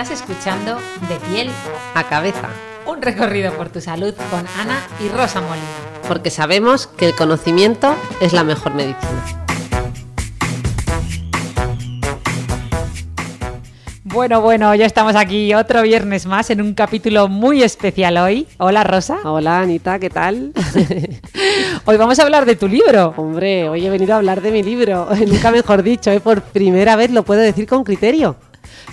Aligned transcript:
estás 0.00 0.22
escuchando 0.22 0.78
De 1.10 1.16
piel 1.28 1.50
a 1.94 2.04
cabeza, 2.04 2.48
un 2.86 3.02
recorrido 3.02 3.52
por 3.52 3.68
tu 3.68 3.82
salud 3.82 4.14
con 4.30 4.46
Ana 4.58 4.80
y 4.98 5.08
Rosa 5.10 5.42
Molina. 5.42 5.66
porque 6.08 6.30
sabemos 6.30 6.86
que 6.86 7.08
el 7.08 7.14
conocimiento 7.14 7.94
es 8.18 8.32
la 8.32 8.42
mejor 8.42 8.74
medicina. 8.74 9.36
Bueno, 14.04 14.40
bueno, 14.40 14.74
ya 14.74 14.86
estamos 14.86 15.16
aquí 15.16 15.52
otro 15.52 15.82
viernes 15.82 16.24
más 16.24 16.48
en 16.48 16.62
un 16.62 16.72
capítulo 16.72 17.28
muy 17.28 17.62
especial 17.62 18.16
hoy. 18.16 18.48
Hola 18.56 18.84
Rosa. 18.84 19.18
Hola 19.24 19.60
Anita, 19.60 19.98
¿qué 19.98 20.08
tal? 20.08 20.52
Hoy 21.84 21.96
vamos 21.96 22.18
a 22.18 22.22
hablar 22.22 22.46
de 22.46 22.56
tu 22.56 22.68
libro. 22.68 23.14
Hombre, 23.16 23.68
hoy 23.68 23.86
he 23.86 23.90
venido 23.90 24.14
a 24.14 24.16
hablar 24.16 24.40
de 24.40 24.50
mi 24.50 24.62
libro, 24.62 25.08
nunca 25.26 25.50
mejor 25.50 25.82
dicho, 25.82 26.10
¿eh? 26.10 26.20
por 26.20 26.42
primera 26.42 26.96
vez 26.96 27.10
lo 27.10 27.22
puedo 27.22 27.40
decir 27.40 27.66
con 27.66 27.84
criterio. 27.84 28.36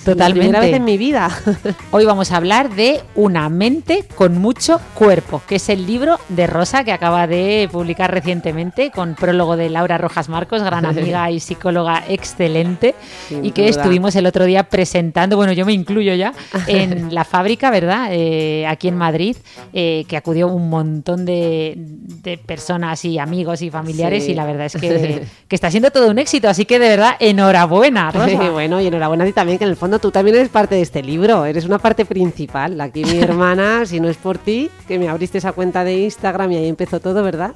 Totalmente. 0.04 0.18
La 0.28 0.34
primera 0.34 0.60
vez 0.62 0.74
en 0.76 0.86
mi 0.86 0.98
vida. 0.98 1.30
Hoy 1.92 2.06
vamos 2.06 2.32
a 2.32 2.38
hablar 2.38 2.70
de 2.76 3.02
Una 3.16 3.50
mente 3.50 4.06
con 4.16 4.38
mucho 4.38 4.80
cuerpo, 4.94 5.42
que 5.48 5.56
es 5.56 5.70
el 5.70 5.86
libro 5.86 6.20
de 6.30 6.48
Rosa 6.48 6.84
que 6.84 6.92
acaba 6.94 7.28
de 7.28 7.68
publicar 7.72 8.12
recientemente 8.14 8.92
con 8.92 9.16
prólogo 9.16 9.58
de 9.58 9.70
Laura 9.70 9.98
Rojas 9.98 10.30
Marcos, 10.30 10.62
gran 10.64 10.86
amiga 10.86 11.30
y 11.32 11.40
psicóloga 11.40 12.04
excelente, 12.08 12.96
Sin 13.28 13.44
y 13.44 13.52
que 13.52 13.64
duda. 13.70 13.82
estuvimos 13.82 14.16
el 14.16 14.26
otro 14.28 14.46
día 14.46 14.64
presentando, 14.64 15.36
bueno, 15.36 15.52
yo 15.54 15.66
me 15.66 15.74
incluyo 15.74 16.14
ya, 16.14 16.34
en 16.68 17.14
la 17.14 17.24
fábrica, 17.26 17.70
¿verdad? 17.72 18.08
Eh, 18.12 18.66
aquí 18.68 18.88
en 18.88 18.96
Madrid, 18.98 19.36
eh, 19.74 20.06
que 20.08 20.16
acudió 20.18 20.48
un 20.48 20.70
montón 20.70 21.26
de, 21.26 21.74
de 21.76 22.38
personas 22.38 23.04
y 23.06 23.20
amigos 23.20 23.62
y 23.62 23.70
familiares 23.70 24.24
Sí. 24.26 24.32
y 24.32 24.36
la 24.36 24.46
verdad 24.46 24.66
es 24.68 24.74
que, 24.76 25.24
que 25.48 25.56
está 25.56 25.70
siendo 25.70 25.92
todo 25.92 26.10
un 26.10 26.18
éxito, 26.20 26.48
así 26.50 26.66
que 26.66 26.80
de 26.80 26.88
verdad, 26.90 27.16
enhorabuena, 27.20 28.12
Rosa. 28.12 28.50
bueno, 28.52 28.80
y 28.82 28.88
enhorabuena 28.88 29.24
a 29.24 29.28
ti 29.28 29.34
también, 29.34 29.58
que 29.58 29.66
en 29.68 29.72
el 29.72 29.78
fondo 29.78 30.00
tú 30.00 30.12
también 30.12 30.38
eres 30.38 30.50
parte 30.50 30.76
de 30.76 30.82
este 30.82 31.04
libro, 31.04 31.46
eres 31.46 31.66
una 31.66 31.78
parte 31.78 32.06
principal. 32.06 32.80
Aquí 32.80 33.04
mi 33.04 33.18
hermana, 33.22 33.86
si 33.86 34.00
no 34.00 34.08
es 34.10 34.18
por 34.18 34.38
ti, 34.38 34.72
que 34.88 34.98
me 34.98 35.10
abriste 35.10 35.38
esa 35.38 35.52
cuenta 35.52 35.84
de 35.84 36.00
Instagram 36.00 36.54
y 36.54 36.56
ahí 36.58 36.68
empezó 36.68 37.00
todo, 37.00 37.22
¿verdad? 37.22 37.54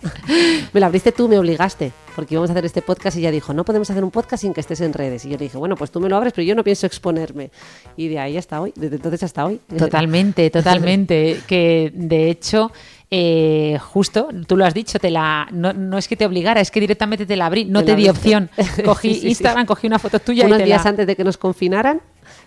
Me 0.73 0.79
la 0.79 0.87
abriste 0.87 1.11
tú, 1.11 1.27
me 1.27 1.39
obligaste, 1.39 1.91
porque 2.15 2.35
íbamos 2.35 2.49
a 2.49 2.53
hacer 2.53 2.65
este 2.65 2.81
podcast 2.81 3.17
y 3.17 3.21
ella 3.21 3.31
dijo, 3.31 3.53
no 3.53 3.63
podemos 3.63 3.89
hacer 3.89 4.03
un 4.03 4.11
podcast 4.11 4.41
sin 4.41 4.53
que 4.53 4.59
estés 4.59 4.81
en 4.81 4.93
redes. 4.93 5.25
Y 5.25 5.29
yo 5.29 5.37
le 5.37 5.45
dije, 5.45 5.57
bueno, 5.57 5.75
pues 5.75 5.89
tú 5.89 5.99
me 5.99 6.09
lo 6.09 6.17
abres, 6.17 6.33
pero 6.33 6.45
yo 6.45 6.53
no 6.53 6.63
pienso 6.63 6.85
exponerme. 6.85 7.49
Y 7.95 8.09
de 8.09 8.19
ahí 8.19 8.37
hasta 8.37 8.61
hoy, 8.61 8.73
desde 8.75 8.97
entonces 8.97 9.23
hasta 9.23 9.45
hoy. 9.45 9.61
Totalmente, 9.77 10.49
totalmente. 10.51 11.39
que 11.47 11.91
de 11.95 12.29
hecho, 12.29 12.71
eh, 13.13 13.77
justo, 13.79 14.29
tú 14.47 14.55
lo 14.55 14.65
has 14.65 14.73
dicho, 14.73 14.97
te 14.97 15.11
la, 15.11 15.45
no, 15.51 15.73
no 15.73 15.97
es 15.97 16.07
que 16.07 16.15
te 16.15 16.25
obligara, 16.25 16.61
es 16.61 16.71
que 16.71 16.79
directamente 16.79 17.25
te 17.25 17.35
la 17.35 17.47
abrí, 17.47 17.65
no 17.65 17.83
te 17.83 17.97
di 17.97 18.07
opción. 18.07 18.49
Cogí 18.85 19.09
Sí, 19.09 19.15
sí, 19.15 19.21
sí. 19.21 19.27
Instagram, 19.27 19.65
cogí 19.65 19.85
una 19.87 19.99
foto 19.99 20.19
tuya 20.19 20.45
Unos 20.45 20.59
y 20.59 20.61
te 20.61 20.65
días 20.65 20.85
la... 20.85 20.89
antes 20.91 21.07
de 21.07 21.15
que 21.17 21.25
nos 21.25 21.37
confinaran. 21.37 22.01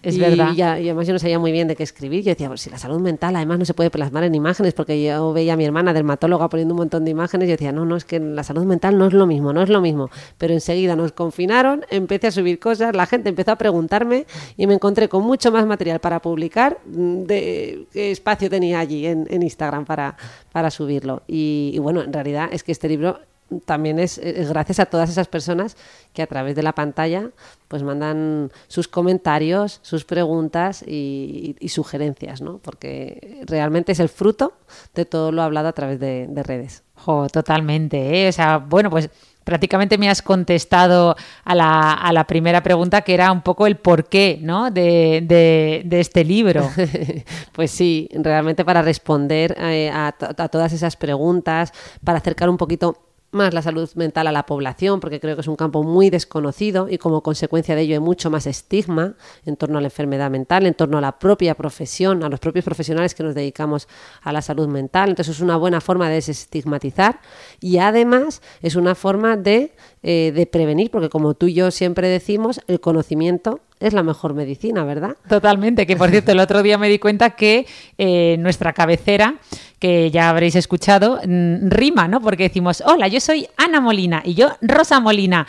Es 0.04 0.18
verdad. 0.18 0.52
Ya, 0.54 0.78
y 0.78 0.88
además 0.88 1.06
yo 1.06 1.12
no 1.12 1.18
sabía 1.18 1.38
muy 1.38 1.52
bien 1.52 1.68
de 1.68 1.76
qué 1.76 1.82
escribir. 1.82 2.22
Yo 2.22 2.30
decía, 2.30 2.48
pues 2.48 2.60
si 2.60 2.70
la 2.70 2.78
salud 2.78 3.00
mental 3.00 3.34
además 3.36 3.58
no 3.58 3.64
se 3.64 3.74
puede 3.74 3.90
plasmar 3.90 4.24
en 4.24 4.34
imágenes, 4.34 4.74
porque 4.74 5.02
yo 5.02 5.32
veía 5.32 5.54
a 5.54 5.56
mi 5.56 5.64
hermana 5.64 5.92
dermatóloga 5.92 6.48
poniendo 6.48 6.74
un 6.74 6.78
montón 6.78 7.04
de 7.04 7.10
imágenes 7.10 7.46
y 7.46 7.50
yo 7.50 7.52
decía, 7.52 7.72
no, 7.72 7.84
no, 7.84 7.96
es 7.96 8.04
que 8.04 8.20
la 8.20 8.44
salud 8.44 8.64
mental 8.64 8.98
no 8.98 9.06
es 9.06 9.12
lo 9.12 9.26
mismo, 9.26 9.52
no 9.52 9.62
es 9.62 9.68
lo 9.68 9.80
mismo. 9.80 10.10
Pero 10.38 10.52
enseguida 10.52 10.96
nos 10.96 11.12
confinaron, 11.12 11.84
empecé 11.90 12.28
a 12.28 12.30
subir 12.30 12.58
cosas, 12.58 12.94
la 12.94 13.06
gente 13.06 13.28
empezó 13.28 13.52
a 13.52 13.56
preguntarme 13.56 14.26
y 14.56 14.66
me 14.66 14.74
encontré 14.74 15.08
con 15.08 15.24
mucho 15.24 15.50
más 15.50 15.66
material 15.66 16.00
para 16.00 16.20
publicar 16.20 16.78
de 16.84 17.86
qué 17.92 18.10
espacio 18.10 18.50
tenía 18.50 18.80
allí 18.80 19.06
en, 19.06 19.42
Instagram 19.42 19.84
para, 19.84 20.16
para 20.52 20.70
subirlo. 20.70 21.22
Y 21.26 21.78
bueno, 21.78 22.02
en 22.02 22.12
realidad 22.12 22.48
es 22.52 22.62
que 22.62 22.72
este 22.72 22.88
libro 22.88 23.18
también 23.60 23.98
es, 23.98 24.18
es 24.18 24.48
gracias 24.48 24.80
a 24.80 24.86
todas 24.86 25.10
esas 25.10 25.28
personas 25.28 25.76
que 26.12 26.22
a 26.22 26.26
través 26.26 26.54
de 26.54 26.62
la 26.62 26.72
pantalla 26.72 27.30
pues 27.68 27.82
mandan 27.82 28.50
sus 28.68 28.86
comentarios, 28.88 29.80
sus 29.82 30.04
preguntas 30.04 30.82
y, 30.86 31.56
y- 31.60 31.64
y 31.66 31.68
sugerencias, 31.70 32.40
¿no? 32.40 32.58
Porque 32.58 33.42
realmente 33.46 33.92
es 33.92 34.00
el 34.00 34.08
fruto 34.08 34.52
de 34.94 35.04
todo 35.04 35.32
lo 35.32 35.42
hablado 35.42 35.68
a 35.68 35.72
través 35.72 35.98
de, 36.00 36.26
de 36.28 36.42
redes. 36.42 36.82
Jo, 36.96 37.26
totalmente, 37.28 38.24
¿eh? 38.24 38.28
O 38.28 38.32
sea, 38.32 38.58
bueno, 38.58 38.90
pues 38.90 39.10
prácticamente 39.42 39.98
me 39.98 40.08
has 40.08 40.22
contestado 40.22 41.16
a 41.44 41.54
la, 41.54 41.92
a 41.92 42.12
la 42.12 42.24
primera 42.26 42.62
pregunta 42.62 43.02
que 43.02 43.12
era 43.12 43.30
un 43.32 43.42
poco 43.42 43.66
el 43.66 43.76
porqué, 43.76 44.38
¿no? 44.40 44.70
De, 44.70 45.22
de, 45.26 45.82
de 45.84 46.00
este 46.00 46.24
libro. 46.24 46.70
pues 47.52 47.70
sí, 47.70 48.08
realmente 48.12 48.64
para 48.64 48.80
responder 48.82 49.54
eh, 49.58 49.90
a, 49.92 50.08
a 50.08 50.48
todas 50.48 50.72
esas 50.72 50.96
preguntas, 50.96 51.72
para 52.04 52.18
acercar 52.18 52.48
un 52.48 52.56
poquito 52.56 52.96
más 53.34 53.52
la 53.52 53.62
salud 53.62 53.90
mental 53.94 54.26
a 54.26 54.32
la 54.32 54.46
población, 54.46 55.00
porque 55.00 55.20
creo 55.20 55.34
que 55.34 55.42
es 55.42 55.48
un 55.48 55.56
campo 55.56 55.82
muy 55.82 56.10
desconocido 56.10 56.88
y 56.88 56.98
como 56.98 57.22
consecuencia 57.22 57.74
de 57.74 57.82
ello 57.82 57.94
hay 57.94 58.00
mucho 58.00 58.30
más 58.30 58.46
estigma 58.46 59.14
en 59.44 59.56
torno 59.56 59.78
a 59.78 59.80
la 59.80 59.88
enfermedad 59.88 60.30
mental, 60.30 60.66
en 60.66 60.74
torno 60.74 60.98
a 60.98 61.00
la 61.00 61.18
propia 61.18 61.54
profesión, 61.54 62.22
a 62.22 62.28
los 62.28 62.40
propios 62.40 62.64
profesionales 62.64 63.14
que 63.14 63.22
nos 63.22 63.34
dedicamos 63.34 63.88
a 64.22 64.32
la 64.32 64.40
salud 64.40 64.68
mental. 64.68 65.10
Entonces 65.10 65.36
es 65.36 65.42
una 65.42 65.56
buena 65.56 65.80
forma 65.80 66.08
de 66.08 66.14
desestigmatizar 66.14 67.20
y 67.60 67.78
además 67.78 68.40
es 68.62 68.76
una 68.76 68.94
forma 68.94 69.36
de, 69.36 69.72
eh, 70.02 70.32
de 70.34 70.46
prevenir, 70.46 70.90
porque 70.90 71.08
como 71.08 71.34
tú 71.34 71.46
y 71.46 71.54
yo 71.54 71.70
siempre 71.70 72.08
decimos, 72.08 72.60
el 72.68 72.80
conocimiento 72.80 73.60
es 73.84 73.92
la 73.92 74.02
mejor 74.02 74.32
medicina, 74.32 74.82
¿verdad? 74.84 75.16
Totalmente, 75.28 75.86
que 75.86 75.94
por 75.94 76.08
cierto, 76.08 76.32
el 76.32 76.40
otro 76.40 76.62
día 76.62 76.78
me 76.78 76.88
di 76.88 76.98
cuenta 76.98 77.30
que 77.30 77.66
eh, 77.98 78.36
nuestra 78.38 78.72
cabecera, 78.72 79.34
que 79.78 80.10
ya 80.10 80.30
habréis 80.30 80.56
escuchado, 80.56 81.20
mm, 81.26 81.68
rima, 81.68 82.08
¿no? 82.08 82.20
Porque 82.22 82.44
decimos, 82.44 82.82
hola, 82.86 83.08
yo 83.08 83.20
soy 83.20 83.46
Ana 83.58 83.80
Molina 83.80 84.22
y 84.24 84.34
yo 84.34 84.48
Rosa 84.62 85.00
Molina. 85.00 85.46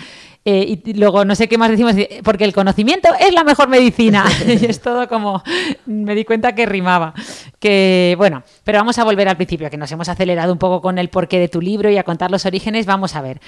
Eh, 0.47 0.79
y 0.85 0.94
luego 0.94 1.25
no 1.25 1.34
sé 1.34 1.47
qué 1.47 1.57
más 1.57 1.72
decimos, 1.72 1.96
eh, 1.96 2.22
porque 2.23 2.44
el 2.44 2.53
conocimiento 2.53 3.09
es 3.19 3.34
la 3.34 3.44
mejor 3.46 3.69
medicina. 3.69 4.25
y 4.46 4.66
es 4.66 4.81
todo 4.81 5.07
como, 5.07 5.41
me 5.85 6.13
di 6.13 6.25
cuenta 6.25 6.53
que 6.53 6.66
rimaba. 6.66 7.13
Que 7.57 8.16
bueno, 8.17 8.44
pero 8.66 8.79
vamos 8.79 9.00
a 9.00 9.06
volver 9.06 9.29
al 9.29 9.38
principio, 9.38 9.69
que 9.69 9.78
nos 9.78 9.91
hemos 9.94 10.09
acelerado 10.09 10.52
un 10.52 10.59
poco 10.59 10.81
con 10.81 10.97
el 11.00 11.07
porqué 11.07 11.40
de 11.40 11.47
tu 11.47 11.62
libro 11.62 11.90
y 11.90 11.97
a 11.97 12.03
contar 12.03 12.31
los 12.31 12.46
orígenes. 12.46 12.85
Vamos 12.85 13.16
a 13.16 13.22
ver. 13.22 13.40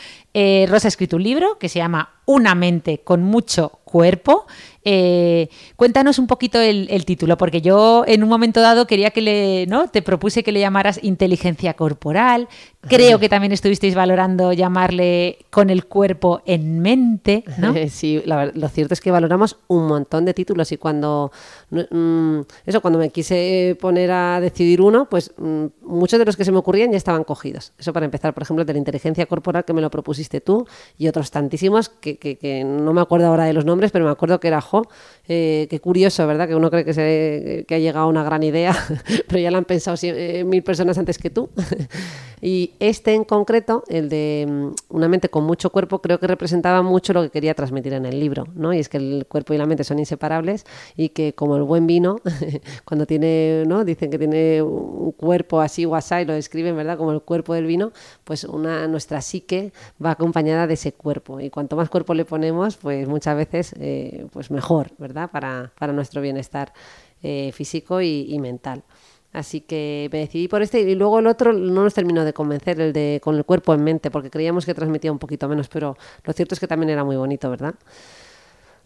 Rosa 0.70 0.88
ha 0.88 0.90
escrito 0.90 1.18
un 1.18 1.24
libro 1.24 1.60
que 1.60 1.68
se 1.68 1.78
llama 1.78 2.22
Una 2.26 2.56
mente 2.56 3.02
con 3.04 3.22
mucho 3.22 3.77
cuerpo. 3.98 4.46
Eh, 4.90 5.50
cuéntanos 5.76 6.18
un 6.18 6.28
poquito 6.28 6.62
el, 6.62 6.88
el 6.90 7.04
título, 7.04 7.38
porque 7.38 7.62
yo 7.62 8.06
en 8.08 8.24
un 8.24 8.30
momento 8.30 8.62
dado 8.62 8.88
quería 8.88 9.10
que 9.12 9.22
le, 9.22 9.66
¿no? 9.68 9.90
Te 9.90 10.02
propuse 10.02 10.44
que 10.44 10.54
le 10.54 10.62
llamaras 10.62 11.00
inteligencia 11.04 11.74
corporal. 11.74 12.48
Creo 12.88 13.20
que 13.20 13.28
también 13.28 13.52
estuvisteis 13.52 13.96
valorando 13.96 14.54
llamarle 14.54 15.40
con 15.50 15.70
el 15.70 15.88
cuerpo 15.88 16.42
en 16.46 16.80
mente, 16.80 17.44
¿no? 17.58 17.74
Sí, 17.90 18.22
la 18.26 18.46
lo 18.46 18.70
cierto 18.70 18.94
es 18.94 19.02
que 19.02 19.12
valoramos 19.12 19.58
un 19.68 19.88
montón 19.88 20.24
de 20.24 20.34
títulos 20.34 20.72
y 20.72 20.78
cuando 20.78 21.32
mm, 21.70 22.40
eso 22.66 22.80
cuando 22.82 22.98
me 23.00 23.10
quise 23.10 23.76
poner 23.82 24.12
a 24.12 24.40
decidir 24.40 24.80
uno, 24.82 25.10
pues 25.10 25.34
mm, 25.38 25.66
muchos 25.82 26.18
de 26.20 26.26
los 26.26 26.38
que 26.38 26.46
se 26.46 26.52
me 26.54 26.60
ocurrían 26.60 26.92
ya 26.92 26.98
estaban 26.98 27.26
cogidos. 27.26 27.74
Eso 27.78 27.92
para 27.92 28.06
empezar, 28.06 28.34
por 28.34 28.44
ejemplo, 28.44 28.64
de 28.64 28.72
la 28.72 28.80
inteligencia 28.80 29.26
corporal 29.26 29.66
que 29.66 29.74
me 29.74 29.82
lo 29.82 29.90
propusiste 29.92 30.40
tú 30.40 30.66
y 30.98 31.10
otros 31.10 31.30
tantísimos 31.32 31.90
que, 31.90 32.18
que- 32.18 32.38
que 32.38 32.64
no 32.64 32.94
me 32.94 33.02
acuerdo 33.02 33.28
ahora 33.28 33.44
de 33.46 33.54
los 33.54 33.66
nombres, 33.66 33.87
pero 33.92 34.06
me 34.06 34.12
acuerdo 34.12 34.40
que 34.40 34.48
era 34.48 34.62
Jo. 34.62 34.88
Eh, 35.28 35.68
qué 35.70 35.80
curioso, 35.80 36.26
¿verdad? 36.26 36.48
Que 36.48 36.56
uno 36.56 36.72
cree 36.72 36.86
que, 36.86 36.94
se, 36.94 37.66
que 37.68 37.76
ha 37.76 37.80
llegado 37.80 38.06
a 38.06 38.10
una 38.10 38.24
gran 38.24 38.44
idea, 38.44 38.74
pero 39.28 39.40
ya 39.40 39.52
la 39.52 39.58
han 39.58 39.66
pensado 39.66 39.98
eh, 40.02 40.44
mil 40.46 40.64
personas 40.64 40.98
antes 40.98 41.18
que 41.18 41.30
tú. 41.30 41.50
y 42.42 42.72
este 42.80 43.14
en 43.14 43.26
concreto, 43.26 43.84
el 43.90 44.10
de 44.10 44.46
mm, 44.48 44.96
una 44.96 45.08
mente 45.08 45.30
con 45.30 45.44
mucho 45.44 45.70
cuerpo, 45.70 46.02
creo 46.02 46.20
que 46.20 46.28
representaba 46.28 46.82
mucho 46.82 47.14
lo 47.14 47.24
que 47.24 47.30
quería 47.30 47.54
transmitir 47.54 47.94
en 47.94 48.06
el 48.06 48.20
libro, 48.20 48.48
¿no? 48.56 48.74
Y 48.74 48.80
es 48.80 48.90
que 48.90 48.98
el 48.98 49.26
cuerpo 49.28 49.54
y 49.54 49.58
la 49.58 49.66
mente 49.66 49.84
son 49.84 50.00
inseparables 50.00 50.66
y 50.96 51.10
que 51.10 51.34
como 51.34 51.58
el 51.58 51.64
buen 51.64 51.88
vino, 51.88 52.22
cuando 52.86 53.06
tiene, 53.06 53.64
¿no? 53.68 53.84
Dicen 53.84 54.10
que 54.10 54.18
tiene 54.18 54.62
un 54.62 55.12
cuerpo 55.12 55.60
así 55.60 55.86
o 55.86 55.96
así, 55.96 56.16
y 56.22 56.26
lo 56.26 56.34
describen, 56.34 56.76
¿verdad? 56.76 56.98
Como 56.98 57.12
el 57.12 57.22
cuerpo 57.22 57.54
del 57.54 57.66
vino, 57.66 57.92
pues 58.24 58.44
una, 58.46 58.88
nuestra 58.88 59.22
psique 59.22 59.74
va 60.04 60.12
acompañada 60.12 60.68
de 60.68 60.76
ese 60.76 60.94
cuerpo. 60.94 61.40
Y 61.40 61.50
cuanto 61.50 61.76
más 61.76 61.90
cuerpo 61.90 62.14
le 62.14 62.26
ponemos, 62.26 62.78
pues 62.78 63.08
muchas 63.08 63.36
veces, 63.36 63.67
eh, 63.80 64.28
pues 64.32 64.52
mejor, 64.52 64.92
¿verdad? 64.98 65.30
Para, 65.32 65.72
para 65.78 65.94
nuestro 65.94 66.22
bienestar 66.22 66.74
eh, 67.24 67.52
físico 67.54 68.02
y, 68.02 68.26
y 68.30 68.40
mental. 68.40 68.84
Así 69.34 69.62
que 69.62 70.10
me 70.12 70.20
decidí 70.20 70.48
por 70.48 70.62
este 70.62 70.80
y 70.80 70.96
luego 70.96 71.20
el 71.20 71.28
otro 71.28 71.54
no 71.54 71.84
nos 71.84 71.94
terminó 71.94 72.24
de 72.26 72.34
convencer, 72.34 72.80
el 72.80 72.94
de 72.94 73.20
con 73.22 73.36
el 73.36 73.46
cuerpo 73.46 73.74
en 73.74 73.84
mente, 73.84 74.10
porque 74.10 74.30
creíamos 74.30 74.66
que 74.66 74.74
transmitía 74.74 75.12
un 75.12 75.20
poquito 75.20 75.48
menos, 75.48 75.68
pero 75.68 75.98
lo 76.24 76.34
cierto 76.34 76.56
es 76.56 76.60
que 76.60 76.68
también 76.68 76.90
era 76.90 77.04
muy 77.04 77.18
bonito, 77.18 77.50
¿verdad? 77.50 77.76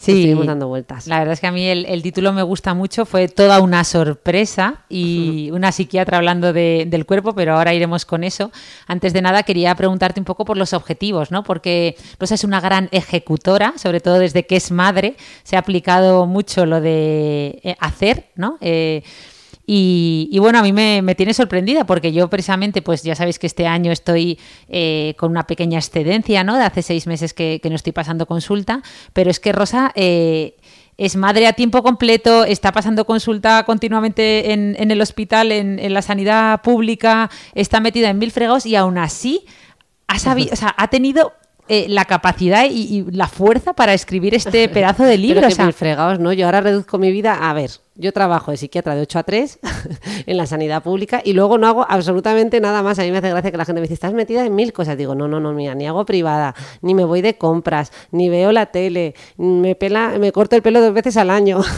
Sí, 0.03 0.13
Estuvimos 0.13 0.47
dando 0.47 0.67
vueltas. 0.67 1.05
La 1.05 1.19
verdad 1.19 1.33
es 1.33 1.39
que 1.39 1.45
a 1.45 1.51
mí 1.51 1.63
el, 1.67 1.85
el 1.85 2.01
título 2.01 2.33
me 2.33 2.41
gusta 2.41 2.73
mucho, 2.73 3.05
fue 3.05 3.27
toda 3.27 3.61
una 3.61 3.83
sorpresa 3.83 4.81
y 4.89 5.51
una 5.53 5.71
psiquiatra 5.71 6.17
hablando 6.17 6.53
de- 6.53 6.85
del 6.87 7.05
cuerpo, 7.05 7.35
pero 7.35 7.53
ahora 7.55 7.75
iremos 7.75 8.03
con 8.05 8.23
eso. 8.23 8.51
Antes 8.87 9.13
de 9.13 9.21
nada 9.21 9.43
quería 9.43 9.75
preguntarte 9.75 10.19
un 10.19 10.25
poco 10.25 10.43
por 10.43 10.57
los 10.57 10.73
objetivos, 10.73 11.29
¿no? 11.29 11.43
Porque 11.43 11.95
Rosa 12.19 12.33
es 12.33 12.43
una 12.43 12.59
gran 12.59 12.89
ejecutora, 12.91 13.73
sobre 13.77 13.99
todo 13.99 14.17
desde 14.17 14.47
que 14.47 14.55
es 14.55 14.71
madre, 14.71 15.17
se 15.43 15.55
ha 15.55 15.59
aplicado 15.59 16.25
mucho 16.25 16.65
lo 16.65 16.81
de 16.81 17.59
eh, 17.63 17.75
hacer, 17.79 18.25
¿no? 18.35 18.57
Eh, 18.59 19.03
y, 19.65 20.29
y 20.31 20.39
bueno, 20.39 20.59
a 20.59 20.61
mí 20.61 20.73
me, 20.73 21.01
me 21.01 21.15
tiene 21.15 21.33
sorprendida 21.33 21.85
porque 21.85 22.11
yo 22.11 22.29
precisamente, 22.29 22.81
pues 22.81 23.03
ya 23.03 23.15
sabéis 23.15 23.39
que 23.39 23.47
este 23.47 23.67
año 23.67 23.91
estoy 23.91 24.39
eh, 24.69 25.15
con 25.17 25.31
una 25.31 25.47
pequeña 25.47 25.79
excedencia, 25.79 26.43
¿no? 26.43 26.57
De 26.57 26.63
hace 26.63 26.81
seis 26.81 27.07
meses 27.07 27.33
que, 27.33 27.59
que 27.61 27.69
no 27.69 27.75
estoy 27.75 27.93
pasando 27.93 28.25
consulta, 28.25 28.81
pero 29.13 29.29
es 29.29 29.39
que 29.39 29.51
Rosa... 29.51 29.91
eh, 29.95 30.55
es 30.97 31.15
madre 31.15 31.47
a 31.47 31.53
tiempo 31.53 31.81
completo, 31.81 32.43
está 32.43 32.71
pasando 32.71 33.05
consulta 33.05 33.63
continuamente 33.63 34.53
en, 34.53 34.75
en 34.77 34.91
el 34.91 35.01
hospital, 35.01 35.51
en, 35.51 35.79
en 35.79 35.95
la 35.95 36.03
sanidad 36.03 36.61
pública, 36.61 37.31
está 37.55 37.79
metida 37.79 38.09
en 38.09 38.19
mil 38.19 38.29
fregados 38.29 38.67
y 38.67 38.75
aún 38.75 38.99
así 38.99 39.45
ha, 40.05 40.19
sabido, 40.19 40.53
o 40.53 40.55
sea, 40.55 40.75
ha 40.77 40.89
tenido 40.89 41.33
eh, 41.73 41.85
la 41.87 42.03
capacidad 42.03 42.65
y, 42.69 42.97
y 42.97 43.05
la 43.11 43.27
fuerza 43.27 43.71
para 43.71 43.93
escribir 43.93 44.35
este 44.35 44.67
pedazo 44.77 45.03
de 45.05 45.17
libro. 45.17 45.39
Pero 45.39 45.47
o 45.53 45.55
sea, 45.55 45.63
mil 45.63 45.73
fregados, 45.73 46.19
¿no? 46.19 46.33
Yo 46.33 46.45
ahora 46.45 46.59
reduzco 46.59 46.97
mi 46.97 47.13
vida 47.13 47.49
a 47.49 47.53
ver. 47.53 47.71
Yo 47.95 48.11
trabajo 48.11 48.51
de 48.51 48.57
psiquiatra 48.57 48.95
de 48.95 49.01
8 49.01 49.19
a 49.19 49.23
3 49.23 49.59
en 50.25 50.37
la 50.37 50.45
sanidad 50.47 50.83
pública 50.83 51.21
y 51.23 51.31
luego 51.33 51.57
no 51.57 51.67
hago 51.67 51.85
absolutamente 51.87 52.59
nada 52.59 52.83
más. 52.83 52.99
A 52.99 53.03
mí 53.03 53.11
me 53.11 53.19
hace 53.19 53.29
gracia 53.29 53.51
que 53.51 53.57
la 53.57 53.63
gente 53.63 53.79
me 53.79 53.83
dice, 53.83 53.93
estás 53.93 54.11
metida 54.13 54.45
en 54.45 54.53
mil 54.53 54.73
cosas. 54.73 54.97
Digo, 54.97 55.15
no, 55.15 55.29
no, 55.29 55.39
no, 55.39 55.53
mira, 55.53 55.73
ni 55.75 55.87
hago 55.87 56.05
privada, 56.05 56.55
ni 56.81 56.93
me 56.93 57.05
voy 57.05 57.21
de 57.21 57.37
compras, 57.37 57.91
ni 58.11 58.27
veo 58.27 58.51
la 58.51 58.65
tele, 58.65 59.13
me 59.37 59.75
pela, 59.75 60.15
me 60.19 60.31
corto 60.33 60.57
el 60.57 60.61
pelo 60.61 60.81
dos 60.81 60.93
veces 60.93 61.15
al 61.15 61.29
año. 61.29 61.61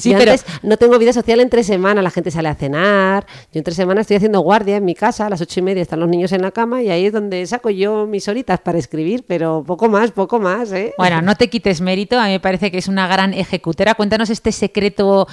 Sí, 0.00 0.10
y 0.10 0.14
pero- 0.14 0.32
antes 0.32 0.44
no 0.62 0.76
tengo 0.78 0.98
vida 0.98 1.12
social 1.12 1.38
entre 1.38 1.62
semana, 1.62 2.02
la 2.02 2.10
gente 2.10 2.30
sale 2.30 2.48
a 2.48 2.54
cenar. 2.54 3.24
Yo 3.52 3.58
entre 3.58 3.72
semana 3.72 4.00
estoy 4.00 4.16
haciendo 4.16 4.40
guardia 4.40 4.76
en 4.76 4.84
mi 4.84 4.94
casa, 4.94 5.26
a 5.26 5.30
las 5.30 5.40
ocho 5.40 5.60
y 5.60 5.62
media 5.62 5.80
están 5.82 6.00
los 6.00 6.08
niños 6.08 6.32
en 6.32 6.42
la 6.42 6.50
cama 6.50 6.82
y 6.82 6.90
ahí 6.90 7.06
es 7.06 7.12
donde 7.12 7.46
saco 7.46 7.70
yo 7.70 8.06
mis 8.06 8.26
horitas 8.26 8.49
para 8.58 8.78
escribir, 8.78 9.24
pero 9.26 9.62
poco 9.64 9.88
más, 9.88 10.10
poco 10.10 10.40
más, 10.40 10.72
¿eh? 10.72 10.92
Bueno, 10.98 11.22
no 11.22 11.36
te 11.36 11.48
quites 11.48 11.80
mérito, 11.80 12.18
a 12.18 12.24
mí 12.26 12.32
me 12.32 12.40
parece 12.40 12.70
que 12.72 12.78
es 12.78 12.88
una 12.88 13.06
gran 13.06 13.32
ejecutera. 13.32 13.94
Cuéntanos 13.94 14.30
este 14.30 14.50
secreto 14.50 15.28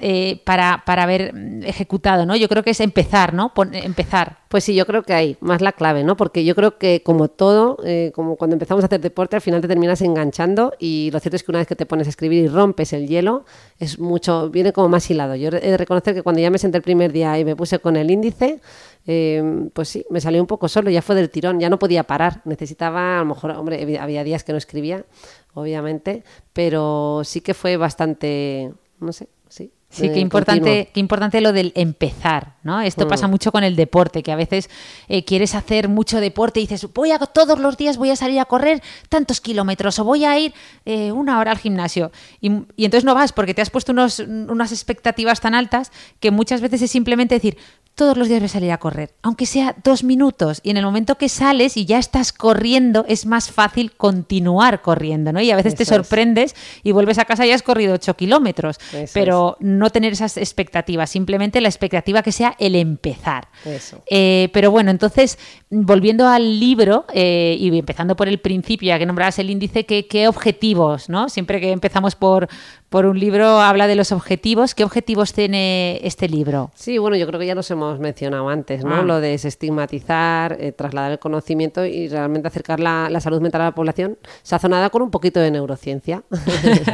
eh, 0.00 0.40
para, 0.44 0.82
para 0.86 1.02
haber 1.02 1.34
mm, 1.34 1.64
ejecutado, 1.64 2.24
¿no? 2.26 2.36
Yo 2.36 2.48
creo 2.48 2.62
que 2.62 2.70
es 2.70 2.80
empezar, 2.80 3.34
¿no? 3.34 3.52
Pon- 3.54 3.74
empezar. 3.74 4.41
Pues 4.52 4.64
sí, 4.64 4.74
yo 4.74 4.84
creo 4.84 5.02
que 5.02 5.14
hay 5.14 5.38
más 5.40 5.62
la 5.62 5.72
clave, 5.72 6.04
¿no? 6.04 6.14
Porque 6.14 6.44
yo 6.44 6.54
creo 6.54 6.76
que 6.76 7.02
como 7.02 7.28
todo, 7.28 7.78
eh, 7.86 8.12
como 8.14 8.36
cuando 8.36 8.52
empezamos 8.54 8.84
a 8.84 8.86
hacer 8.86 9.00
deporte, 9.00 9.34
al 9.34 9.40
final 9.40 9.62
te 9.62 9.66
terminas 9.66 10.02
enganchando 10.02 10.74
y 10.78 11.08
lo 11.10 11.20
cierto 11.20 11.36
es 11.36 11.42
que 11.42 11.50
una 11.52 11.60
vez 11.60 11.66
que 11.66 11.74
te 11.74 11.86
pones 11.86 12.06
a 12.06 12.10
escribir 12.10 12.44
y 12.44 12.48
rompes 12.48 12.92
el 12.92 13.08
hielo, 13.08 13.46
es 13.78 13.98
mucho, 13.98 14.50
viene 14.50 14.74
como 14.74 14.90
más 14.90 15.10
hilado. 15.10 15.36
Yo 15.36 15.48
he 15.48 15.52
de 15.70 15.76
reconocer 15.78 16.12
que 16.14 16.22
cuando 16.22 16.42
ya 16.42 16.50
me 16.50 16.58
senté 16.58 16.76
el 16.76 16.82
primer 16.82 17.12
día 17.12 17.38
y 17.38 17.46
me 17.46 17.56
puse 17.56 17.78
con 17.78 17.96
el 17.96 18.10
índice, 18.10 18.60
eh, 19.06 19.42
pues 19.72 19.88
sí, 19.88 20.04
me 20.10 20.20
salió 20.20 20.38
un 20.42 20.46
poco 20.46 20.68
solo, 20.68 20.90
ya 20.90 21.00
fue 21.00 21.14
del 21.14 21.30
tirón, 21.30 21.58
ya 21.58 21.70
no 21.70 21.78
podía 21.78 22.02
parar. 22.02 22.42
Necesitaba, 22.44 23.16
a 23.16 23.20
lo 23.20 23.24
mejor, 23.24 23.52
hombre, 23.52 23.80
había- 23.82 24.02
había 24.02 24.22
días 24.22 24.44
que 24.44 24.52
no 24.52 24.58
escribía, 24.58 25.06
obviamente, 25.54 26.24
pero 26.52 27.22
sí 27.24 27.40
que 27.40 27.54
fue 27.54 27.78
bastante, 27.78 28.70
no 29.00 29.14
sé, 29.14 29.28
sí. 29.48 29.72
Sí, 29.92 30.06
eh, 30.06 30.12
qué 30.12 30.20
importante, 30.20 30.60
continuo. 30.62 30.92
qué 30.94 31.00
importante 31.00 31.40
lo 31.42 31.52
del 31.52 31.72
empezar, 31.76 32.54
¿no? 32.62 32.80
Esto 32.80 33.04
Mm. 33.04 33.08
pasa 33.08 33.28
mucho 33.28 33.52
con 33.52 33.62
el 33.62 33.76
deporte, 33.76 34.22
que 34.22 34.32
a 34.32 34.36
veces 34.36 34.70
eh, 35.08 35.22
quieres 35.24 35.54
hacer 35.54 35.88
mucho 35.90 36.18
deporte 36.18 36.60
y 36.60 36.62
dices, 36.62 36.90
voy 36.94 37.10
a 37.10 37.18
todos 37.18 37.58
los 37.58 37.76
días 37.76 37.98
voy 37.98 38.08
a 38.08 38.16
salir 38.16 38.40
a 38.40 38.46
correr 38.46 38.82
tantos 39.10 39.42
kilómetros 39.42 39.98
o 39.98 40.04
voy 40.04 40.24
a 40.24 40.38
ir 40.38 40.54
eh, 40.86 41.12
una 41.12 41.38
hora 41.38 41.50
al 41.50 41.58
gimnasio. 41.58 42.10
Y, 42.40 42.50
y 42.74 42.86
entonces 42.86 43.04
no 43.04 43.14
vas 43.14 43.32
porque 43.32 43.52
te 43.52 43.60
has 43.60 43.68
puesto 43.68 43.92
unos, 43.92 44.18
unas 44.18 44.72
expectativas 44.72 45.40
tan 45.40 45.54
altas 45.54 45.92
que 46.20 46.30
muchas 46.30 46.62
veces 46.62 46.80
es 46.80 46.90
simplemente 46.90 47.34
decir, 47.34 47.58
todos 47.94 48.16
los 48.16 48.28
días 48.28 48.40
voy 48.40 48.46
a 48.46 48.48
salir 48.48 48.72
a 48.72 48.78
correr, 48.78 49.10
aunque 49.22 49.44
sea 49.44 49.76
dos 49.84 50.02
minutos. 50.02 50.60
Y 50.62 50.70
en 50.70 50.78
el 50.78 50.84
momento 50.84 51.16
que 51.16 51.28
sales 51.28 51.76
y 51.76 51.84
ya 51.84 51.98
estás 51.98 52.32
corriendo, 52.32 53.04
es 53.06 53.26
más 53.26 53.50
fácil 53.50 53.92
continuar 53.92 54.80
corriendo, 54.80 55.32
¿no? 55.32 55.40
Y 55.40 55.50
a 55.50 55.56
veces 55.56 55.74
te 55.74 55.82
es. 55.82 55.88
sorprendes 55.90 56.54
y 56.82 56.92
vuelves 56.92 57.18
a 57.18 57.26
casa 57.26 57.46
y 57.46 57.50
has 57.50 57.62
corrido 57.62 57.94
ocho 57.94 58.14
kilómetros. 58.14 58.78
Eso 58.94 59.12
pero 59.12 59.56
no 59.60 59.90
tener 59.90 60.12
esas 60.12 60.38
expectativas, 60.38 61.10
simplemente 61.10 61.60
la 61.60 61.68
expectativa 61.68 62.22
que 62.22 62.32
sea 62.32 62.54
el 62.58 62.76
empezar. 62.76 63.48
Eso. 63.64 64.02
Eh, 64.08 64.48
pero 64.52 64.70
bueno, 64.70 64.90
entonces, 64.90 65.38
volviendo 65.70 66.28
al 66.28 66.60
libro 66.60 67.04
eh, 67.12 67.56
y 67.58 67.76
empezando 67.76 68.16
por 68.16 68.28
el 68.28 68.38
principio, 68.38 68.88
ya 68.88 68.98
que 68.98 69.06
nombrabas 69.06 69.38
el 69.38 69.50
índice, 69.50 69.84
¿qué, 69.84 70.06
qué 70.06 70.28
objetivos, 70.28 71.10
¿no? 71.10 71.28
Siempre 71.28 71.60
que 71.60 71.72
empezamos 71.72 72.16
por, 72.16 72.48
por 72.88 73.06
un 73.06 73.18
libro, 73.18 73.60
habla 73.60 73.86
de 73.86 73.96
los 73.96 74.12
objetivos. 74.12 74.74
¿Qué 74.74 74.84
objetivos 74.84 75.32
tiene 75.32 76.00
este 76.02 76.28
libro? 76.28 76.70
Sí, 76.74 76.98
bueno, 76.98 77.16
yo 77.16 77.26
creo 77.26 77.38
que 77.38 77.46
ya 77.46 77.54
nos 77.54 77.70
hemos 77.70 77.81
mencionado 77.98 78.48
antes, 78.48 78.84
¿no? 78.84 78.96
Ah. 78.96 79.02
Lo 79.02 79.20
de 79.20 79.28
desestigmatizar, 79.30 80.56
eh, 80.60 80.72
trasladar 80.72 81.12
el 81.12 81.18
conocimiento 81.18 81.84
y 81.84 82.08
realmente 82.08 82.48
acercar 82.48 82.80
la, 82.80 83.08
la 83.10 83.20
salud 83.20 83.40
mental 83.40 83.60
a 83.62 83.64
la 83.64 83.74
población, 83.74 84.18
sazonada 84.42 84.90
con 84.90 85.02
un 85.02 85.10
poquito 85.10 85.40
de 85.40 85.50
neurociencia. 85.50 86.22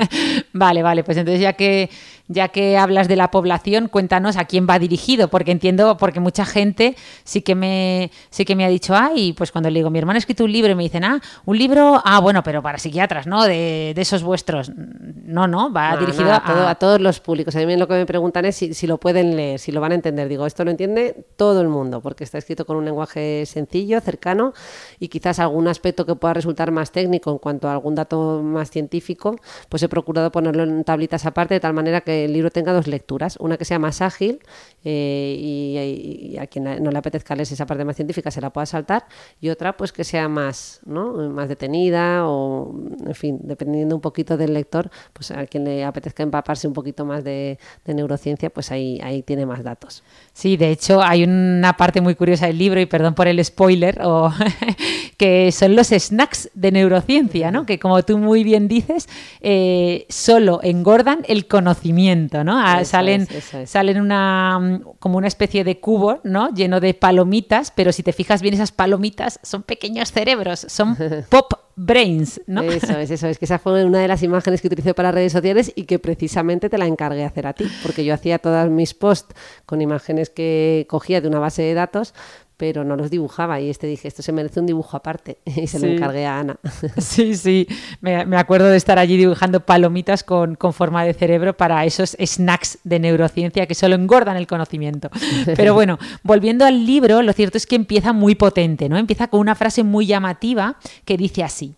vale, 0.53 0.83
vale, 0.83 1.05
pues 1.05 1.17
entonces 1.17 1.41
ya 1.41 1.53
que 1.55 1.91
ya 2.31 2.49
que 2.49 2.77
hablas 2.77 3.09
de 3.09 3.17
la 3.17 3.31
población, 3.31 3.89
cuéntanos 3.89 4.37
a 4.37 4.45
quién 4.45 4.67
va 4.69 4.79
dirigido, 4.79 5.29
porque 5.29 5.51
entiendo, 5.51 5.97
porque 5.97 6.21
mucha 6.21 6.45
gente 6.45 6.95
sí 7.25 7.41
que 7.41 7.55
me 7.55 8.11
sí 8.29 8.45
que 8.45 8.55
me 8.55 8.67
ha 8.67 8.69
dicho, 8.69 8.95
ay, 8.95 9.33
pues 9.33 9.51
cuando 9.51 9.71
le 9.71 9.79
digo, 9.79 9.89
mi 9.89 9.99
hermano 9.99 10.17
ha 10.17 10.19
escrito 10.19 10.45
un 10.45 10.53
libro 10.53 10.71
y 10.71 10.75
me 10.75 10.83
dicen, 10.83 11.05
ah, 11.05 11.21
un 11.47 11.57
libro, 11.57 12.03
ah, 12.05 12.21
bueno, 12.21 12.43
pero 12.43 12.63
para 12.63 12.77
psiquiatras, 12.79 13.27
¿no? 13.27 13.45
De, 13.45 13.93
de 13.95 14.03
esos 14.03 14.23
vuestros. 14.23 14.71
No, 14.75 15.47
no, 15.47 15.73
va 15.73 15.93
No, 15.93 16.01
dirigido 16.01 16.29
todo- 16.47 16.69
a 16.69 16.75
todos 16.75 17.01
los 17.01 17.21
públicos. 17.21 17.57
A 17.57 17.61
mí 17.61 17.77
lo 17.77 17.89
que 17.89 17.95
me 17.95 18.07
preguntan 18.07 18.45
es 18.45 18.57
si, 18.57 18.75
si 18.75 18.87
lo 18.87 18.99
pueden 18.99 19.35
leer, 19.37 19.59
si 19.59 19.73
lo 19.73 19.81
van 19.81 19.93
a 19.93 19.95
entender. 19.95 20.29
Digo, 20.29 20.45
esto 20.47 20.65
lo 20.65 20.71
entiende 20.79 21.27
todo 21.35 21.61
el 21.61 21.69
mundo, 21.69 22.01
porque 22.01 22.23
está 22.23 22.39
escrito 22.39 22.65
con 22.65 22.77
un 22.77 22.85
lenguaje 22.85 23.45
sencillo, 23.47 24.01
cercano, 24.01 24.53
y 25.01 25.09
quizás 25.09 25.41
algún 25.41 25.67
aspecto 25.67 26.07
que 26.07 26.15
pueda 26.15 26.35
resultar 26.35 26.71
más 26.71 26.93
técnico 26.93 27.33
en 27.33 27.39
cuanto 27.39 27.69
a 27.69 27.73
algún 27.73 27.97
dato 27.97 28.41
más 28.45 28.71
científico, 28.71 29.37
pues 29.69 29.83
he 29.83 29.89
procurado 29.89 30.31
ponerlo 30.31 30.63
en 30.63 30.85
tablitas 30.85 31.27
aparte, 31.27 31.55
de 31.55 31.61
tal 31.61 31.75
manera 31.75 32.03
que 32.03 32.27
el 32.27 32.33
libro 32.33 32.51
tenga 32.51 32.73
dos 32.73 32.87
lecturas. 32.87 33.37
Una 33.41 33.57
que 33.57 33.65
sea 33.65 33.81
más 33.81 34.01
ágil 34.01 34.39
eh, 34.85 35.37
y, 35.37 36.39
a 36.39 36.47
quien 36.47 36.65
no 36.65 36.91
le 36.93 36.99
apetezca 36.99 37.35
leer 37.35 37.49
esa 37.51 37.67
parte 37.67 37.85
más 37.85 37.97
científica 37.97 38.31
se 38.31 38.41
la 38.41 38.51
pueda 38.51 38.67
saltar, 38.67 39.07
y 39.41 39.49
otra 39.49 39.77
pues 39.77 39.91
que 39.91 40.05
sea 40.05 40.29
más, 40.29 40.81
¿no? 40.87 41.13
más 41.31 41.49
detenida 41.49 42.29
o, 42.29 42.73
en 43.05 43.15
fin, 43.15 43.41
dependiendo 43.43 43.97
un 43.97 44.01
poquito 44.01 44.37
del 44.37 44.55
lector, 44.55 44.91
pues 45.13 45.33
a 45.33 45.45
quien 45.47 45.65
le 45.65 45.85
apetezca 45.85 46.23
empaparse 46.23 46.69
un 46.69 46.75
poquito 46.75 47.05
más 47.05 47.25
de, 47.25 47.59
de 47.85 47.95
neurociencia, 47.95 48.51
pues 48.51 48.71
ahí, 48.71 49.01
ahí 49.03 49.23
tiene 49.23 49.45
más 49.45 49.65
datos. 49.65 50.05
Sí, 50.39 50.57
de 50.57 50.71
hecho 50.71 51.03
hay 51.03 51.25
una 51.25 51.77
parte 51.77 52.01
muy 52.01 52.15
curiosa 52.15 52.47
del 52.47 52.59
libro, 52.59 52.81
y 52.81 52.87
perdón 52.87 53.15
por 53.15 53.27
el 53.27 53.45
spoiler, 53.45 54.01
o 54.05 54.33
que 55.17 55.51
son 55.51 55.75
los 55.75 55.89
snacks 55.89 56.49
de 56.55 56.71
neurociencia, 56.71 57.51
¿no? 57.51 57.67
Que 57.67 57.81
como 57.81 58.01
tú 58.05 58.19
muy 58.19 58.45
bien 58.45 58.69
dices, 58.69 59.09
eh, 59.41 60.07
solo 60.09 60.61
engordan 60.63 61.25
el 61.27 61.49
conocimiento, 61.49 62.45
¿no? 62.45 62.57
Ah, 62.57 62.83
Eso 62.83 62.93
salen 62.93 63.23
es, 63.23 63.31
eso 63.33 63.59
es. 63.59 63.71
salen 63.71 64.01
una 64.01 64.61
mm, 64.61 64.83
como 65.01 65.19
una 65.19 65.27
especie 65.27 65.65
de 65.65 65.81
cubo, 65.81 66.21
¿no? 66.23 66.55
Lleno 66.55 66.79
de 66.79 66.95
palomitas, 66.95 67.73
pero 67.75 67.91
si 67.91 68.05
te 68.05 68.13
fijas 68.13 68.41
bien 68.41 68.55
esas 68.55 68.71
palomitas 68.71 69.41
son 69.43 69.65
pequeños 69.65 70.13
cerebros, 70.13 70.65
son 70.69 70.97
pop 71.31 71.53
brains, 71.79 72.41
¿no? 72.47 72.63
Eso 72.63 72.99
es, 72.99 73.11
eso 73.11 73.29
es, 73.29 73.39
que 73.39 73.45
esa 73.45 73.59
fue 73.59 73.85
una 73.85 74.01
de 74.01 74.09
las 74.09 74.23
imágenes 74.25 74.61
que 74.61 74.67
utilicé 74.67 74.95
para 74.95 75.13
redes 75.13 75.33
sociales 75.33 75.73
y 75.77 75.85
que 75.85 76.01
precisamente 76.01 76.69
te 76.69 76.77
la 76.77 76.87
encargué 76.87 77.25
hacer 77.25 77.47
a 77.47 77.53
ti, 77.53 77.67
porque 77.83 78.05
yo 78.05 78.13
hacía 78.13 78.41
todas 78.41 78.69
mis 78.69 78.95
posts 78.95 79.35
con 79.65 79.81
imágenes 79.81 80.29
que 80.29 80.87
cogía 80.89 81.21
de 81.21 81.29
una 81.29 81.39
base 81.39 81.63
de 81.63 81.75
datos, 81.75 82.15
pero 82.59 82.85
no 82.85 82.97
los 82.97 83.09
dibujaba 83.09 83.61
y 83.61 83.71
este 83.71 83.87
dije, 83.87 84.07
esto 84.09 84.21
se 84.23 84.33
merece 84.33 84.61
un 84.61 84.67
dibujo 84.67 84.97
aparte 84.97 85.39
y 85.47 85.67
se 85.69 85.79
lo 85.79 85.87
Sí. 85.87 85.93
encargué 85.95 86.27
a 86.27 86.41
Ana. 86.41 86.57
Sí, 86.99 87.35
sí, 87.37 87.67
me, 88.03 88.27
me 88.27 88.37
acuerdo 88.37 88.67
de 88.67 88.77
estar 88.77 88.99
allí 88.99 89.17
dibujando 89.17 89.61
palomitas 89.65 90.25
con, 90.25 90.57
con 90.57 90.73
forma 90.75 91.05
de 91.05 91.15
cerebro 91.15 91.57
para 91.57 91.85
esos 91.87 92.17
snacks 92.21 92.79
de 92.85 92.99
neurociencia 92.99 93.67
que 93.67 93.75
solo 93.75 93.95
engordan 93.95 94.37
el 94.37 94.47
conocimiento. 94.47 95.09
Pero 95.57 95.73
bueno, 95.73 95.99
volviendo 96.25 96.67
al 96.67 96.85
libro, 96.85 97.23
lo 97.23 97.33
cierto 97.33 97.57
es 97.57 97.67
que 97.67 97.77
empieza 97.77 98.13
muy 98.13 98.35
potente, 98.35 98.89
¿no? 98.89 98.99
Empieza 98.99 99.29
con 99.29 99.41
una 99.41 99.55
frase 99.55 99.85
muy 99.85 100.07
llamativa 100.07 100.77
que 101.05 101.17
dice 101.17 101.45
así, 101.45 101.75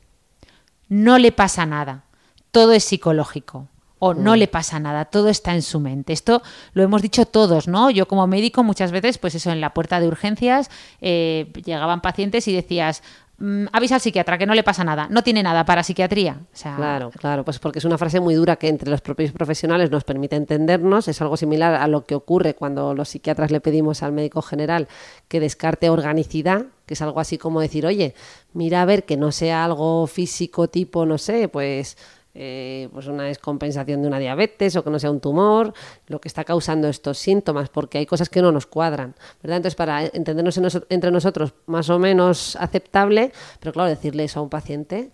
no 0.89 1.19
le 1.19 1.31
pasa 1.31 1.67
nada, 1.67 2.05
todo 2.51 2.73
es 2.73 2.85
psicológico. 2.85 3.69
O 4.03 4.15
no 4.15 4.35
le 4.35 4.49
pasa 4.49 4.81
nada, 4.81 5.05
todo 5.05 5.29
está 5.29 5.55
en 5.55 5.61
su 5.61 5.79
mente. 5.79 6.15
Esto 6.15 6.43
lo 6.73 6.83
hemos 6.83 7.03
dicho 7.03 7.27
todos, 7.27 7.69
¿no? 7.69 7.91
Yo 7.91 8.09
como 8.09 8.27
médico 8.27 8.65
muchas 8.65 8.93
veces, 8.93 9.19
pues 9.19 9.35
eso, 9.35 9.51
en 9.53 9.61
la 9.61 9.75
puerta 9.75 10.01
de 10.01 10.09
urgencias 10.09 10.71
eh, 11.03 11.53
llegaban 11.65 12.01
pacientes 12.01 12.49
y 12.49 12.55
decías, 12.55 13.03
mm, 13.37 13.67
avisa 13.73 13.97
al 13.97 14.01
psiquiatra 14.01 14.39
que 14.39 14.47
no 14.47 14.55
le 14.55 14.63
pasa 14.63 14.85
nada, 14.85 15.07
no 15.11 15.23
tiene 15.23 15.43
nada 15.43 15.67
para 15.67 15.83
psiquiatría. 15.83 16.39
O 16.41 16.57
sea, 16.57 16.77
Claro, 16.77 17.11
claro, 17.11 17.45
pues 17.45 17.59
porque 17.59 17.79
es 17.79 17.85
una 17.85 17.99
frase 17.99 18.21
muy 18.21 18.35
dura 18.35 18.57
que 18.57 18.69
entre 18.69 18.91
los 18.91 19.03
propios 19.03 19.33
profesionales 19.33 19.91
nos 19.91 20.05
permite 20.05 20.37
entendernos. 20.37 21.07
Es 21.07 21.21
algo 21.21 21.37
similar 21.37 21.75
a 21.75 21.87
lo 21.87 22.07
que 22.07 22.15
ocurre 22.15 22.55
cuando 22.55 22.95
los 22.95 23.11
psiquiatras 23.11 23.51
le 23.51 23.61
pedimos 23.61 24.03
al 24.03 24.13
médico 24.13 24.41
general 24.41 24.89
que 25.29 25.41
descarte 25.41 25.91
organicidad, 25.91 26.65
que 26.87 26.95
es 26.95 27.03
algo 27.03 27.21
así 27.21 27.37
como 27.37 27.61
decir, 27.61 27.85
oye, 27.85 28.15
mira 28.55 28.81
a 28.81 28.87
ver 28.87 29.05
que 29.05 29.19
no 29.19 29.31
sea 29.31 29.63
algo 29.63 30.07
físico 30.07 30.69
tipo, 30.69 31.05
no 31.05 31.19
sé, 31.19 31.49
pues 31.49 31.99
eh, 32.35 32.89
pues 32.93 33.07
una 33.07 33.25
descompensación 33.25 34.03
de 34.03 34.09
una 34.09 34.19
diabetes 34.19 34.77
o 34.77 34.85
que 34.85 34.91
no 34.91 34.99
sea 34.99 35.11
un 35.11 35.21
tumor, 35.21 35.73
lo 36.07 36.21
que 36.21 36.29
está 36.29 36.45
causando 36.45 36.89
estos 36.89 37.19
síntomas, 37.19 37.69
porque 37.69 37.99
hay 37.99 38.07
cosas 38.07 38.29
que 38.29 38.41
no 38.43 38.53
nos 38.53 38.67
cuadran, 38.67 39.15
¿verdad? 39.43 39.59
Entonces, 39.59 39.77
para 39.77 40.07
entendernos 40.07 40.57
en 40.57 40.69
entre 40.89 41.11
nosotros 41.11 41.55
más 41.67 41.91
o 41.91 41.99
menos 41.99 42.57
aceptable, 42.57 43.33
pero 43.59 43.73
claro, 43.73 43.89
decirle 43.89 44.25
eso 44.25 44.41
a 44.41 44.43
un 44.43 44.51
paciente 44.51 45.11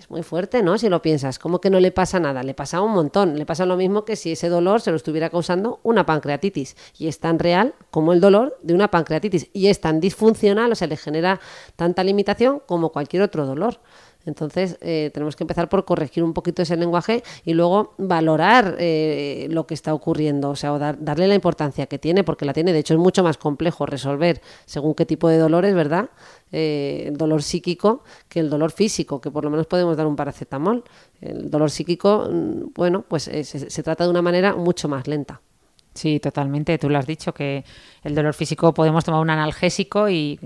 es 0.00 0.10
muy 0.10 0.22
fuerte, 0.22 0.62
¿no? 0.62 0.78
Si 0.78 0.88
lo 0.88 1.02
piensas, 1.02 1.38
como 1.38 1.60
que 1.60 1.68
no 1.68 1.78
le 1.78 1.92
pasa 1.92 2.18
nada, 2.18 2.42
le 2.42 2.54
pasa 2.54 2.80
un 2.80 2.92
montón, 2.92 3.36
le 3.36 3.44
pasa 3.44 3.66
lo 3.66 3.76
mismo 3.76 4.04
que 4.04 4.16
si 4.16 4.32
ese 4.32 4.48
dolor 4.48 4.80
se 4.80 4.90
lo 4.90 4.96
estuviera 4.96 5.28
causando 5.28 5.78
una 5.82 6.06
pancreatitis 6.06 6.76
y 6.98 7.06
es 7.06 7.20
tan 7.20 7.38
real 7.38 7.74
como 7.90 8.14
el 8.14 8.20
dolor 8.20 8.56
de 8.62 8.74
una 8.74 8.88
pancreatitis 8.88 9.50
y 9.52 9.66
es 9.66 9.80
tan 9.80 10.00
disfuncional, 10.00 10.72
o 10.72 10.74
sea, 10.74 10.88
le 10.88 10.96
genera 10.96 11.40
tanta 11.76 12.02
limitación 12.02 12.62
como 12.64 12.92
cualquier 12.92 13.22
otro 13.22 13.44
dolor. 13.44 13.80
Entonces, 14.26 14.76
eh, 14.82 15.10
tenemos 15.14 15.34
que 15.36 15.44
empezar 15.44 15.68
por 15.68 15.84
corregir 15.84 16.22
un 16.22 16.34
poquito 16.34 16.62
ese 16.62 16.76
lenguaje 16.76 17.22
y 17.44 17.54
luego 17.54 17.94
valorar 17.98 18.76
eh, 18.78 19.46
lo 19.50 19.66
que 19.66 19.74
está 19.74 19.94
ocurriendo, 19.94 20.50
o 20.50 20.56
sea, 20.56 20.72
o 20.74 20.78
dar- 20.78 20.98
darle 21.02 21.26
la 21.26 21.34
importancia 21.34 21.86
que 21.86 21.98
tiene, 21.98 22.22
porque 22.22 22.44
la 22.44 22.52
tiene. 22.52 22.72
De 22.72 22.78
hecho, 22.80 22.94
es 22.94 23.00
mucho 23.00 23.22
más 23.22 23.38
complejo 23.38 23.86
resolver 23.86 24.40
según 24.66 24.94
qué 24.94 25.06
tipo 25.06 25.28
de 25.28 25.38
dolores, 25.38 25.74
¿verdad? 25.74 26.10
Eh, 26.52 27.04
el 27.08 27.16
dolor 27.16 27.42
psíquico 27.42 28.02
que 28.28 28.40
el 28.40 28.50
dolor 28.50 28.72
físico, 28.72 29.20
que 29.20 29.30
por 29.30 29.44
lo 29.44 29.50
menos 29.50 29.66
podemos 29.66 29.96
dar 29.96 30.06
un 30.06 30.16
paracetamol. 30.16 30.84
El 31.20 31.50
dolor 31.50 31.70
psíquico, 31.70 32.28
mm, 32.30 32.72
bueno, 32.74 33.04
pues 33.08 33.28
eh, 33.28 33.44
se, 33.44 33.70
se 33.70 33.82
trata 33.82 34.04
de 34.04 34.10
una 34.10 34.22
manera 34.22 34.54
mucho 34.54 34.88
más 34.88 35.06
lenta. 35.06 35.40
Sí, 35.92 36.20
totalmente. 36.20 36.78
Tú 36.78 36.88
lo 36.88 36.98
has 36.98 37.06
dicho, 37.06 37.34
que 37.34 37.64
el 38.04 38.14
dolor 38.14 38.32
físico 38.32 38.72
podemos 38.72 39.04
tomar 39.04 39.20
un 39.20 39.28
analgésico 39.28 40.08
y 40.08 40.38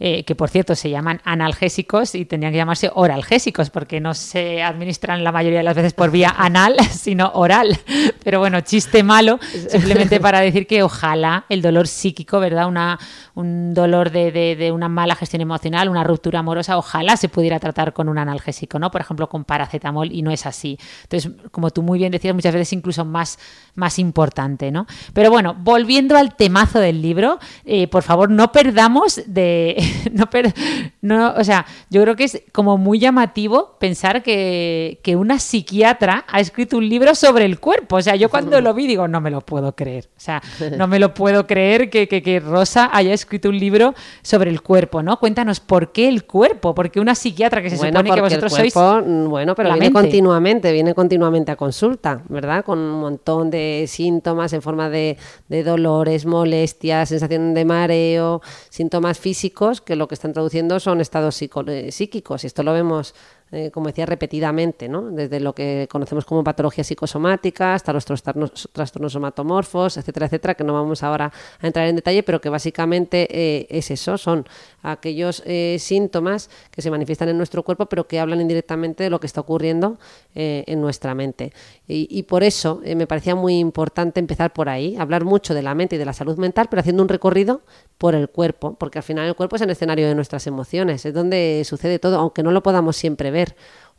eh, 0.00 0.24
que, 0.24 0.34
por 0.34 0.48
cierto, 0.48 0.74
se 0.74 0.88
llaman 0.88 1.20
analgésicos 1.24 2.14
y 2.14 2.24
tendrían 2.24 2.52
que 2.52 2.56
llamarse 2.56 2.90
oralgésicos 2.94 3.68
porque 3.68 4.00
no 4.00 4.14
se 4.14 4.62
administran 4.62 5.22
la 5.22 5.30
mayoría 5.30 5.58
de 5.58 5.64
las 5.64 5.76
veces 5.76 5.92
por 5.92 6.10
vía 6.10 6.34
anal, 6.36 6.74
sino 6.90 7.30
oral. 7.34 7.78
Pero 8.24 8.38
bueno, 8.40 8.60
chiste 8.62 9.02
malo, 9.02 9.38
simplemente 9.68 10.20
para 10.20 10.40
decir 10.40 10.66
que 10.66 10.82
ojalá 10.82 11.44
el 11.50 11.60
dolor 11.60 11.86
psíquico, 11.86 12.40
¿verdad? 12.40 12.66
Una, 12.66 12.98
un 13.34 13.74
dolor 13.74 14.10
de, 14.10 14.32
de- 14.32 14.56
de 14.56 14.72
una 14.72 14.88
mala 14.88 15.14
gestión 15.16 15.42
emocional, 15.42 15.88
una 15.90 16.02
ruptura 16.02 16.38
amorosa, 16.40 16.78
ojalá 16.78 17.16
se 17.16 17.28
pudiera 17.28 17.58
tratar 17.60 17.92
con 17.92 18.08
un 18.08 18.16
analgésico, 18.18 18.78
¿no? 18.78 18.90
Por 18.90 19.02
ejemplo, 19.02 19.28
con 19.28 19.44
paracetamol 19.44 20.10
y 20.12 20.22
no 20.22 20.30
es 20.30 20.46
así. 20.46 20.78
Entonces, 21.02 21.30
como 21.50 21.70
tú 21.70 21.82
muy 21.82 21.98
bien 21.98 22.10
decías, 22.10 22.34
muchas 22.34 22.54
veces 22.54 22.72
incluso 22.72 23.04
más, 23.04 23.38
más 23.74 23.98
importante, 23.98 24.70
¿no? 24.70 24.77
Pero 25.12 25.30
bueno, 25.30 25.56
volviendo 25.58 26.16
al 26.16 26.34
temazo 26.36 26.78
del 26.80 27.02
libro, 27.02 27.38
eh, 27.64 27.88
por 27.88 28.02
favor, 28.02 28.30
no 28.30 28.52
perdamos 28.52 29.22
de... 29.26 29.76
no, 30.12 30.28
per- 30.30 30.54
no, 31.00 31.34
o 31.36 31.44
sea, 31.44 31.66
yo 31.90 32.02
creo 32.02 32.16
que 32.16 32.24
es 32.24 32.42
como 32.52 32.76
muy 32.78 32.98
llamativo 32.98 33.76
pensar 33.78 34.22
que, 34.22 35.00
que 35.02 35.16
una 35.16 35.38
psiquiatra 35.38 36.24
ha 36.28 36.40
escrito 36.40 36.76
un 36.76 36.88
libro 36.88 37.14
sobre 37.14 37.44
el 37.44 37.58
cuerpo. 37.60 37.96
O 37.96 38.02
sea, 38.02 38.16
yo 38.16 38.28
cuando 38.28 38.60
lo 38.60 38.74
vi 38.74 38.86
digo, 38.86 39.08
no 39.08 39.20
me 39.20 39.30
lo 39.30 39.40
puedo 39.40 39.74
creer. 39.74 40.08
O 40.16 40.20
sea, 40.20 40.42
no 40.76 40.86
me 40.86 40.98
lo 40.98 41.14
puedo 41.14 41.46
creer 41.46 41.90
que, 41.90 42.08
que, 42.08 42.22
que 42.22 42.40
Rosa 42.40 42.90
haya 42.92 43.12
escrito 43.14 43.48
un 43.48 43.58
libro 43.58 43.94
sobre 44.22 44.50
el 44.50 44.62
cuerpo, 44.62 45.02
¿no? 45.02 45.18
Cuéntanos, 45.18 45.60
¿por 45.60 45.92
qué 45.92 46.08
el 46.08 46.24
cuerpo? 46.24 46.74
Porque 46.74 47.00
una 47.00 47.14
psiquiatra 47.14 47.62
que 47.62 47.70
se 47.70 47.76
bueno, 47.76 48.00
supone 48.00 48.14
que 48.14 48.20
vosotros 48.20 48.52
el 48.52 48.58
sois... 48.58 48.72
cuerpo, 48.74 49.02
mm, 49.08 49.28
bueno, 49.28 49.54
pero 49.54 49.70
viene 49.70 49.86
mente. 49.86 50.00
continuamente, 50.00 50.72
viene 50.72 50.94
continuamente 50.94 51.52
a 51.52 51.56
consulta, 51.56 52.22
¿verdad? 52.28 52.64
Con 52.64 52.78
un 52.78 53.00
montón 53.00 53.50
de 53.50 53.84
síntomas 53.88 54.52
en 54.52 54.62
forma 54.68 54.90
de, 54.90 55.16
de 55.48 55.62
dolores, 55.62 56.26
molestias, 56.26 57.08
sensación 57.08 57.54
de 57.54 57.64
mareo, 57.64 58.42
síntomas 58.68 59.18
físicos 59.18 59.80
que 59.80 59.96
lo 59.96 60.08
que 60.08 60.14
están 60.14 60.34
traduciendo 60.34 60.78
son 60.78 61.00
estados 61.00 61.40
eh, 61.40 61.90
psíquicos. 61.90 62.44
Y 62.44 62.48
esto 62.48 62.62
lo 62.62 62.74
vemos, 62.74 63.14
eh, 63.50 63.70
como 63.70 63.86
decía, 63.86 64.04
repetidamente, 64.04 64.90
¿no? 64.90 65.10
Desde 65.10 65.40
lo 65.40 65.54
que 65.54 65.88
conocemos 65.90 66.26
como 66.26 66.44
patología 66.44 66.84
psicosomática 66.84 67.72
hasta 67.72 67.94
los 67.94 68.04
trastornos, 68.04 68.68
trastornos 68.72 69.14
somatomorfos, 69.14 69.96
etcétera, 69.96 70.26
etcétera, 70.26 70.54
que 70.54 70.64
no 70.64 70.74
vamos 70.74 71.02
ahora 71.02 71.32
a 71.58 71.66
entrar 71.66 71.88
en 71.88 71.96
detalle, 71.96 72.22
pero 72.22 72.42
que 72.42 72.50
básicamente 72.50 73.26
eh, 73.30 73.66
es 73.70 73.90
eso, 73.90 74.18
son 74.18 74.46
aquellos 74.82 75.42
eh, 75.46 75.78
síntomas 75.80 76.50
que 76.70 76.82
se 76.82 76.90
manifiestan 76.90 77.30
en 77.30 77.38
nuestro 77.38 77.62
cuerpo, 77.62 77.86
pero 77.86 78.06
que 78.06 78.20
hablan 78.20 78.42
indirectamente 78.42 79.04
de 79.04 79.10
lo 79.10 79.18
que 79.18 79.26
está 79.26 79.40
ocurriendo 79.40 79.98
en 80.34 80.80
nuestra 80.80 81.14
mente. 81.14 81.52
Y, 81.88 82.22
por 82.24 82.44
eso 82.44 82.80
me 82.84 83.06
parecía 83.08 83.34
muy 83.34 83.58
importante 83.58 84.20
empezar 84.20 84.52
por 84.52 84.68
ahí, 84.68 84.96
hablar 84.96 85.24
mucho 85.24 85.52
de 85.52 85.62
la 85.62 85.74
mente 85.74 85.96
y 85.96 85.98
de 85.98 86.04
la 86.04 86.12
salud 86.12 86.36
mental, 86.38 86.68
pero 86.70 86.80
haciendo 86.80 87.02
un 87.02 87.08
recorrido 87.08 87.62
por 87.96 88.14
el 88.14 88.28
cuerpo, 88.28 88.74
porque 88.74 88.98
al 88.98 89.02
final 89.02 89.26
el 89.26 89.34
cuerpo 89.34 89.56
es 89.56 89.62
el 89.62 89.70
escenario 89.70 90.06
de 90.06 90.14
nuestras 90.14 90.46
emociones, 90.46 91.04
es 91.04 91.12
donde 91.14 91.62
sucede 91.64 91.98
todo, 91.98 92.18
aunque 92.20 92.44
no 92.44 92.52
lo 92.52 92.62
podamos 92.62 92.96
siempre 92.96 93.30
ver 93.30 93.37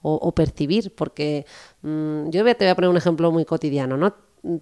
o, 0.02 0.32
percibir, 0.32 0.94
porque 0.96 1.46
mm, 1.82 2.30
yo 2.30 2.44
te 2.44 2.66
voy 2.66 2.68
a 2.68 2.76
poner 2.76 2.90
un 2.90 2.98
ejemplo 2.98 3.32
muy 3.32 3.46
cotidiano, 3.46 3.98
¿no? 3.98 4.14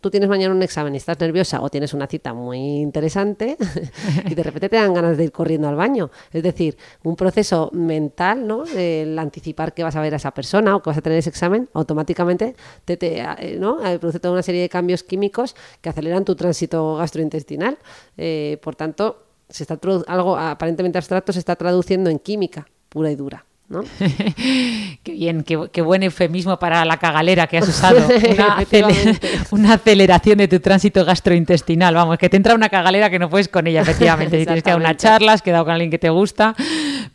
Tú 0.01 0.09
tienes 0.09 0.27
mañana 0.27 0.55
un 0.55 0.63
examen 0.63 0.95
y 0.95 0.97
estás 0.97 1.19
nerviosa 1.19 1.61
o 1.61 1.69
tienes 1.69 1.93
una 1.93 2.07
cita 2.07 2.33
muy 2.33 2.57
interesante 2.57 3.57
y 4.25 4.33
de 4.33 4.41
repente 4.41 4.69
te 4.69 4.75
dan 4.75 4.91
ganas 4.91 5.17
de 5.17 5.25
ir 5.25 5.31
corriendo 5.31 5.67
al 5.67 5.75
baño. 5.75 6.09
Es 6.33 6.41
decir, 6.41 6.75
un 7.03 7.15
proceso 7.15 7.69
mental, 7.73 8.47
¿no? 8.47 8.63
El 8.65 9.19
anticipar 9.19 9.75
que 9.75 9.83
vas 9.83 9.95
a 9.95 10.01
ver 10.01 10.15
a 10.15 10.17
esa 10.17 10.31
persona 10.33 10.75
o 10.75 10.81
que 10.81 10.89
vas 10.89 10.97
a 10.97 11.01
tener 11.01 11.19
ese 11.19 11.29
examen, 11.29 11.69
automáticamente 11.73 12.55
te, 12.85 12.97
te, 12.97 13.19
eh, 13.19 13.57
¿no? 13.59 13.85
Eh, 13.85 13.99
produce 13.99 14.19
toda 14.19 14.33
una 14.33 14.41
serie 14.41 14.61
de 14.61 14.69
cambios 14.69 15.03
químicos 15.03 15.55
que 15.79 15.89
aceleran 15.89 16.25
tu 16.25 16.35
tránsito 16.35 16.95
gastrointestinal. 16.95 17.77
Eh, 18.17 18.57
por 18.63 18.75
tanto, 18.75 19.27
se 19.47 19.61
está 19.63 19.79
algo 20.07 20.37
aparentemente 20.37 20.97
abstracto 20.97 21.31
se 21.31 21.39
está 21.39 21.55
traduciendo 21.55 22.09
en 22.09 22.17
química 22.17 22.67
pura 22.89 23.11
y 23.11 23.15
dura. 23.15 23.45
¿No? 23.69 23.83
Qué 25.03 25.11
bien, 25.11 25.43
qué, 25.43 25.59
qué 25.71 25.81
buen 25.81 26.03
eufemismo 26.03 26.57
para 26.57 26.85
la 26.85 26.97
cagalera 26.97 27.47
que 27.47 27.57
has 27.57 27.67
usado. 27.67 27.99
Una, 29.51 29.73
aceleración 29.73 30.37
de 30.37 30.47
tu 30.47 30.59
tránsito 30.59 31.03
gastrointestinal. 31.03 31.93
Vamos, 31.93 32.17
que 32.17 32.29
te 32.29 32.37
entra 32.37 32.55
una 32.55 32.69
cagalera 32.69 33.09
que 33.09 33.19
no 33.19 33.29
puedes 33.29 33.47
con 33.47 33.67
ella, 33.67 33.81
efectivamente. 33.81 34.39
Si 34.39 34.45
tienes 34.45 34.63
que 34.63 34.69
dar 34.69 34.79
una 34.79 34.95
charla, 34.95 35.33
has 35.33 35.41
quedado 35.41 35.65
con 35.65 35.73
alguien 35.73 35.91
que 35.91 35.99
te 35.99 36.09
gusta. 36.09 36.55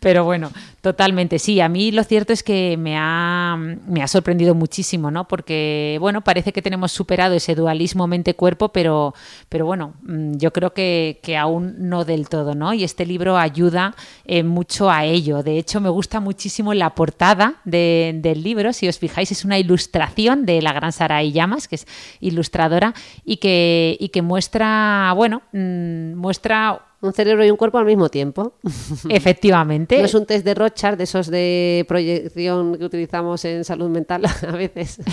Pero 0.00 0.24
bueno, 0.24 0.50
totalmente. 0.82 1.38
Sí, 1.38 1.60
a 1.60 1.68
mí 1.68 1.92
lo 1.92 2.02
cierto 2.04 2.32
es 2.32 2.42
que 2.42 2.76
me 2.76 2.96
ha, 2.98 3.56
me 3.86 4.02
ha 4.02 4.08
sorprendido 4.08 4.54
muchísimo, 4.54 5.10
¿no? 5.10 5.28
Porque, 5.28 5.96
bueno, 6.00 6.22
parece 6.22 6.52
que 6.52 6.60
tenemos 6.60 6.92
superado 6.92 7.34
ese 7.34 7.54
dualismo 7.54 8.06
mente-cuerpo, 8.08 8.70
pero, 8.70 9.14
pero 9.48 9.64
bueno, 9.64 9.94
mm, 10.02 10.32
yo 10.38 10.52
creo 10.52 10.74
que, 10.74 11.20
que 11.22 11.36
aún 11.38 11.76
no 11.88 12.04
del 12.04 12.28
todo, 12.28 12.54
¿no? 12.56 12.74
Y 12.74 12.82
este 12.82 13.06
libro 13.06 13.36
ayuda 13.38 13.94
eh, 14.24 14.42
mucho 14.42 14.90
a 14.90 15.04
ello. 15.04 15.42
De 15.44 15.56
hecho, 15.56 15.80
me 15.80 15.88
gusta 15.88 16.18
muchísimo 16.20 16.74
la 16.74 16.94
portada 16.96 17.54
de- 17.64 18.18
del 18.20 18.42
libro. 18.42 18.72
Si 18.72 18.88
os 18.88 18.98
fijáis, 18.98 19.30
es 19.30 19.44
una 19.44 19.58
ilustración 19.58 20.44
de 20.46 20.60
la 20.62 20.72
gran 20.72 20.92
Sarai 20.92 21.30
Llamas, 21.32 21.68
que 21.68 21.76
es 21.76 21.86
ilustradora, 22.20 22.92
y 23.24 23.36
que, 23.36 23.96
y 24.00 24.08
que 24.08 24.20
muestra, 24.22 25.12
bueno, 25.14 25.42
mm, 25.52 26.14
muestra 26.14 26.86
Un 27.02 27.12
cerebro 27.12 27.44
y 27.44 27.50
un 27.50 27.56
cuerpo 27.56 27.78
al 27.78 27.84
mismo 27.84 28.08
tiempo. 28.08 28.54
efectivamente. 29.08 29.98
No 29.98 30.04
es 30.04 30.14
un 30.14 30.24
test 30.24 30.44
de 30.44 30.54
Rochard, 30.54 30.96
de 30.96 31.04
esos 31.04 31.26
de 31.26 31.84
proyección 31.88 32.78
que 32.78 32.84
utilizamos 32.84 33.44
en 33.44 33.64
salud 33.64 33.90
mental 33.90 34.24
a 34.48 34.52
veces. 34.52 34.98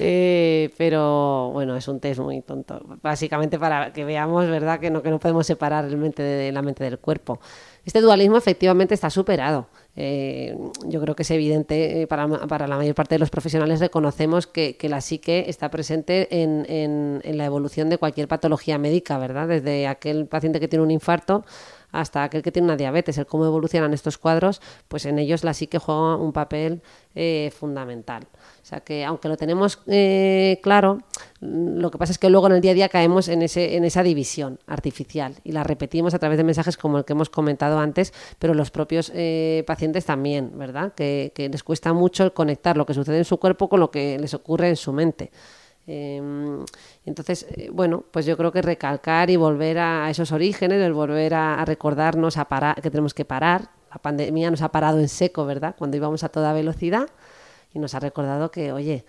Eh, 0.00 0.70
pero 0.76 1.50
bueno, 1.52 1.76
es 1.76 1.86
un 1.86 2.00
test 2.00 2.20
muy 2.20 2.40
tonto. 2.42 2.80
Básicamente 3.02 3.58
para 3.58 3.92
que 3.92 4.04
veamos, 4.04 4.46
¿verdad?, 4.48 4.80
que 4.80 4.90
no, 4.90 5.02
que 5.02 5.10
no 5.10 5.18
podemos 5.18 5.46
separar 5.46 5.84
el 5.84 5.96
mente 5.96 6.22
de, 6.22 6.50
la 6.50 6.62
mente 6.62 6.82
del 6.82 6.98
cuerpo. 6.98 7.40
Este 7.84 8.00
dualismo 8.00 8.36
efectivamente 8.36 8.94
está 8.94 9.10
superado. 9.10 9.68
Eh, 9.96 10.56
yo 10.86 11.00
creo 11.00 11.14
que 11.14 11.22
es 11.22 11.30
evidente 11.30 12.02
eh, 12.02 12.06
para, 12.08 12.26
para 12.48 12.66
la 12.66 12.76
mayor 12.76 12.94
parte 12.96 13.14
de 13.14 13.20
los 13.20 13.30
profesionales 13.30 13.78
reconocemos 13.78 14.46
que, 14.48 14.76
que 14.76 14.88
la 14.88 15.00
psique 15.00 15.44
está 15.48 15.70
presente 15.70 16.42
en, 16.42 16.66
en- 16.68 17.20
en 17.22 17.38
la 17.38 17.44
evolución 17.44 17.88
de 17.90 17.98
cualquier 17.98 18.26
patología 18.26 18.76
médica, 18.78 19.18
¿verdad? 19.18 19.46
Desde 19.46 19.86
aquel 19.86 20.26
paciente 20.26 20.58
que 20.58 20.66
tiene 20.68 20.82
un 20.82 20.90
infarto 20.90 21.44
hasta 21.94 22.24
aquel 22.24 22.42
que 22.42 22.50
tiene 22.50 22.66
una 22.66 22.76
diabetes, 22.76 23.16
el 23.18 23.26
cómo 23.26 23.46
evolucionan 23.46 23.94
estos 23.94 24.18
cuadros, 24.18 24.60
pues 24.88 25.06
en 25.06 25.18
ellos 25.20 25.44
la 25.44 25.54
psique 25.54 25.78
juega 25.78 26.16
un 26.16 26.32
papel 26.32 26.82
eh, 27.14 27.52
fundamental. 27.56 28.26
O 28.34 28.66
sea 28.66 28.80
que 28.80 29.04
aunque 29.04 29.28
lo 29.28 29.36
tenemos 29.36 29.78
eh, 29.86 30.58
claro, 30.60 30.98
mm, 31.40 31.78
lo 31.78 31.92
que 31.92 31.98
pasa 31.98 32.10
es 32.10 32.18
que 32.18 32.28
luego 32.28 32.48
en 32.48 32.54
el 32.54 32.60
día 32.60 32.72
a 32.72 32.74
día 32.74 32.88
caemos 32.88 33.28
en, 33.28 33.42
ese, 33.42 33.76
en 33.76 33.84
esa 33.84 34.02
división 34.02 34.58
artificial 34.66 35.36
y 35.44 35.52
la 35.52 35.62
repetimos 35.62 36.14
a 36.14 36.18
través 36.18 36.36
de 36.36 36.42
mensajes 36.42 36.76
como 36.76 36.98
el 36.98 37.04
que 37.04 37.12
hemos 37.12 37.30
comentado 37.30 37.78
antes, 37.78 38.12
pero 38.40 38.54
los 38.54 38.72
propios 38.72 39.12
eh, 39.14 39.62
pacientes 39.64 40.04
también, 40.04 40.58
¿verdad? 40.58 40.94
Que, 40.94 41.30
que 41.32 41.48
les 41.48 41.62
cuesta 41.62 41.92
mucho 41.92 42.24
el 42.24 42.32
conectar 42.32 42.76
lo 42.76 42.86
que 42.86 42.94
sucede 42.94 43.18
en 43.18 43.24
su 43.24 43.38
cuerpo 43.38 43.68
con 43.68 43.78
lo 43.78 43.92
que 43.92 44.18
les 44.18 44.34
ocurre 44.34 44.68
en 44.68 44.76
su 44.76 44.92
mente. 44.92 45.30
Eh, 45.86 46.20
entonces, 47.04 47.46
eh, 47.50 47.68
bueno, 47.72 48.04
pues 48.10 48.26
yo 48.26 48.36
creo 48.36 48.52
que 48.52 48.62
recalcar 48.62 49.30
y 49.30 49.36
volver 49.36 49.78
a, 49.78 50.06
a 50.06 50.10
esos 50.10 50.32
orígenes, 50.32 50.80
el 50.80 50.92
volver 50.92 51.34
a, 51.34 51.60
a 51.60 51.64
recordarnos 51.64 52.36
a 52.36 52.46
parar, 52.46 52.80
que 52.80 52.90
tenemos 52.90 53.14
que 53.14 53.24
parar, 53.24 53.70
la 53.90 53.98
pandemia 53.98 54.50
nos 54.50 54.62
ha 54.62 54.70
parado 54.70 54.98
en 54.98 55.08
seco, 55.08 55.46
¿verdad? 55.46 55.76
Cuando 55.78 55.96
íbamos 55.96 56.24
a 56.24 56.28
toda 56.28 56.52
velocidad 56.52 57.08
y 57.72 57.78
nos 57.78 57.94
ha 57.94 58.00
recordado 58.00 58.50
que, 58.50 58.72
oye, 58.72 59.04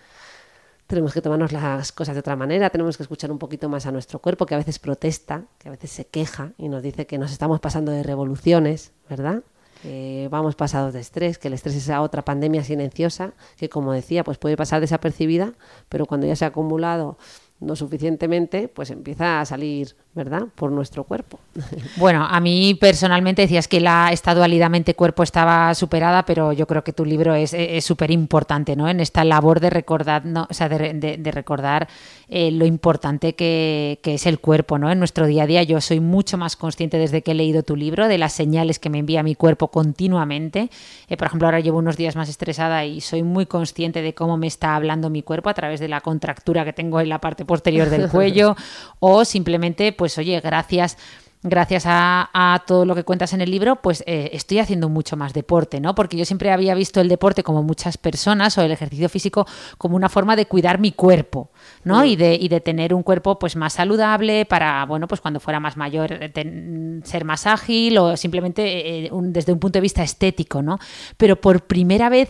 tenemos 0.87 1.13
que 1.13 1.21
tomarnos 1.21 1.51
las 1.51 1.91
cosas 1.91 2.15
de 2.15 2.19
otra 2.19 2.35
manera, 2.35 2.69
tenemos 2.69 2.97
que 2.97 3.03
escuchar 3.03 3.31
un 3.31 3.39
poquito 3.39 3.69
más 3.69 3.85
a 3.87 3.91
nuestro 3.91 4.19
cuerpo, 4.19 4.45
que 4.45 4.53
a 4.53 4.57
veces 4.57 4.77
protesta, 4.77 5.45
que 5.57 5.69
a 5.69 5.71
veces 5.71 5.89
se 5.91 6.05
queja 6.05 6.51
y 6.57 6.69
nos 6.69 6.83
dice 6.83 7.07
que 7.07 7.17
nos 7.17 7.31
estamos 7.31 7.59
pasando 7.59 7.91
de 7.91 8.03
revoluciones, 8.03 8.91
¿verdad? 9.09 9.41
Que 9.85 10.27
vamos 10.31 10.55
pasados 10.55 10.95
de 10.95 10.99
estrés, 10.99 11.37
que 11.37 11.47
el 11.47 11.53
estrés 11.53 11.75
es 11.75 11.83
esa 11.83 12.01
otra 12.01 12.25
pandemia 12.25 12.63
silenciosa, 12.63 13.33
que 13.55 13.69
como 13.69 13.93
decía, 13.93 14.23
pues 14.23 14.39
puede 14.39 14.57
pasar 14.57 14.81
desapercibida, 14.81 15.53
pero 15.89 16.07
cuando 16.07 16.25
ya 16.25 16.35
se 16.35 16.43
ha 16.43 16.47
acumulado 16.47 17.19
no 17.59 17.75
suficientemente, 17.75 18.67
pues 18.67 18.89
empieza 18.89 19.39
a 19.41 19.45
salir, 19.45 19.95
¿verdad?, 20.15 20.43
por 20.55 20.71
nuestro 20.71 21.03
cuerpo. 21.03 21.39
Bueno, 21.97 22.25
a 22.29 22.39
mí 22.39 22.75
personalmente 22.75 23.43
decías 23.43 23.67
que 23.67 23.79
la, 23.79 24.09
esta 24.11 24.33
dualidad 24.35 24.69
mente-cuerpo 24.69 25.23
estaba 25.23 25.73
superada, 25.75 26.25
pero 26.25 26.51
yo 26.51 26.67
creo 26.67 26.83
que 26.83 26.93
tu 26.93 27.05
libro 27.05 27.33
es 27.35 27.55
súper 27.83 28.11
importante, 28.11 28.75
¿no?, 28.75 28.89
en 28.89 28.99
esta 28.99 29.23
labor 29.23 29.59
de 29.59 29.69
recordar, 29.69 30.25
no, 30.25 30.47
o 30.49 30.53
sea, 30.53 30.69
de, 30.69 30.93
de, 30.93 31.17
de 31.17 31.31
recordar 31.31 31.87
eh, 32.27 32.51
lo 32.51 32.65
importante 32.65 33.35
que, 33.35 33.99
que, 34.01 34.15
es 34.15 34.25
el 34.25 34.39
cuerpo, 34.39 34.77
¿no?, 34.77 34.91
en 34.91 34.99
nuestro 34.99 35.27
día 35.27 35.43
a 35.43 35.47
día. 35.47 35.63
Yo 35.63 35.79
soy 35.81 35.99
mucho 35.99 36.37
más 36.37 36.55
consciente 36.55 36.97
desde 36.97 37.21
que 37.21 37.31
he 37.31 37.35
leído 37.35 37.63
tu 37.63 37.75
libro 37.75 38.07
de 38.07 38.17
las 38.17 38.33
señales 38.33 38.79
que 38.79 38.89
me 38.89 38.99
envía 38.99 39.23
mi 39.23 39.35
cuerpo 39.35 39.69
continuamente. 39.69 40.69
Eh, 41.07 41.17
por 41.17 41.27
ejemplo, 41.27 41.47
ahora 41.47 41.59
llevo 41.59 41.79
unos 41.79 41.97
días 41.97 42.15
más 42.15 42.29
estresada 42.29 42.85
y 42.85 43.01
soy 43.01 43.23
muy 43.23 43.45
consciente 43.45 44.01
de 44.01 44.13
cómo 44.13 44.37
me 44.37 44.47
está 44.47 44.75
hablando 44.75 45.09
mi 45.09 45.21
cuerpo 45.21 45.49
a 45.49 45.53
través 45.53 45.79
de 45.79 45.87
la 45.87 46.01
contractura 46.01 46.65
que 46.65 46.73
tengo 46.73 46.99
en 46.99 47.09
la 47.09 47.19
parte 47.19 47.45
posterior 47.45 47.89
del 47.89 48.09
cuello 48.11 48.55
o 48.99 49.25
simplemente, 49.25 49.91
pues 49.91 50.04
oye, 50.17 50.39
gracias 50.41 50.97
gracias 51.45 51.85
a, 51.85 52.29
a, 52.33 52.63
todo 52.65 52.85
lo 52.85 52.95
que 52.95 53.03
cuentas 53.03 53.31
en 53.33 53.41
el 53.41 53.51
libro, 53.51 53.77
pues 53.77 54.03
eh, 54.07 54.31
estoy 54.33 54.59
haciendo 54.59 54.89
mucho 54.89 55.15
más 55.15 55.31
deporte, 55.33 55.79
¿no? 55.79 55.93
Porque 55.93 56.17
yo 56.17 56.25
siempre 56.25 56.51
había 56.51 56.73
visto 56.73 56.99
el 56.99 57.07
deporte 57.07 57.43
como 57.43 57.61
muchas 57.61 57.97
personas 57.97 58.57
o 58.57 58.63
el 58.63 58.71
ejercicio 58.71 59.07
físico 59.09 59.45
como 59.77 59.95
una 59.95 60.09
forma 60.09 60.35
de 60.35 60.47
cuidar 60.47 60.79
mi 60.79 60.91
cuerpo, 60.91 61.51
¿no? 61.83 62.01
Mm. 62.01 62.05
Y, 62.05 62.15
de, 62.15 62.35
y 62.35 62.47
de 62.49 62.61
tener 62.61 62.93
un 62.93 63.03
cuerpo 63.03 63.37
pues 63.37 63.55
más 63.55 63.73
saludable 63.73 64.45
para, 64.45 64.85
bueno, 64.85 65.07
pues 65.07 65.21
cuando 65.21 65.39
fuera 65.39 65.59
más 65.59 65.77
mayor 65.77 66.13
eh, 66.13 66.29
ten, 66.29 67.03
ser 67.05 67.25
más 67.25 67.45
ágil 67.45 67.97
o 67.99 68.17
simplemente 68.17 69.05
eh, 69.05 69.09
un, 69.11 69.31
desde 69.31 69.53
un 69.53 69.59
punto 69.59 69.77
de 69.77 69.81
vista 69.81 70.01
estético, 70.01 70.63
¿no? 70.63 70.79
Pero 71.15 71.39
por 71.39 71.61
primera 71.67 72.09
vez 72.09 72.29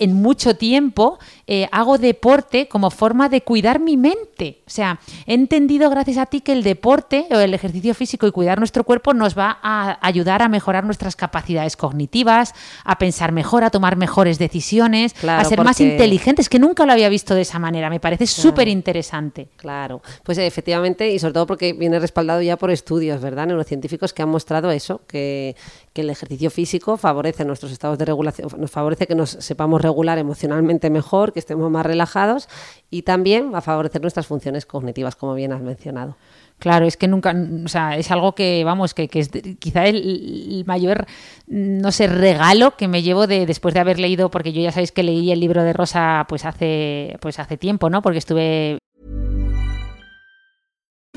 en 0.00 0.14
mucho 0.14 0.56
tiempo 0.56 1.18
eh, 1.46 1.68
hago 1.70 1.98
deporte 1.98 2.68
como 2.68 2.90
forma 2.90 3.28
de 3.28 3.42
cuidar 3.42 3.78
mi 3.78 3.96
mente. 3.96 4.62
O 4.66 4.70
sea, 4.70 4.98
he 5.26 5.34
entendido 5.34 5.90
gracias 5.90 6.16
a 6.16 6.26
ti 6.26 6.40
que 6.40 6.52
el 6.52 6.62
deporte 6.62 7.26
o 7.30 7.38
el 7.38 7.54
ejercicio 7.54 7.94
físico 7.94 8.26
y 8.26 8.32
cuidar 8.32 8.58
nuestro 8.58 8.82
cuerpo 8.84 9.14
nos 9.14 9.38
va 9.38 9.58
a 9.62 9.98
ayudar 10.00 10.42
a 10.42 10.48
mejorar 10.48 10.84
nuestras 10.84 11.16
capacidades 11.16 11.76
cognitivas, 11.76 12.54
a 12.84 12.98
pensar 12.98 13.32
mejor, 13.32 13.62
a 13.62 13.70
tomar 13.70 13.96
mejores 13.96 14.38
decisiones, 14.38 15.12
claro, 15.12 15.42
a 15.42 15.44
ser 15.44 15.56
porque... 15.56 15.68
más 15.68 15.80
inteligentes, 15.80 16.48
que 16.48 16.58
nunca 16.58 16.86
lo 16.86 16.92
había 16.92 17.08
visto 17.08 17.34
de 17.34 17.42
esa 17.42 17.58
manera. 17.58 17.90
Me 17.90 18.00
parece 18.00 18.24
claro. 18.24 18.42
súper 18.42 18.68
interesante. 18.68 19.48
Claro, 19.56 20.00
pues 20.22 20.38
efectivamente, 20.38 21.10
y 21.10 21.18
sobre 21.18 21.34
todo 21.34 21.46
porque 21.46 21.74
viene 21.74 21.98
respaldado 21.98 22.40
ya 22.40 22.56
por 22.56 22.70
estudios, 22.70 23.20
¿verdad? 23.20 23.46
Neurocientíficos 23.46 24.14
que 24.14 24.22
han 24.22 24.30
mostrado 24.30 24.70
eso, 24.70 25.02
que, 25.06 25.56
que 25.92 26.02
el 26.02 26.10
ejercicio 26.10 26.50
físico 26.50 26.96
favorece 26.96 27.44
nuestros 27.44 27.72
estados 27.72 27.98
de 27.98 28.04
regulación, 28.04 28.48
nos 28.58 28.70
favorece 28.70 29.06
que 29.06 29.14
nos 29.14 29.30
sepamos 29.30 29.80
regular 29.82 30.18
emocionalmente 30.18 30.88
mejor, 30.90 31.32
que 31.32 31.40
estemos 31.40 31.70
más 31.70 31.84
relajados 31.84 32.48
y 32.90 33.02
también 33.02 33.52
va 33.52 33.58
a 33.58 33.62
favorecer 33.62 34.00
nuestras 34.00 34.26
funciones 34.26 34.66
cognitivas, 34.66 35.16
como 35.16 35.34
bien 35.34 35.52
has 35.52 35.62
mencionado. 35.62 36.16
Claro, 36.60 36.86
es 36.86 36.98
que 36.98 37.08
nunca, 37.08 37.34
o 37.64 37.68
sea, 37.68 37.96
es 37.96 38.10
algo 38.10 38.34
que, 38.34 38.64
vamos, 38.64 38.92
que, 38.92 39.08
que 39.08 39.20
es 39.20 39.30
quizá 39.58 39.86
el, 39.86 39.96
el, 39.96 40.64
mayor, 40.66 41.06
no 41.46 41.90
sé, 41.90 42.06
regalo 42.06 42.76
que 42.76 42.86
me 42.86 43.02
llevo 43.02 43.26
de 43.26 43.46
después 43.46 43.72
de 43.72 43.80
haber 43.80 43.98
leído, 43.98 44.30
porque 44.30 44.52
yo 44.52 44.60
ya 44.60 44.70
sabéis 44.70 44.92
que 44.92 45.02
leí 45.02 45.32
el 45.32 45.40
libro 45.40 45.62
de 45.62 45.72
Rosa 45.72 46.26
pues 46.28 46.44
hace, 46.44 47.16
pues 47.22 47.38
hace 47.38 47.56
tiempo, 47.56 47.88
¿no? 47.88 48.02
Porque 48.02 48.18
estuve... 48.18 48.78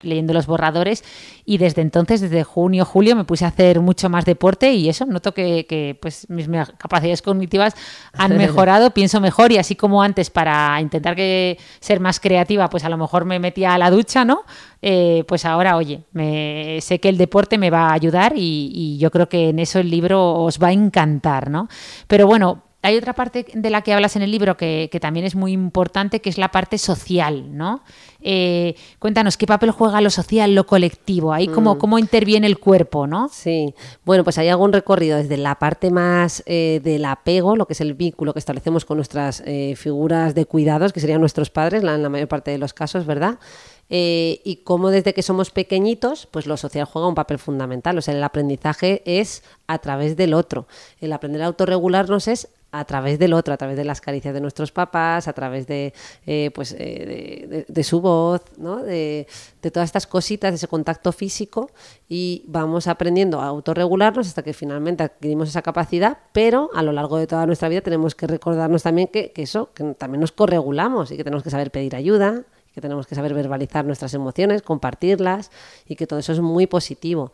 leyendo 0.00 0.32
los 0.32 0.46
borradores 0.46 1.02
y 1.44 1.58
desde 1.58 1.82
entonces, 1.82 2.20
desde 2.20 2.44
junio, 2.44 2.84
julio, 2.84 3.16
me 3.16 3.24
puse 3.24 3.44
a 3.44 3.48
hacer 3.48 3.80
mucho 3.80 4.08
más 4.08 4.24
deporte 4.24 4.72
y 4.72 4.88
eso, 4.88 5.06
noto 5.06 5.32
que, 5.34 5.66
que 5.66 5.98
pues 6.00 6.28
mis 6.30 6.48
capacidades 6.78 7.22
cognitivas 7.22 7.74
han 8.12 8.36
mejorado, 8.38 8.90
pienso 8.92 9.20
mejor 9.20 9.50
y 9.52 9.58
así 9.58 9.74
como 9.74 10.02
antes 10.02 10.30
para 10.30 10.80
intentar 10.80 11.16
que 11.16 11.58
ser 11.80 12.00
más 12.00 12.20
creativa, 12.20 12.70
pues 12.70 12.84
a 12.84 12.88
lo 12.88 12.96
mejor 12.96 13.24
me 13.24 13.38
metía 13.40 13.74
a 13.74 13.78
la 13.78 13.90
ducha, 13.90 14.24
¿no? 14.24 14.44
Eh, 14.82 15.24
pues 15.26 15.44
ahora, 15.44 15.76
oye, 15.76 16.04
me, 16.12 16.78
sé 16.80 17.00
que 17.00 17.08
el 17.08 17.18
deporte 17.18 17.58
me 17.58 17.70
va 17.70 17.88
a 17.88 17.92
ayudar 17.94 18.34
y, 18.36 18.70
y 18.72 18.98
yo 18.98 19.10
creo 19.10 19.28
que 19.28 19.48
en 19.48 19.58
eso 19.58 19.80
el 19.80 19.90
libro 19.90 20.34
os 20.34 20.62
va 20.62 20.68
a 20.68 20.72
encantar, 20.72 21.50
¿no? 21.50 21.68
Pero 22.06 22.26
bueno, 22.28 22.67
hay 22.80 22.96
otra 22.96 23.12
parte 23.12 23.44
de 23.52 23.70
la 23.70 23.82
que 23.82 23.92
hablas 23.92 24.14
en 24.14 24.22
el 24.22 24.30
libro 24.30 24.56
que, 24.56 24.88
que, 24.92 25.00
también 25.00 25.26
es 25.26 25.34
muy 25.34 25.52
importante, 25.52 26.20
que 26.20 26.30
es 26.30 26.38
la 26.38 26.50
parte 26.50 26.78
social, 26.78 27.56
¿no? 27.56 27.82
Eh, 28.20 28.76
cuéntanos, 29.00 29.36
¿qué 29.36 29.46
papel 29.46 29.72
juega 29.72 30.00
lo 30.00 30.10
social, 30.10 30.54
lo 30.54 30.64
colectivo? 30.64 31.32
Ahí 31.32 31.48
cómo, 31.48 31.74
mm. 31.74 31.78
cómo 31.78 31.98
interviene 31.98 32.46
el 32.46 32.58
cuerpo, 32.58 33.08
¿no? 33.08 33.28
Sí, 33.32 33.74
bueno, 34.04 34.22
pues 34.22 34.38
hay 34.38 34.48
algún 34.48 34.72
recorrido 34.72 35.18
desde 35.18 35.36
la 35.36 35.56
parte 35.56 35.90
más 35.90 36.44
eh, 36.46 36.80
del 36.84 37.04
apego, 37.04 37.56
lo 37.56 37.66
que 37.66 37.72
es 37.72 37.80
el 37.80 37.94
vínculo 37.94 38.32
que 38.32 38.38
establecemos 38.38 38.84
con 38.84 38.96
nuestras 38.98 39.42
eh, 39.44 39.74
figuras 39.76 40.36
de 40.36 40.46
cuidados, 40.46 40.92
que 40.92 41.00
serían 41.00 41.20
nuestros 41.20 41.50
padres, 41.50 41.82
la, 41.82 41.96
en 41.96 42.02
la 42.02 42.08
mayor 42.08 42.28
parte 42.28 42.52
de 42.52 42.58
los 42.58 42.74
casos, 42.74 43.06
¿verdad? 43.06 43.38
Eh, 43.90 44.42
y 44.44 44.56
cómo 44.56 44.90
desde 44.90 45.14
que 45.14 45.22
somos 45.22 45.50
pequeñitos, 45.50 46.26
pues 46.26 46.46
lo 46.46 46.56
social 46.56 46.84
juega 46.84 47.08
un 47.08 47.14
papel 47.14 47.38
fundamental. 47.38 47.96
O 47.96 48.02
sea, 48.02 48.14
el 48.14 48.22
aprendizaje 48.22 49.02
es 49.06 49.42
a 49.66 49.78
través 49.78 50.16
del 50.16 50.34
otro. 50.34 50.66
El 51.00 51.12
aprender 51.12 51.42
a 51.42 51.46
autorregularnos 51.46 52.28
es 52.28 52.48
a 52.70 52.84
través 52.84 53.18
del 53.18 53.32
otro, 53.32 53.54
a 53.54 53.56
través 53.56 53.76
de 53.76 53.84
las 53.84 54.00
caricias 54.00 54.34
de 54.34 54.40
nuestros 54.40 54.72
papás, 54.72 55.26
a 55.26 55.32
través 55.32 55.66
de, 55.66 55.94
eh, 56.26 56.50
pues, 56.54 56.72
eh, 56.72 56.76
de, 56.78 57.46
de, 57.48 57.66
de, 57.66 57.84
su 57.84 58.00
voz, 58.00 58.42
¿no? 58.58 58.82
de, 58.82 59.26
de, 59.62 59.70
todas 59.70 59.88
estas 59.88 60.06
cositas, 60.06 60.52
de 60.52 60.56
ese 60.56 60.68
contacto 60.68 61.12
físico 61.12 61.70
y 62.08 62.44
vamos 62.46 62.86
aprendiendo 62.86 63.40
a 63.40 63.46
autorregularnos 63.46 64.26
hasta 64.26 64.42
que 64.42 64.52
finalmente 64.52 65.02
adquirimos 65.02 65.48
esa 65.48 65.62
capacidad, 65.62 66.18
pero 66.32 66.70
a 66.74 66.82
lo 66.82 66.92
largo 66.92 67.16
de 67.16 67.26
toda 67.26 67.46
nuestra 67.46 67.68
vida 67.68 67.80
tenemos 67.80 68.14
que 68.14 68.26
recordarnos 68.26 68.82
también 68.82 69.08
que, 69.08 69.32
que 69.32 69.42
eso, 69.42 69.70
que 69.72 69.94
también 69.94 70.20
nos 70.20 70.32
corregulamos 70.32 71.10
y 71.10 71.16
que 71.16 71.24
tenemos 71.24 71.42
que 71.42 71.50
saber 71.50 71.70
pedir 71.70 71.96
ayuda, 71.96 72.44
que 72.74 72.82
tenemos 72.82 73.06
que 73.06 73.14
saber 73.14 73.34
verbalizar 73.34 73.84
nuestras 73.84 74.14
emociones, 74.14 74.62
compartirlas 74.62 75.50
y 75.86 75.96
que 75.96 76.06
todo 76.06 76.18
eso 76.18 76.32
es 76.32 76.40
muy 76.40 76.66
positivo. 76.66 77.32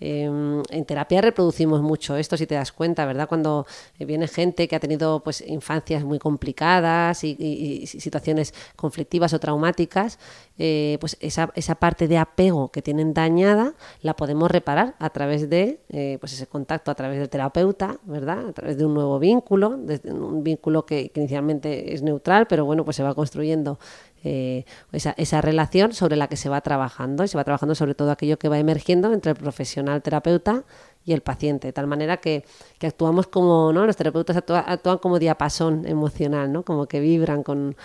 Eh, 0.00 0.24
en 0.70 0.84
terapia 0.84 1.20
reproducimos 1.20 1.80
mucho 1.82 2.16
esto, 2.16 2.36
si 2.36 2.46
te 2.46 2.54
das 2.54 2.72
cuenta, 2.72 3.06
¿verdad? 3.06 3.28
Cuando 3.28 3.66
viene 3.98 4.28
gente 4.28 4.68
que 4.68 4.76
ha 4.76 4.80
tenido 4.80 5.20
pues 5.20 5.42
infancias 5.46 6.04
muy 6.04 6.18
complicadas 6.18 7.24
y, 7.24 7.86
situaciones 7.86 8.54
conflictivas 8.76 9.32
o 9.32 9.40
traumáticas, 9.40 10.18
eh, 10.58 10.98
pues 11.00 11.16
esa, 11.20 11.50
esa, 11.54 11.74
parte 11.74 12.06
de 12.08 12.18
apego 12.18 12.70
que 12.70 12.82
tienen 12.82 13.14
dañada 13.14 13.74
la 14.00 14.14
podemos 14.14 14.50
reparar 14.50 14.94
a 14.98 15.10
través 15.10 15.50
de 15.50 15.80
eh, 15.88 16.18
pues 16.20 16.32
ese 16.32 16.46
contacto, 16.46 16.90
a 16.90 16.94
través 16.94 17.18
del 17.18 17.28
terapeuta, 17.28 17.98
¿verdad? 18.04 18.48
A 18.48 18.52
través 18.52 18.78
de 18.78 18.86
un 18.86 18.94
nuevo 18.94 19.18
vínculo, 19.18 19.78
un 20.04 20.44
vínculo 20.44 20.86
que, 20.86 21.10
que 21.10 21.20
inicialmente 21.20 21.94
es 21.94 22.02
neutral, 22.02 22.46
pero 22.46 22.64
bueno, 22.64 22.84
pues 22.84 22.96
se 22.96 23.02
va 23.02 23.14
construyendo 23.14 23.78
eh, 24.24 24.64
esa, 24.92 25.14
esa, 25.18 25.40
relación 25.40 25.92
sobre 25.92 26.16
la 26.16 26.28
que 26.28 26.36
se 26.36 26.48
va 26.48 26.60
trabajando 26.62 27.24
y 27.24 27.28
se 27.28 27.36
va 27.36 27.44
trabajando 27.44 27.74
sobre 27.74 27.94
todo 27.94 28.10
aquello 28.10 28.38
que 28.38 28.48
va 28.48 28.58
emergiendo 28.58 29.12
entre 29.12 29.32
el 29.32 29.36
profesional 29.36 30.02
terapeuta 30.02 30.64
y 31.04 31.12
el 31.12 31.20
paciente, 31.20 31.68
de 31.68 31.72
tal 31.72 31.86
manera 31.86 32.16
que, 32.16 32.44
que 32.78 32.86
actuamos 32.86 33.26
como, 33.26 33.72
¿no? 33.72 33.84
Los 33.86 33.96
terapeutas 33.96 34.36
actúa- 34.36 34.64
actúan 34.66 34.98
como 34.98 35.18
diapasón 35.18 35.86
emocional, 35.86 36.50
¿no? 36.50 36.64
Como 36.64 36.86
que 36.86 37.00
vibran 37.00 37.42
con, 37.42 37.76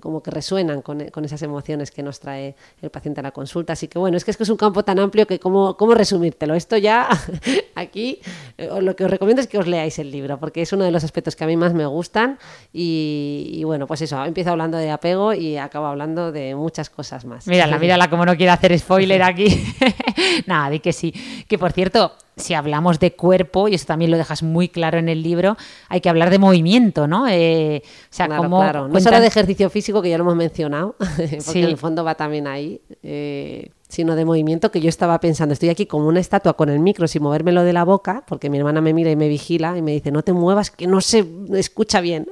como 0.00 0.22
que 0.22 0.30
resuenan 0.30 0.82
con, 0.82 1.04
con 1.10 1.24
esas 1.24 1.42
emociones 1.42 1.90
que 1.90 2.02
nos 2.02 2.20
trae 2.20 2.54
el 2.80 2.90
paciente 2.90 3.20
a 3.20 3.22
la 3.22 3.32
consulta. 3.32 3.72
Así 3.72 3.88
que 3.88 3.98
bueno, 3.98 4.16
es 4.16 4.24
que 4.24 4.30
es, 4.30 4.36
que 4.36 4.44
es 4.44 4.48
un 4.48 4.56
campo 4.56 4.84
tan 4.84 4.98
amplio 4.98 5.26
que 5.26 5.38
cómo, 5.38 5.76
cómo 5.76 5.94
resumírtelo. 5.94 6.54
Esto 6.54 6.76
ya 6.76 7.08
aquí 7.74 8.20
eh, 8.56 8.68
lo 8.80 8.94
que 8.96 9.04
os 9.04 9.10
recomiendo 9.10 9.42
es 9.42 9.48
que 9.48 9.58
os 9.58 9.66
leáis 9.66 9.98
el 9.98 10.10
libro, 10.10 10.38
porque 10.38 10.62
es 10.62 10.72
uno 10.72 10.84
de 10.84 10.90
los 10.90 11.04
aspectos 11.04 11.36
que 11.36 11.44
a 11.44 11.46
mí 11.46 11.56
más 11.56 11.74
me 11.74 11.86
gustan. 11.86 12.38
Y, 12.72 13.50
y 13.52 13.64
bueno, 13.64 13.86
pues 13.86 14.02
eso, 14.02 14.24
empiezo 14.24 14.50
hablando 14.50 14.78
de 14.78 14.90
apego 14.90 15.32
y 15.34 15.56
acabo 15.56 15.86
hablando 15.86 16.32
de 16.32 16.54
muchas 16.54 16.88
cosas 16.90 17.24
más. 17.24 17.46
Mírala, 17.46 17.78
mírala 17.78 18.08
como 18.08 18.24
no 18.24 18.36
quiere 18.36 18.52
hacer 18.52 18.78
spoiler 18.78 19.22
aquí. 19.24 19.74
Nada, 20.46 20.70
di 20.70 20.80
que 20.80 20.92
sí. 20.92 21.12
Que 21.48 21.58
por 21.58 21.72
cierto, 21.72 22.12
si 22.36 22.54
hablamos 22.54 22.98
de 22.98 23.12
cuerpo, 23.14 23.68
y 23.68 23.74
eso 23.74 23.86
también 23.86 24.10
lo 24.10 24.16
dejas 24.16 24.42
muy 24.42 24.68
claro 24.68 24.98
en 24.98 25.08
el 25.08 25.22
libro, 25.22 25.56
hay 25.88 26.00
que 26.00 26.08
hablar 26.08 26.30
de 26.30 26.38
movimiento, 26.38 27.06
¿no? 27.06 27.26
Eh, 27.28 27.82
o 27.84 28.06
sea, 28.10 28.26
Claro, 28.26 28.42
como 28.42 28.60
claro. 28.60 28.88
No 28.88 29.00
solo 29.00 29.20
de 29.20 29.26
ejercicio 29.26 29.70
físico, 29.70 30.02
que 30.02 30.10
ya 30.10 30.18
lo 30.18 30.24
hemos 30.24 30.36
mencionado, 30.36 30.96
porque 31.16 31.40
Sí. 31.40 31.58
en 31.60 31.66
el 31.66 31.76
fondo 31.76 32.02
va 32.04 32.14
también 32.16 32.46
ahí, 32.46 32.80
eh, 33.02 33.70
sino 33.94 34.16
de 34.16 34.24
movimiento, 34.24 34.70
que 34.70 34.80
yo 34.80 34.88
estaba 34.88 35.18
pensando, 35.20 35.52
estoy 35.52 35.68
aquí 35.68 35.86
como 35.86 36.08
una 36.08 36.20
estatua 36.20 36.54
con 36.54 36.68
el 36.68 36.80
micro 36.80 37.08
sin 37.08 37.22
movérmelo 37.22 37.62
de 37.62 37.72
la 37.72 37.84
boca, 37.84 38.24
porque 38.26 38.50
mi 38.50 38.58
hermana 38.58 38.80
me 38.80 38.92
mira 38.92 39.10
y 39.10 39.16
me 39.16 39.28
vigila 39.28 39.78
y 39.78 39.82
me 39.82 39.92
dice, 39.92 40.10
no 40.10 40.22
te 40.22 40.32
muevas, 40.32 40.70
que 40.70 40.86
no 40.86 41.00
se 41.00 41.26
escucha 41.52 42.00
bien. 42.00 42.26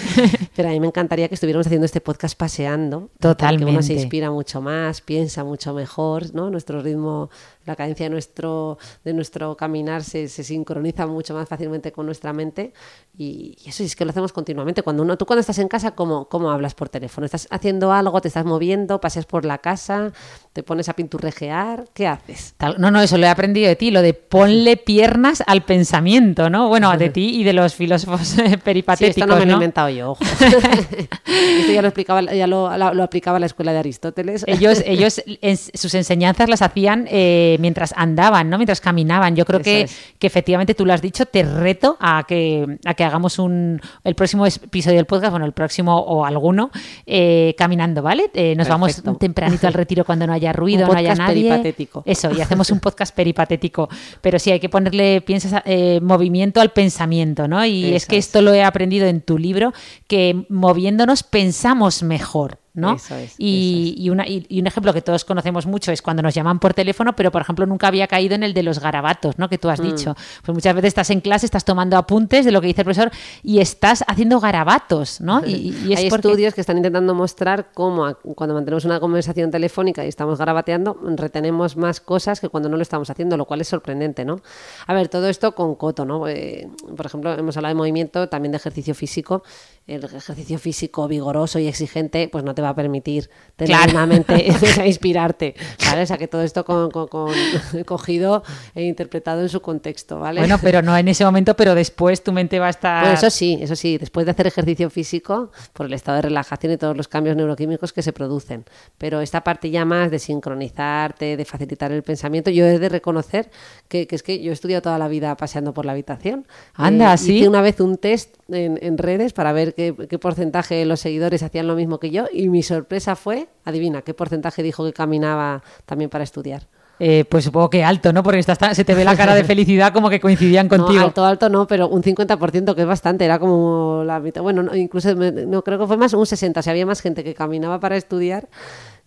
Pero 0.56 0.68
a 0.68 0.72
mí 0.72 0.80
me 0.80 0.86
encantaría 0.86 1.28
que 1.28 1.34
estuviéramos 1.34 1.66
haciendo 1.66 1.84
este 1.84 2.00
podcast 2.00 2.38
paseando. 2.38 3.00
porque 3.00 3.26
Uno 3.26 3.34
Totalmente. 3.34 3.82
se 3.82 3.94
inspira 3.94 4.30
mucho 4.30 4.60
más, 4.60 5.00
piensa 5.00 5.44
mucho 5.44 5.74
mejor, 5.74 6.34
¿no? 6.34 6.50
Nuestro 6.50 6.80
ritmo, 6.80 7.30
la 7.66 7.76
cadencia 7.76 8.06
de 8.06 8.10
nuestro, 8.10 8.78
de 9.04 9.12
nuestro 9.12 9.56
caminar 9.56 10.04
se, 10.04 10.28
se 10.28 10.44
sincroniza 10.44 11.06
mucho 11.06 11.34
más 11.34 11.48
fácilmente 11.48 11.92
con 11.92 12.06
nuestra 12.06 12.32
mente 12.32 12.72
y, 13.16 13.56
y 13.64 13.68
eso 13.68 13.82
es 13.82 13.96
que 13.96 14.04
lo 14.04 14.10
hacemos 14.10 14.32
continuamente. 14.32 14.82
Cuando 14.82 15.02
uno, 15.02 15.18
tú 15.18 15.26
cuando 15.26 15.40
estás 15.40 15.58
en 15.58 15.68
casa, 15.68 15.92
¿cómo, 15.92 16.28
¿cómo 16.28 16.50
hablas 16.50 16.74
por 16.74 16.88
teléfono? 16.88 17.24
¿Estás 17.24 17.48
haciendo 17.50 17.92
algo? 17.92 18.20
¿Te 18.20 18.28
estás 18.28 18.44
moviendo? 18.44 19.00
¿Paseas 19.00 19.26
por 19.26 19.44
la 19.44 19.58
casa? 19.58 20.12
¿Te 20.52 20.62
pones 20.62 20.88
a 20.88 20.94
pinturrejear? 21.12 21.84
¿Qué 21.94 22.06
haces? 22.06 22.54
Tal- 22.58 22.76
No, 22.78 22.90
no, 22.90 23.00
eso 23.00 23.16
lo 23.16 23.24
he 23.26 23.28
aprendido 23.28 23.66
de 23.68 23.76
ti, 23.76 23.90
lo 23.90 24.02
de 24.02 24.12
ponle 24.14 24.76
piernas 24.76 25.42
al 25.46 25.62
pensamiento, 25.62 26.50
¿no? 26.50 26.68
Bueno, 26.68 26.94
de 26.96 27.08
ti 27.08 27.40
y 27.40 27.44
de 27.44 27.52
los 27.54 27.74
filósofos 27.74 28.38
eh, 28.38 28.48
Sí, 28.50 28.56
peripatéticos, 28.58 29.16
esto 29.22 29.26
no 29.26 29.34
me 29.34 29.40
lo 29.40 29.42
he 29.44 29.46
¿no? 29.46 29.52
inventado 29.54 29.88
yo, 29.88 30.10
ojo. 30.12 30.24
esto 30.84 31.72
ya 31.72 31.82
lo 31.82 31.88
explicaba, 31.88 32.22
ya 32.22 32.46
lo, 32.46 32.76
lo- 32.76 33.02
aplicaba 33.02 33.38
la 33.38 33.46
escuela 33.46 33.72
de 33.72 33.78
Aristóteles. 33.78 34.44
Ellos, 34.46 34.82
ellos 34.86 35.22
en 35.26 35.56
sus 35.56 35.94
enseñanzas 35.94 36.48
las 36.48 36.60
hacían 36.62 37.06
eh, 37.10 37.56
mientras 37.60 37.94
andaban, 37.96 38.50
¿no? 38.50 38.58
Mientras 38.58 38.80
caminaban. 38.80 39.34
Yo 39.36 39.44
creo 39.46 39.60
que, 39.60 39.82
es. 39.82 39.96
que 40.18 40.26
efectivamente 40.26 40.74
tú 40.74 40.84
lo 40.84 40.92
has 40.92 41.00
dicho, 41.02 41.24
te 41.26 41.42
reto 41.42 41.96
a 42.00 42.24
que, 42.28 42.78
a 42.84 42.94
que 42.94 43.04
hagamos 43.04 43.38
un 43.38 43.80
el 44.04 44.14
próximo 44.14 44.44
episodio 44.46 44.96
del 44.96 45.06
podcast, 45.06 45.30
bueno, 45.30 45.46
el 45.46 45.52
próximo 45.52 45.96
o 45.98 46.24
alguno, 46.24 46.70
eh, 47.06 47.54
caminando, 47.56 48.02
¿vale? 48.02 48.30
Eh, 48.34 48.54
nos 48.56 48.68
Perfecto. 48.68 49.02
vamos 49.04 49.18
tempranito 49.18 49.66
al 49.66 49.72
retiro 49.72 50.04
cuando 50.04 50.26
no 50.26 50.32
haya 50.32 50.52
ruido, 50.52 50.86
no 50.92 50.98
haya 50.98 51.14
nadie. 51.14 51.48
peripatético. 51.48 52.02
Eso, 52.06 52.30
y 52.32 52.40
hacemos 52.40 52.70
un 52.70 52.80
podcast 52.80 53.14
peripatético. 53.14 53.88
Pero 54.20 54.38
sí, 54.38 54.50
hay 54.50 54.60
que 54.60 54.68
ponerle, 54.68 55.20
piensas, 55.20 55.62
eh, 55.64 56.00
movimiento 56.00 56.60
al 56.60 56.70
pensamiento, 56.72 57.48
¿no? 57.48 57.64
Y 57.64 57.94
es 57.94 58.06
que 58.06 58.16
es. 58.16 58.26
esto 58.26 58.42
lo 58.42 58.52
he 58.52 58.62
aprendido 58.62 59.06
en 59.06 59.20
tu 59.20 59.38
libro, 59.38 59.72
que 60.06 60.44
moviéndonos 60.48 61.22
pensamos 61.22 62.02
mejor. 62.02 62.58
¿No? 62.78 62.94
Eso 62.94 63.14
es, 63.16 63.34
y, 63.38 63.94
y 63.98 64.10
una- 64.10 64.26
y- 64.26 64.46
y 64.48 64.60
un 64.60 64.66
ejemplo 64.66 64.92
que 64.94 65.02
todos 65.02 65.24
conocemos 65.24 65.66
mucho 65.66 65.92
es 65.92 66.00
cuando 66.00 66.22
nos 66.22 66.34
llaman 66.34 66.58
por 66.58 66.72
teléfono, 66.74 67.14
pero 67.14 67.30
por 67.30 67.42
ejemplo 67.42 67.66
nunca 67.66 67.88
había 67.88 68.06
caído 68.06 68.34
en 68.34 68.42
el 68.42 68.54
de 68.54 68.62
los 68.62 68.78
garabatos, 68.78 69.38
¿no? 69.38 69.48
Que 69.48 69.58
tú 69.58 69.68
Mm. 69.68 69.70
has 69.72 69.82
dicho. 69.82 70.14
Pues 70.44 70.54
muchas 70.54 70.74
veces 70.74 70.88
estás 70.88 71.10
en 71.10 71.20
clase, 71.20 71.44
estás 71.46 71.64
tomando 71.64 71.96
apuntes 71.96 72.44
de 72.44 72.52
lo 72.52 72.60
que 72.60 72.68
dice 72.68 72.80
el 72.80 72.84
profesor 72.86 73.10
y 73.42 73.58
estás 73.58 74.04
haciendo 74.06 74.40
garabatos, 74.40 75.20
¿no? 75.20 75.44
Y, 75.46 75.52
y- 75.52 75.86
y 75.88 75.92
es 75.92 75.98
Hay 76.00 76.08
porque- 76.10 76.28
estudios 76.28 76.54
que 76.54 76.60
están 76.60 76.76
intentando 76.76 77.14
mostrar 77.14 77.70
cómo 77.74 78.06
a- 78.06 78.14
cuando 78.14 78.54
mantenemos 78.54 78.84
una 78.84 79.00
conversación 79.00 79.50
telefónica 79.50 80.04
y 80.04 80.08
estamos 80.08 80.38
garabateando, 80.38 80.98
retenemos 81.16 81.76
más 81.76 82.00
cosas 82.00 82.40
que 82.40 82.48
cuando 82.48 82.68
no 82.68 82.76
lo 82.76 82.82
estamos 82.82 83.10
haciendo, 83.10 83.36
lo 83.36 83.44
cual 83.44 83.60
es 83.60 83.68
sorprendente, 83.68 84.24
¿no? 84.24 84.40
A 84.86 84.94
ver, 84.94 85.08
todo 85.08 85.28
esto 85.28 85.52
con 85.54 85.74
coto, 85.74 86.04
¿no? 86.04 86.28
Eh, 86.28 86.68
por 86.96 87.06
ejemplo, 87.06 87.32
hemos 87.34 87.56
hablado 87.56 87.74
de 87.74 87.78
movimiento, 87.78 88.28
también 88.28 88.52
de 88.52 88.56
ejercicio 88.58 88.94
físico. 88.94 89.42
El 89.88 90.04
ejercicio 90.04 90.58
físico 90.58 91.08
vigoroso 91.08 91.58
y 91.58 91.66
exigente, 91.66 92.28
pues 92.30 92.44
no 92.44 92.54
te 92.54 92.62
va 92.62 92.68
a 92.68 92.74
permitir 92.74 93.28
tener 93.56 93.74
Claro. 93.76 93.92
una 93.92 94.06
mente 94.06 94.34
a 94.80 94.86
inspirarte, 94.86 95.54
¿vale? 95.86 96.02
O 96.02 96.06
sea, 96.06 96.18
que 96.18 96.28
todo 96.28 96.42
esto 96.42 96.64
con, 96.64 96.90
con- 96.90 97.08
con- 97.08 97.32
cogido 97.86 98.42
e 98.74 98.84
interpretado 98.84 99.40
en 99.42 99.48
su 99.48 99.60
contexto, 99.62 100.18
¿vale? 100.20 100.40
Bueno, 100.40 100.58
pero 100.62 100.82
no 100.82 100.96
en 100.96 101.08
ese 101.08 101.24
momento, 101.24 101.56
pero 101.56 101.74
después 101.74 102.22
tu 102.22 102.32
mente 102.32 102.58
va 102.58 102.66
a 102.66 102.70
estar... 102.70 103.02
Bueno, 103.02 103.14
eso 103.18 103.30
sí, 103.30 103.58
eso 103.60 103.74
sí, 103.74 103.98
después 103.98 104.26
de 104.26 104.32
hacer 104.32 104.46
ejercicio 104.46 104.90
físico, 104.90 105.50
por 105.72 105.86
el 105.86 105.94
estado 105.94 106.16
de 106.16 106.22
relajación 106.22 106.72
y 106.72 106.76
todos 106.76 106.96
los 106.96 107.08
cambios 107.08 107.34
neuroquímicos 107.36 107.92
que 107.94 108.02
se 108.02 108.12
producen. 108.12 108.64
Pero 108.98 109.22
esta 109.22 109.42
parte 109.42 109.70
ya 109.70 109.84
más 109.86 110.10
de 110.10 110.18
sincronizarte, 110.18 111.36
de 111.36 111.44
facilitar 111.44 111.92
el 111.92 112.02
pensamiento, 112.02 112.50
yo 112.50 112.66
he 112.66 112.78
de 112.78 112.88
reconocer 112.90 113.50
que, 113.88 114.06
que 114.06 114.16
es 114.16 114.22
que 114.22 114.42
yo 114.42 114.50
he 114.50 114.54
estudiado 114.54 114.82
toda 114.82 114.98
la 114.98 115.08
vida 115.08 115.36
paseando 115.36 115.72
por 115.72 115.86
la 115.86 115.92
habitación. 115.92 116.46
Anda, 116.74 117.14
Eh, 117.14 117.18
¿sí? 117.18 117.38
Hice 117.38 117.48
una 117.48 117.62
vez 117.62 117.80
un 117.80 117.96
test 117.96 118.34
en, 118.50 118.78
en 118.82 118.98
redes 118.98 119.32
para 119.32 119.52
ver 119.52 119.74
qué, 119.78 119.94
qué 120.08 120.18
porcentaje 120.18 120.74
de 120.74 120.84
los 120.86 120.98
seguidores 120.98 121.44
hacían 121.44 121.68
lo 121.68 121.76
mismo 121.76 122.00
que 122.00 122.10
yo 122.10 122.24
y 122.32 122.48
mi 122.48 122.64
sorpresa 122.64 123.14
fue, 123.14 123.46
adivina, 123.64 124.02
qué 124.02 124.12
porcentaje 124.12 124.60
dijo 124.64 124.84
que 124.84 124.92
caminaba 124.92 125.62
también 125.86 126.10
para 126.10 126.24
estudiar. 126.24 126.66
Eh, 126.98 127.24
pues 127.30 127.44
supongo 127.44 127.70
que 127.70 127.84
alto, 127.84 128.12
¿no? 128.12 128.24
Porque 128.24 128.40
estás 128.40 128.58
tan- 128.58 128.74
se 128.74 128.84
te 128.84 128.92
ve 128.92 129.04
la 129.04 129.16
cara 129.16 129.32
de 129.36 129.44
felicidad 129.52 129.92
como 129.92 130.10
que 130.10 130.18
coincidían 130.18 130.68
contigo. 130.68 130.98
No, 130.98 131.04
alto, 131.06 131.24
alto 131.24 131.48
no, 131.48 131.68
pero 131.68 131.86
un 131.88 132.02
50%, 132.02 132.74
que 132.74 132.80
es 132.80 132.86
bastante, 132.88 133.24
era 133.24 133.38
como 133.38 134.02
la 134.04 134.18
mitad. 134.18 134.42
Bueno, 134.42 134.64
no, 134.64 134.74
incluso 134.74 135.14
me- 135.14 135.30
no 135.30 135.62
creo 135.62 135.78
que 135.78 135.86
fue 135.86 135.96
más 135.96 136.12
un 136.12 136.26
60%, 136.26 136.58
o 136.58 136.62
sea, 136.62 136.72
había 136.72 136.86
más 136.86 137.00
gente 137.00 137.22
que 137.22 137.34
caminaba 137.34 137.78
para 137.78 137.96
estudiar 137.96 138.48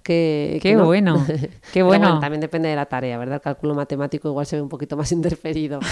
que. 0.01 0.59
Qué 0.61 0.69
que 0.71 0.75
no. 0.75 0.85
bueno, 0.85 1.25
qué 1.73 1.83
bueno. 1.83 2.19
También 2.19 2.41
depende 2.41 2.69
de 2.69 2.75
la 2.75 2.85
tarea, 2.85 3.17
¿verdad? 3.17 3.35
El 3.35 3.41
cálculo 3.41 3.73
matemático 3.75 4.27
igual 4.29 4.45
se 4.45 4.55
ve 4.57 4.61
un 4.61 4.69
poquito 4.69 4.97
más 4.97 5.11
interferido. 5.11 5.79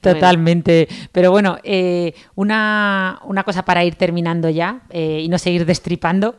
Totalmente. 0.00 0.88
Pero 1.12 1.30
bueno, 1.30 1.58
eh, 1.62 2.14
una, 2.34 3.20
una 3.24 3.42
cosa 3.44 3.64
para 3.64 3.84
ir 3.84 3.94
terminando 3.96 4.48
ya 4.48 4.82
eh, 4.90 5.20
y 5.22 5.28
no 5.28 5.38
seguir 5.38 5.66
destripando 5.66 6.36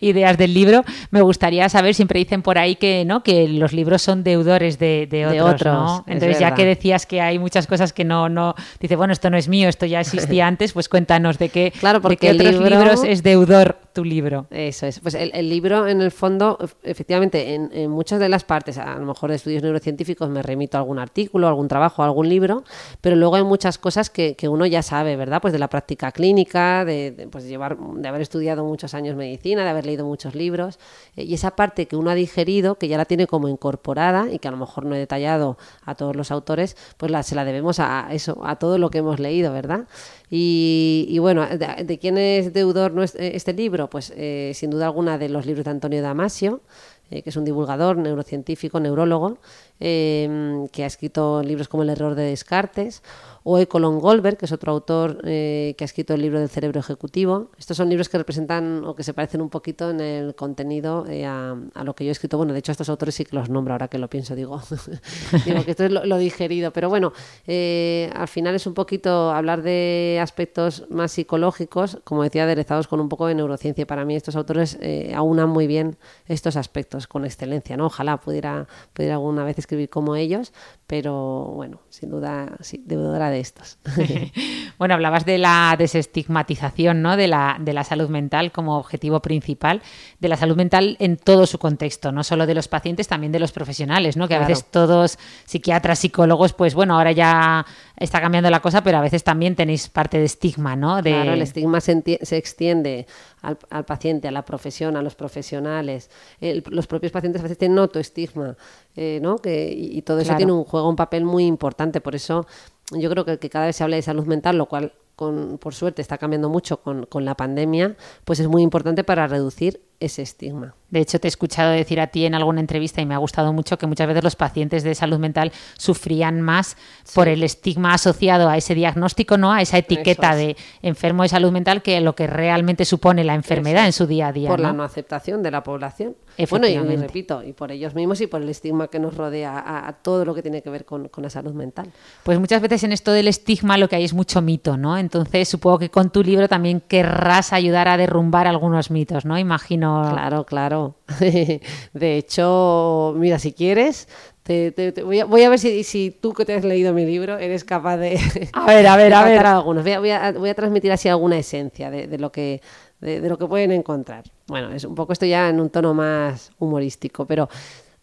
ideas 0.00 0.36
del 0.38 0.54
libro, 0.54 0.84
me 1.10 1.20
gustaría 1.22 1.68
saber, 1.68 1.94
siempre 1.94 2.18
dicen 2.18 2.42
por 2.42 2.58
ahí 2.58 2.76
que 2.76 3.04
no 3.04 3.22
que 3.22 3.48
los 3.48 3.72
libros 3.72 4.02
son 4.02 4.22
deudores 4.24 4.78
de, 4.78 5.06
de 5.10 5.26
otros, 5.26 5.34
De 5.34 5.42
otros, 5.42 5.74
¿no? 5.74 6.04
es 6.06 6.14
Entonces, 6.14 6.38
ya 6.38 6.54
que 6.54 6.64
decías 6.64 7.06
que 7.06 7.20
hay 7.20 7.38
muchas 7.38 7.66
cosas 7.66 7.92
que 7.92 8.04
no, 8.04 8.28
no, 8.28 8.54
dice, 8.80 8.96
bueno, 8.96 9.12
esto 9.12 9.30
no 9.30 9.36
es 9.36 9.48
mío, 9.48 9.68
esto 9.68 9.86
ya 9.86 10.00
existía 10.00 10.46
antes, 10.46 10.72
pues 10.72 10.88
cuéntanos 10.88 11.38
de 11.38 11.48
qué, 11.48 11.72
Claro, 11.78 12.00
de 12.00 12.16
qué 12.16 12.30
el 12.30 12.36
otros 12.40 12.52
libro- 12.54 12.68
libros 12.70 13.04
es 13.04 13.22
deudor 13.22 13.78
tu 13.98 14.04
libro. 14.04 14.46
Eso 14.50 14.86
es. 14.86 15.00
Pues 15.00 15.14
el, 15.16 15.48
libro, 15.48 15.88
en 15.88 16.00
el 16.00 16.12
fondo, 16.12 16.56
ef- 16.60 16.76
efectivamente, 16.84 17.54
en, 17.54 17.90
muchas 17.90 18.20
de 18.20 18.28
las 18.28 18.44
partes, 18.44 18.78
a 18.78 18.96
lo 18.96 19.06
mejor 19.06 19.30
de 19.30 19.34
estudios 19.34 19.60
neurocientíficos, 19.60 20.30
me 20.30 20.40
remito 20.40 20.76
a 20.76 20.80
algún 20.80 21.00
artículo, 21.00 21.48
algún 21.48 21.66
trabajo, 21.66 22.04
algún 22.04 22.28
libro, 22.28 22.62
pero 23.00 23.16
luego 23.16 23.34
hay 23.34 23.42
muchas 23.42 23.76
cosas 23.76 24.08
que, 24.08 24.36
que 24.36 24.48
uno 24.48 24.66
ya 24.66 24.82
sabe, 24.82 25.16
¿verdad? 25.16 25.42
Pues 25.42 25.52
de 25.52 25.58
la 25.58 25.66
práctica 25.66 26.12
clínica, 26.12 26.84
de, 26.84 27.28
pues 27.32 27.48
llevar, 27.48 27.76
de 27.76 28.06
haber 28.06 28.20
estudiado 28.20 28.64
muchos 28.64 28.94
años 28.94 29.16
medicina, 29.16 29.64
de 29.64 29.70
haber 29.70 29.84
leído 29.84 30.06
muchos 30.06 30.36
libros, 30.36 30.78
eh, 31.16 31.24
y 31.24 31.34
esa 31.34 31.56
parte 31.56 31.88
que 31.88 31.96
uno 31.96 32.10
ha 32.10 32.14
digerido, 32.14 32.76
que 32.76 32.86
ya 32.86 32.98
la 32.98 33.04
tiene 33.04 33.26
como 33.26 33.48
incorporada 33.48 34.30
y 34.30 34.38
que 34.38 34.46
a 34.46 34.52
lo 34.52 34.58
mejor 34.58 34.84
no 34.84 34.94
he 34.94 34.98
detallado 34.98 35.58
a 35.84 35.96
todos 35.96 36.14
los 36.14 36.30
autores, 36.30 36.76
pues 36.98 37.10
la, 37.10 37.24
se 37.24 37.34
la 37.34 37.44
debemos 37.44 37.80
a 37.80 38.06
eso, 38.12 38.38
a 38.44 38.54
todo 38.60 38.78
lo 38.78 38.90
que 38.90 38.98
hemos 38.98 39.18
leído, 39.18 39.52
¿verdad? 39.52 39.88
Y, 40.30 41.16
bueno, 41.20 41.46
¿de, 41.46 41.98
quién 41.98 42.18
es 42.18 42.52
deudor 42.52 42.92
eh, 43.14 43.32
este 43.34 43.54
libro? 43.54 43.87
Pues 43.90 44.12
eh, 44.16 44.52
sin 44.54 44.70
duda 44.70 44.86
alguna 44.86 45.18
de 45.18 45.28
los 45.28 45.46
libros 45.46 45.64
de 45.64 45.70
Antonio 45.70 46.02
Damasio, 46.02 46.62
eh, 47.10 47.22
que 47.22 47.30
es 47.30 47.36
un 47.36 47.44
divulgador, 47.44 47.96
neurocientífico, 47.96 48.80
neurólogo, 48.80 49.38
eh, 49.80 50.66
que 50.72 50.84
ha 50.84 50.86
escrito 50.86 51.42
libros 51.42 51.66
como 51.66 51.82
El 51.82 51.88
error 51.88 52.14
de 52.14 52.24
Descartes, 52.24 53.02
o 53.44 53.58
Ecolon 53.58 53.98
Goldberg, 53.98 54.36
que 54.36 54.44
es 54.44 54.52
otro 54.52 54.72
autor 54.72 55.22
eh, 55.24 55.74
que 55.78 55.84
ha 55.84 55.86
escrito 55.86 56.12
el 56.12 56.20
libro 56.20 56.38
del 56.38 56.50
cerebro 56.50 56.80
ejecutivo. 56.80 57.50
Estos 57.56 57.78
son 57.78 57.88
libros 57.88 58.10
que 58.10 58.18
representan 58.18 58.84
o 58.84 58.94
que 58.94 59.02
se 59.02 59.14
parecen 59.14 59.40
un 59.40 59.48
poquito 59.48 59.88
en 59.88 60.00
el 60.00 60.34
contenido 60.34 61.06
a, 61.08 61.84
lo 61.84 61.94
que 61.94 62.04
yo 62.04 62.10
he 62.10 62.12
escrito. 62.12 62.36
Bueno, 62.36 62.52
de 62.52 62.58
hecho, 62.58 62.72
estos 62.72 62.90
autores 62.90 63.14
sí 63.14 63.24
que 63.24 63.34
los 63.34 63.48
nombro 63.48 63.72
ahora 63.72 63.88
que 63.88 63.96
lo 63.96 64.10
pienso, 64.10 64.34
digo, 64.34 64.60
digo 65.46 65.64
que 65.64 65.70
esto 65.70 65.84
es 65.84 65.90
lo, 65.90 66.04
lo 66.04 66.18
digerido. 66.18 66.72
Pero 66.74 66.90
bueno, 66.90 67.14
al 67.46 68.28
final 68.28 68.54
es 68.54 68.66
un 68.66 68.74
poquito 68.74 69.30
hablar 69.30 69.62
de 69.62 70.18
aspectos 70.20 70.84
más 70.90 71.12
psicológicos, 71.12 72.00
como 72.04 72.24
decía, 72.24 72.42
aderezados 72.42 72.86
con 72.86 73.00
un 73.00 73.08
poco 73.08 73.28
de 73.28 73.34
neurociencia. 73.34 73.86
Para 73.86 74.04
mí 74.04 74.14
estos 74.14 74.36
autores 74.36 74.78
aunan 75.14 75.48
muy 75.48 75.66
bien 75.66 75.96
estos 76.26 76.56
aspectos. 76.56 76.97
Expertos 76.98 77.06
con 77.06 77.24
excelencia, 77.24 77.76
¿no? 77.76 77.86
Ojalá 77.86 78.18
pudiera, 78.18 78.66
pudiera 78.92 79.14
alguna 79.14 79.44
vez 79.44 79.58
escribir 79.58 79.88
como 79.88 80.16
ellos, 80.16 80.52
pero 80.86 81.52
bueno, 81.54 81.80
sin 81.90 82.10
duda, 82.10 82.56
sí, 82.60 82.82
deudora 82.84 83.30
de 83.30 83.40
estos. 83.40 83.78
bueno, 84.78 84.94
hablabas 84.94 85.24
de 85.24 85.38
la 85.38 85.74
desestigmatización 85.78 87.02
¿no? 87.02 87.16
de, 87.16 87.28
la, 87.28 87.56
de 87.60 87.72
la 87.72 87.84
salud 87.84 88.08
mental 88.08 88.52
como 88.52 88.78
objetivo 88.78 89.20
principal, 89.20 89.82
de 90.18 90.28
la 90.28 90.36
salud 90.36 90.56
mental 90.56 90.96
en 90.98 91.16
todo 91.16 91.46
su 91.46 91.58
contexto, 91.58 92.12
no 92.12 92.24
solo 92.24 92.46
de 92.46 92.54
los 92.54 92.68
pacientes, 92.68 93.08
también 93.08 93.32
de 93.32 93.38
los 93.38 93.52
profesionales, 93.52 94.16
¿no? 94.16 94.28
Que 94.28 94.34
a 94.34 94.40
veces 94.40 94.64
todos 94.64 95.18
psiquiatras, 95.44 95.98
psicólogos, 95.98 96.52
pues 96.52 96.74
bueno, 96.74 96.94
ahora 96.94 97.12
ya 97.12 97.66
está 97.96 98.20
cambiando 98.20 98.50
la 98.50 98.60
cosa, 98.60 98.82
pero 98.82 98.98
a 98.98 99.02
veces 99.02 99.24
también 99.24 99.56
tenéis 99.56 99.88
parte 99.88 100.18
de 100.18 100.24
estigma, 100.24 100.76
¿no? 100.76 101.02
De... 101.02 101.10
Claro, 101.10 101.32
el 101.32 101.42
estigma 101.42 101.80
se, 101.80 102.02
extiende 102.36 103.06
al, 103.42 103.84
paciente, 103.84 104.28
a 104.28 104.30
la 104.30 104.44
profesión, 104.44 104.96
a 104.96 105.02
los 105.02 105.14
profesionales. 105.14 106.10
los 106.40 106.86
propios 106.86 107.12
pacientes 107.12 107.40
a 107.40 107.44
veces 107.44 107.58
tienen 107.58 107.78
autoestigma, 107.78 108.56
eh, 108.96 109.20
¿no? 109.22 109.38
Que, 109.38 109.72
y, 109.72 110.02
todo 110.02 110.20
eso 110.20 110.34
tiene 110.36 110.52
un 110.52 110.64
juego, 110.64 110.88
un 110.88 110.96
papel 110.96 111.24
muy 111.24 111.46
importante. 111.46 112.00
Por 112.00 112.14
eso 112.14 112.46
yo 112.92 113.10
creo 113.10 113.24
que, 113.24 113.38
que 113.38 113.50
cada 113.50 113.66
vez 113.66 113.76
se 113.76 113.84
habla 113.84 113.96
de 113.96 114.02
salud 114.02 114.26
mental, 114.26 114.56
lo 114.56 114.66
cual 114.66 114.92
con, 115.16 115.58
por 115.58 115.74
suerte 115.74 116.00
está 116.00 116.16
cambiando 116.16 116.48
mucho 116.48 116.80
con, 116.80 117.06
con 117.06 117.24
la 117.24 117.34
pandemia, 117.34 117.96
pues 118.24 118.40
es 118.40 118.48
muy 118.48 118.62
importante 118.62 119.04
para 119.04 119.26
reducir 119.26 119.80
ese 120.00 120.22
estigma. 120.22 120.74
De 120.90 121.00
hecho, 121.00 121.18
te 121.18 121.26
he 121.26 121.28
escuchado 121.28 121.70
decir 121.70 122.00
a 122.00 122.06
ti 122.06 122.24
en 122.24 122.34
alguna 122.34 122.60
entrevista 122.60 123.02
y 123.02 123.06
me 123.06 123.14
ha 123.14 123.18
gustado 123.18 123.52
mucho 123.52 123.76
que 123.76 123.86
muchas 123.86 124.06
veces 124.06 124.24
los 124.24 124.36
pacientes 124.36 124.82
de 124.84 124.94
salud 124.94 125.18
mental 125.18 125.52
sufrían 125.76 126.40
más 126.40 126.76
por 127.14 127.28
el 127.28 127.42
estigma 127.42 127.92
asociado 127.92 128.48
a 128.48 128.56
ese 128.56 128.74
diagnóstico, 128.74 129.36
no 129.36 129.52
a 129.52 129.60
esa 129.60 129.76
etiqueta 129.78 130.34
de 130.34 130.56
enfermo 130.80 131.24
de 131.24 131.28
salud 131.28 131.52
mental 131.52 131.82
que 131.82 132.00
lo 132.00 132.14
que 132.14 132.26
realmente 132.26 132.86
supone 132.86 133.22
la 133.22 133.34
enfermedad 133.34 133.84
en 133.84 133.92
su 133.92 134.06
día 134.06 134.28
a 134.28 134.32
día. 134.32 134.48
Por 134.48 134.60
la 134.60 134.72
no 134.72 134.82
aceptación 134.82 135.42
de 135.42 135.50
la 135.50 135.62
población. 135.62 136.16
Bueno, 136.48 136.68
y, 136.68 136.78
repito, 136.78 137.42
y 137.42 137.52
por 137.52 137.72
ellos 137.72 137.94
mismos 137.96 138.20
y 138.20 138.28
por 138.28 138.40
el 138.40 138.48
estigma 138.48 138.86
que 138.86 139.00
nos 139.00 139.16
rodea 139.16 139.88
a, 139.88 139.92
todo 139.92 140.24
lo 140.24 140.34
que 140.34 140.42
tiene 140.42 140.62
que 140.62 140.70
ver 140.70 140.84
con, 140.84 141.08
con, 141.08 141.24
la 141.24 141.30
salud 141.30 141.52
mental. 141.52 141.90
Pues 142.22 142.38
muchas 142.38 142.62
veces 142.62 142.84
en 142.84 142.92
esto 142.92 143.10
del 143.10 143.26
estigma 143.26 143.76
lo 143.76 143.88
que 143.88 143.96
hay 143.96 144.04
es 144.04 144.14
mucho 144.14 144.40
mito, 144.40 144.76
¿no? 144.76 144.96
Entonces 144.96 145.48
supongo 145.48 145.80
que 145.80 145.90
con 145.90 146.10
tu 146.10 146.22
libro 146.22 146.48
también 146.48 146.80
querrás 146.80 147.52
ayudar 147.52 147.88
a 147.88 147.96
derrumbar 147.96 148.46
algunos 148.46 148.92
mitos, 148.92 149.24
¿no? 149.24 149.36
Imagino 149.36 149.87
Claro, 150.12 150.44
claro. 150.44 150.94
De 151.92 152.16
hecho, 152.16 153.14
mira, 153.16 153.38
si 153.38 153.52
quieres, 153.52 154.08
te, 154.42 154.92
voy, 155.02 155.42
a, 155.42 155.48
ver 155.50 155.58
si, 155.58 156.10
tú 156.10 156.32
que 156.32 156.46
te 156.46 156.54
has 156.54 156.64
leído 156.64 156.94
mi 156.94 157.04
libro 157.04 157.36
eres 157.36 157.64
capaz 157.64 157.98
de... 157.98 158.18
A 158.54 158.66
ver, 158.66 158.86
a 158.86 158.96
ver, 158.96 159.12
a 159.12 159.24
ver. 159.24 159.44
Algunos. 159.44 159.84
Voy, 159.84 160.10
a, 160.10 160.54
transmitir 160.54 160.90
así 160.90 161.08
alguna 161.08 161.38
esencia 161.38 161.90
de, 161.90 162.18
lo 162.18 162.32
que... 162.32 162.62
De, 163.00 163.20
lo 163.28 163.36
que 163.36 163.46
pueden 163.46 163.72
encontrar. 163.72 164.24
Bueno, 164.46 164.72
es 164.72 164.84
un 164.84 164.94
poco 164.94 165.12
esto 165.12 165.26
ya 165.26 165.50
en 165.50 165.60
un 165.60 165.68
tono 165.68 165.92
más 165.92 166.50
humorístico, 166.58 167.26
pero 167.26 167.48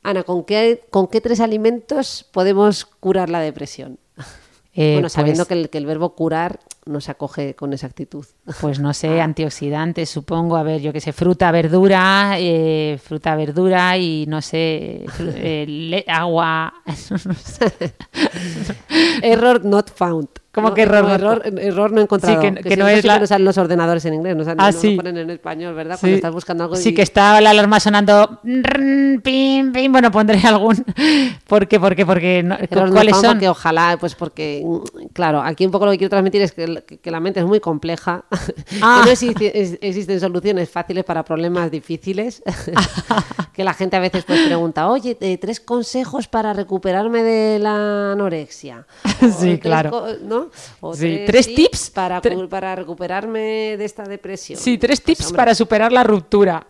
Ana, 0.03 0.21
¿con 0.21 0.43
qué, 0.43 0.83
con 0.91 1.07
qué 1.07 1.19
tres 1.19 1.39
alimentos 1.39 2.29
podemos 2.31 2.85
curar 2.85 3.31
la 3.31 3.39
depresión? 3.39 3.97
Eh, 4.77 4.95
bueno, 4.95 5.07
sabiendo 5.07 5.45
pues 5.45 5.69
que, 5.69 5.77
el, 5.77 5.85
verbo 5.85 6.15
curar 6.15 6.59
no 6.85 6.99
se 6.99 7.09
acoge 7.09 7.55
con 7.55 7.71
exactitud. 7.71 8.25
Pues 8.61 8.79
no 8.79 8.93
sé, 8.93 9.21
antioxidantes, 9.21 10.09
supongo. 10.09 10.57
A 10.57 10.63
ver, 10.63 10.81
yo 10.81 10.91
qué 10.91 10.99
sé, 10.99 11.13
fruta, 11.13 11.49
verdura, 11.51 12.35
eh, 12.37 12.99
fruta, 13.01 13.35
verdura 13.35 13.97
y 13.97 14.25
no 14.27 14.41
sé, 14.41 15.05
eh, 15.19 16.03
agua. 16.07 16.73
Error 19.21 19.63
not 19.63 19.89
found. 19.89 20.27
¿Cómo 20.55 20.73
que 20.73 20.83
error? 20.83 21.09
error, 21.09 21.43
error 21.59 21.91
no 21.91 21.99
encontrado. 21.99 22.41
Sí, 22.41 22.47
que, 22.63 22.77
no 22.77 22.87
es 22.87 23.03
la... 23.03 23.19
no 23.19 23.27
salen 23.27 23.43
los 23.43 23.57
ordenadores 23.57 24.05
en 24.05 24.13
inglés, 24.13 24.37
no, 24.37 24.45
salen, 24.45 24.61
ah, 24.61 24.71
sí. 24.71 24.91
lo 24.91 25.03
ponen 25.03 25.17
en 25.17 25.29
español, 25.29 25.75
¿verdad? 25.75 25.97
Cuando 25.99 26.15
estás 26.15 26.31
buscando 26.31 26.63
algo. 26.63 26.77
Sí, 26.77 26.93
que 26.93 27.01
está 27.01 27.41
la 27.41 27.49
alarma 27.49 27.81
sonando. 27.81 28.39
Pim, 29.21 29.73
pim. 29.73 29.91
Bueno, 29.91 30.11
pondré 30.11 30.39
algún. 30.47 30.85
¿Por 31.45 31.67
qué? 31.67 31.77
¿Por 31.77 31.93
qué? 31.93 32.05
Porque 32.05 32.41
no... 32.41 32.57
¿Cuáles 32.91 33.17
son? 33.17 33.33
Porque 33.33 33.49
ojalá, 33.49 33.97
pues 33.99 34.15
porque, 34.15 34.65
claro, 35.11 35.41
aquí 35.41 35.65
un 35.65 35.71
poco 35.71 35.85
lo 35.85 35.91
que 35.91 35.97
quiero 35.97 36.09
transmitir 36.09 36.41
es 36.41 36.53
que, 36.53 36.81
que 36.83 37.11
la 37.11 37.19
mente 37.19 37.41
es 37.41 37.45
muy 37.45 37.59
compleja, 37.59 38.23
ah. 38.81 39.01
que 39.03 39.71
no 39.81 39.81
existen 39.81 40.19
soluciones 40.19 40.69
fáciles 40.69 41.03
para 41.03 41.25
problemas 41.25 41.69
difíciles, 41.69 42.41
que 43.53 43.63
la 43.65 43.73
gente 43.73 43.97
a 43.97 43.99
veces 43.99 44.23
pues 44.23 44.45
pregunta, 44.45 44.87
oye, 44.89 45.17
eh, 45.19 45.37
tres 45.37 45.59
consejos 45.59 46.29
para 46.29 46.53
recuperarme 46.53 47.23
de 47.23 47.59
la 47.59 48.13
anorexia. 48.13 48.85
sí, 49.37 49.57
claro. 49.59 50.05
¿no? 50.23 50.44
Sí, 50.93 51.23
tres, 51.25 51.53
tips, 51.53 51.89
para, 51.89 52.21
para 52.49 52.75
recuperarme 52.75 53.75
de 53.77 53.85
esta 53.85 54.03
depresión. 54.03 54.59
Sí, 54.59 54.77
tres 54.77 55.01
pues, 55.01 55.17
tips 55.17 55.33
para 55.33 55.55
superar 55.55 55.91
la 55.91 56.03
ruptura. 56.03 56.65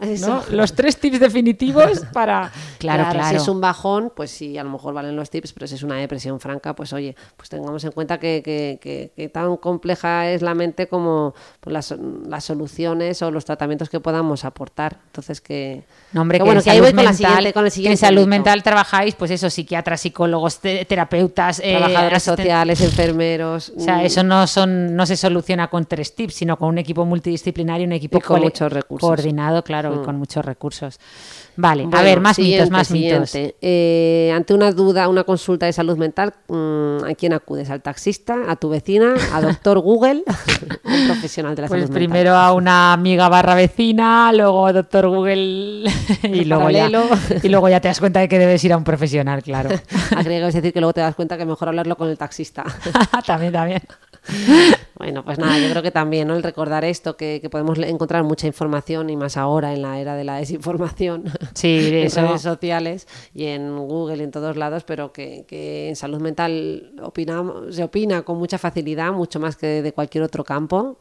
Los 0.51 0.73
tres 0.73 0.97
tips 0.97 1.19
definitivos 1.19 2.01
para... 2.13 2.51
Claro, 2.79 3.05
claro, 3.09 3.29
Si 3.29 3.35
es 3.35 3.47
un 3.47 3.61
bajón, 3.61 4.11
pues 4.15 4.31
sí, 4.31 4.57
a 4.57 4.63
lo 4.63 4.69
mejor 4.69 4.93
valen 4.93 5.15
los 5.15 5.29
tips, 5.29 5.53
pero 5.53 5.67
si 5.67 5.75
es 5.75 5.83
una 5.83 5.95
depresión 5.95 6.39
franca, 6.39 6.75
pues 6.75 6.93
oye, 6.93 7.15
pues 7.35 7.49
tengamos 7.49 7.83
en 7.83 7.91
cuenta 7.91 8.19
que, 8.19 8.41
que, 8.43 9.29
tan 9.29 9.57
compleja 9.57 10.29
es 10.29 10.41
la 10.41 10.53
mente 10.53 10.87
como 10.87 11.33
pues, 11.59 11.73
las, 11.73 11.95
las, 12.27 12.43
soluciones 12.43 13.21
o 13.21 13.31
los 13.31 13.45
tratamientos 13.45 13.89
que 13.89 13.99
podamos 13.99 14.45
aportar. 14.45 14.97
Entonces 15.07 15.41
que... 15.41 15.83
No, 16.13 16.21
hombre, 16.21 16.37
que, 16.37 16.43
bueno, 16.43 16.61
que 16.61 16.69
ahí 16.69 16.79
voy 16.79 16.93
con, 16.93 17.05
la 17.05 17.13
siguiente, 17.13 17.53
con 17.53 17.65
el 17.65 17.71
siguiente. 17.71 17.93
en 17.93 17.97
salud 17.97 18.27
mental 18.27 18.63
trabajáis, 18.63 19.15
pues 19.15 19.31
eso, 19.31 19.49
psiquiatras, 19.49 20.01
psicólogos, 20.01 20.59
terapeutas, 20.59 21.59
eh, 21.59 21.75
trabajadores 21.77 22.23
sociales, 22.23 22.81
enfermeros 22.81 23.64
o 23.75 23.79
sea, 23.79 24.03
eso 24.03 24.23
no, 24.23 24.47
son, 24.47 24.95
no 24.95 25.05
se 25.05 25.15
soluciona 25.15 25.69
con 25.69 25.85
tres 25.85 26.15
tips, 26.15 26.35
sino 26.35 26.57
con 26.57 26.69
un 26.69 26.77
equipo 26.77 27.05
multidisciplinario, 27.05 27.85
un 27.85 27.93
equipo 27.93 28.19
con 28.19 28.41
muchos 28.41 28.71
recursos. 28.71 29.07
coordinado, 29.07 29.63
claro, 29.63 29.93
y 29.93 29.97
mm. 29.99 30.03
con 30.03 30.17
muchos 30.17 30.43
recursos. 30.43 30.99
Vale, 31.57 31.87
a 31.91 32.01
ver, 32.01 32.19
más 32.19 32.37
mitos, 32.37 32.69
más 32.69 32.91
mitos. 32.91 33.31
Eh, 33.33 34.31
ante 34.35 34.53
una 34.53 34.71
duda, 34.71 35.07
una 35.07 35.23
consulta 35.23 35.65
de 35.65 35.73
salud 35.73 35.97
mental, 35.97 36.33
mm, 36.47 37.05
¿a 37.05 37.15
quién 37.17 37.33
acudes? 37.33 37.69
¿Al 37.69 37.81
taxista? 37.81 38.35
¿A 38.49 38.57
tu 38.57 38.69
vecina? 38.69 39.13
¿A 39.33 39.41
doctor 39.41 39.79
Google? 39.79 40.23
un 40.83 41.07
profesional 41.07 41.55
de 41.55 41.61
la 41.61 41.67
pues 41.69 41.83
salud 41.83 41.93
primero 41.93 42.35
a 42.35 42.51
una 42.51 42.91
amiga 42.93 43.29
barra 43.29 43.55
vecina, 43.55 44.31
luego 44.33 44.67
a 44.67 44.73
doctor 44.73 45.07
Google 45.07 45.89
y 46.23 46.43
luego, 46.43 46.69
ya, 46.69 46.89
y 47.41 47.47
luego 47.47 47.69
ya 47.69 47.79
te 47.79 47.87
das 47.87 47.99
cuenta 47.99 48.19
de 48.19 48.27
que 48.27 48.37
debes 48.37 48.63
ir 48.63 48.73
a 48.73 48.77
un 48.77 48.83
profesional, 48.83 49.41
claro. 49.41 49.69
Agrego, 50.15 50.47
es 50.47 50.55
decir, 50.55 50.73
que 50.73 50.81
luego 50.81 50.93
te 50.93 51.01
das 51.01 51.15
cuenta 51.15 51.37
que 51.37 51.45
mejor 51.45 51.69
hablarlo 51.69 51.95
con 51.95 52.09
el 52.09 52.17
taxista. 52.17 52.65
también, 53.25 53.53
también. 53.55 53.81
Bueno, 54.97 55.25
pues 55.25 55.37
nada, 55.37 55.59
yo 55.59 55.69
creo 55.69 55.83
que 55.83 55.91
también 55.91 56.29
¿no? 56.29 56.35
el 56.35 56.41
recordar 56.41 56.85
esto, 56.85 57.17
que, 57.17 57.45
podemos 57.51 57.77
encontrar 57.79 58.23
mucha 58.23 58.47
información 58.47 59.09
y 59.09 59.17
más 59.17 59.35
ahora 59.35 59.73
en 59.73 59.81
la 59.81 59.99
era 59.99 60.15
de 60.15 60.23
la 60.23 60.37
desinformación 60.37 61.25
sí, 61.53 61.89
en 61.91 62.09
redes 62.09 62.41
sociales 62.41 63.05
y 63.33 63.47
en 63.47 63.77
Google 63.77 64.17
y 64.17 64.21
en 64.21 64.31
todos 64.31 64.55
lados, 64.55 64.85
pero 64.85 65.11
que, 65.11 65.45
en 65.89 65.97
salud 65.97 66.21
mental 66.21 66.93
opinamos, 67.03 67.75
se 67.75 67.83
opina 67.83 68.21
con 68.21 68.37
mucha 68.37 68.57
facilidad, 68.57 69.11
mucho 69.11 69.37
más 69.37 69.57
que 69.57 69.81
de 69.81 69.91
cualquier 69.91 70.23
otro 70.23 70.45
campo 70.45 70.97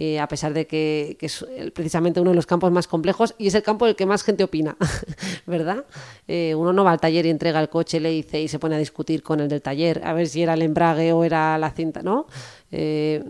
eh, 0.00 0.20
a 0.20 0.28
pesar 0.28 0.54
de 0.54 0.68
que, 0.68 1.16
es 1.20 1.44
precisamente 1.74 2.20
uno 2.20 2.30
de 2.30 2.36
los 2.36 2.46
campos 2.46 2.70
más 2.70 2.86
complejos 2.86 3.34
y 3.36 3.48
es 3.48 3.54
el 3.56 3.64
campo 3.64 3.84
en 3.84 3.90
el 3.90 3.96
que 3.96 4.06
más 4.06 4.22
gente 4.22 4.44
opina, 4.44 4.76
¿verdad? 5.46 5.84
Eh, 6.28 6.54
uno 6.54 6.72
no 6.72 6.84
va 6.84 6.92
al 6.92 7.00
taller 7.00 7.26
y 7.26 7.30
entrega 7.30 7.60
el 7.60 7.68
coche, 7.68 7.98
le 7.98 8.10
dice 8.10 8.40
y 8.40 8.46
se 8.46 8.60
pone 8.60 8.76
a 8.76 8.78
discutir 8.78 9.24
con 9.24 9.40
el 9.40 9.48
del 9.48 9.60
taller, 9.60 10.00
a 10.04 10.12
ver 10.12 10.28
si 10.28 10.40
era 10.40 10.54
el 10.54 10.62
embrague 10.62 11.12
o 11.12 11.24
era 11.24 11.58
la 11.58 11.72
cinta, 11.72 12.00
¿no? 12.00 12.28
Eh, 12.70 13.24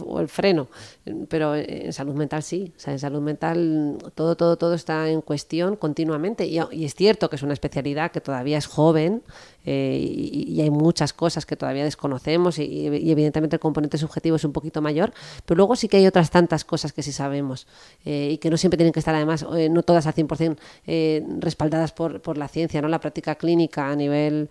o 0.00 0.18
el 0.18 0.28
freno, 0.28 0.66
pero 1.28 1.54
en 1.54 1.92
salud 1.92 2.14
mental 2.14 2.42
sí, 2.42 2.72
o 2.76 2.80
sea, 2.80 2.92
en 2.92 2.98
salud 2.98 3.20
mental 3.20 3.98
todo, 4.16 4.36
todo, 4.36 4.56
todo 4.56 4.74
está 4.74 5.08
en 5.08 5.20
cuestión 5.20 5.76
continuamente. 5.76 6.46
Y, 6.46 6.58
es 6.84 6.94
cierto 6.96 7.30
que 7.30 7.36
es 7.36 7.42
una 7.42 7.52
especialidad 7.52 8.10
que 8.10 8.20
todavía 8.20 8.58
es 8.58 8.66
joven 8.66 9.22
y, 9.64 10.60
hay 10.60 10.70
muchas 10.70 11.12
cosas 11.12 11.46
que 11.46 11.56
todavía 11.56 11.84
desconocemos 11.84 12.58
y, 12.58 12.64
y, 12.64 13.10
evidentemente 13.10 13.56
el 13.56 13.60
componente 13.60 13.96
subjetivo 13.96 14.36
es 14.36 14.44
un 14.44 14.52
poquito 14.52 14.82
mayor, 14.82 15.12
pero 15.46 15.56
luego 15.56 15.76
sí 15.76 15.88
que 15.88 15.98
hay 15.98 16.06
otras 16.06 16.30
tantas 16.30 16.64
cosas 16.64 16.92
que 16.92 17.02
sí 17.02 17.12
sabemos 17.12 17.66
eh, 18.04 18.30
y 18.32 18.38
que 18.38 18.50
no 18.50 18.56
siempre 18.56 18.76
tienen 18.76 18.92
que 18.92 19.00
estar 19.00 19.14
además, 19.14 19.46
eh, 19.56 19.68
no 19.68 19.82
todas 19.82 20.06
al 20.06 20.14
100% 20.14 20.56
eh, 20.86 21.24
respaldadas 21.38 21.92
por, 21.92 22.20
por, 22.20 22.38
la 22.38 22.48
ciencia, 22.48 22.82
¿no? 22.82 22.88
la 22.88 23.00
práctica 23.00 23.34
clínica 23.36 23.90
a 23.90 23.96
nivel, 23.96 24.48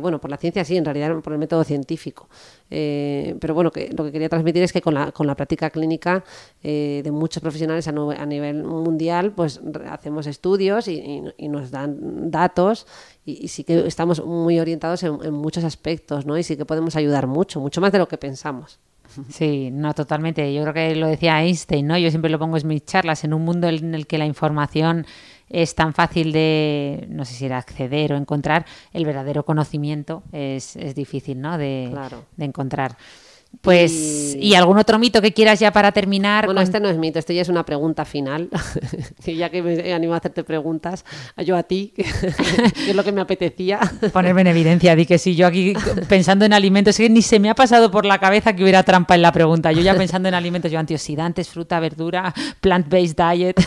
bueno, 0.00 0.20
por 0.20 0.30
la 0.30 0.36
ciencia 0.36 0.64
sí, 0.64 0.76
en 0.76 0.84
realidad 0.84 1.18
por 1.20 1.32
el 1.32 1.38
método 1.38 1.64
científico. 1.64 2.28
pero 2.68 3.54
bueno, 3.54 3.70
que 3.70 3.90
lo 3.96 4.04
que 4.04 4.12
quería 4.12 4.28
transmitir 4.28 4.62
es 4.62 4.72
que 4.72 4.80
con 4.80 4.94
la, 4.94 5.12
con 5.12 5.26
la 5.26 5.34
práctica 5.34 5.70
clínica 5.70 6.24
de 6.62 7.10
muchos 7.12 7.42
profesionales 7.42 7.86
a, 7.88 7.90
a, 7.90 8.26
nivel 8.26 8.64
mundial, 8.64 9.32
pues 9.32 9.60
hacemos 9.88 10.26
estudios 10.26 10.88
y, 10.88 11.22
nos 11.48 11.70
dan 11.70 12.30
datos 12.30 12.86
y, 13.24 13.48
sí 13.48 13.64
que 13.64 13.86
estamos 13.86 14.24
muy 14.24 14.60
orientados 14.60 15.02
en, 15.02 15.18
en 15.22 15.34
muchos 15.34 15.64
aspectos, 15.64 16.26
¿no? 16.26 16.38
Y 16.38 16.42
sí 16.42 16.56
que 16.56 16.64
podemos 16.64 16.96
ayudar 16.96 17.26
mucho, 17.26 17.60
mucho 17.60 17.80
más 17.80 17.92
de 17.92 17.98
lo 17.98 18.08
que 18.08 18.18
pensamos. 18.18 18.78
Sí, 19.30 19.70
no, 19.70 19.94
totalmente. 19.94 20.52
Yo 20.52 20.62
creo 20.62 20.74
que 20.74 20.96
lo 20.96 21.06
decía 21.06 21.42
Einstein, 21.42 21.86
¿no? 21.86 21.98
Yo 21.98 22.10
siempre 22.10 22.30
lo 22.30 22.38
pongo 22.38 22.56
en 22.56 22.66
mis 22.66 22.84
charlas, 22.84 23.24
en 23.24 23.34
un 23.34 23.44
mundo 23.44 23.68
en 23.68 23.94
el 23.94 24.06
que 24.06 24.18
la 24.18 24.26
información 24.26 25.06
es 25.50 25.74
tan 25.74 25.92
fácil 25.92 26.32
de, 26.32 27.06
no 27.10 27.24
sé 27.24 27.34
si 27.34 27.44
era 27.44 27.58
acceder 27.58 28.12
o 28.12 28.16
encontrar, 28.16 28.64
el 28.92 29.04
verdadero 29.04 29.44
conocimiento 29.44 30.22
es, 30.32 30.76
es 30.76 30.94
difícil, 30.94 31.40
¿no? 31.40 31.58
De, 31.58 31.92
de 32.36 32.44
encontrar. 32.44 32.96
Pues, 33.60 34.36
¿y 34.40 34.54
algún 34.54 34.78
otro 34.78 34.98
mito 34.98 35.20
que 35.20 35.34
quieras 35.34 35.60
ya 35.60 35.70
para 35.70 35.92
terminar? 35.92 36.46
Bueno, 36.46 36.60
Con- 36.60 36.64
este 36.64 36.80
no 36.80 36.88
es 36.88 36.96
mito, 36.96 37.18
este 37.18 37.34
ya 37.34 37.42
es 37.42 37.48
una 37.50 37.66
pregunta 37.66 38.06
final. 38.06 38.48
y 39.26 39.34
ya 39.34 39.50
que 39.50 39.62
me 39.62 39.74
he 39.74 39.92
animado 39.92 40.14
a 40.14 40.18
hacerte 40.18 40.44
preguntas, 40.44 41.04
yo 41.44 41.56
a 41.56 41.62
ti, 41.62 41.92
que, 41.96 42.02
es 42.02 42.96
lo 42.96 43.04
que 43.04 43.12
me 43.12 43.20
apetecía. 43.20 43.80
Ponerme 44.14 44.40
en 44.42 44.46
evidencia, 44.46 44.96
di 44.96 45.04
que 45.04 45.18
sí, 45.18 45.36
yo 45.36 45.46
aquí 45.46 45.74
pensando 46.08 46.46
en 46.46 46.54
alimentos, 46.54 46.98
es 46.98 47.06
que 47.06 47.10
ni 47.10 47.20
se 47.20 47.38
me 47.38 47.50
ha 47.50 47.54
pasado 47.54 47.90
por 47.90 48.06
la 48.06 48.18
cabeza 48.18 48.56
que 48.56 48.62
hubiera 48.62 48.82
trampa 48.82 49.14
en 49.14 49.22
la 49.22 49.32
pregunta. 49.32 49.72
Yo 49.72 49.82
ya 49.82 49.94
pensando 49.94 50.28
en 50.30 50.34
alimentos, 50.34 50.72
yo 50.72 50.78
antioxidantes, 50.78 51.50
fruta, 51.50 51.80
verdura, 51.80 52.32
plant-based 52.62 53.16
diet. 53.16 53.60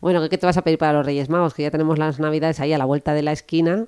Bueno, 0.00 0.28
¿qué 0.28 0.36
te 0.38 0.46
vas 0.46 0.56
a 0.56 0.62
pedir 0.62 0.78
para 0.78 0.94
los 0.94 1.06
Reyes 1.06 1.28
Magos? 1.28 1.54
Que 1.54 1.62
ya 1.62 1.70
tenemos 1.70 1.98
las 1.98 2.18
Navidades 2.18 2.58
ahí 2.58 2.72
a 2.72 2.78
la 2.78 2.86
vuelta 2.86 3.14
de 3.14 3.22
la 3.22 3.32
esquina. 3.32 3.86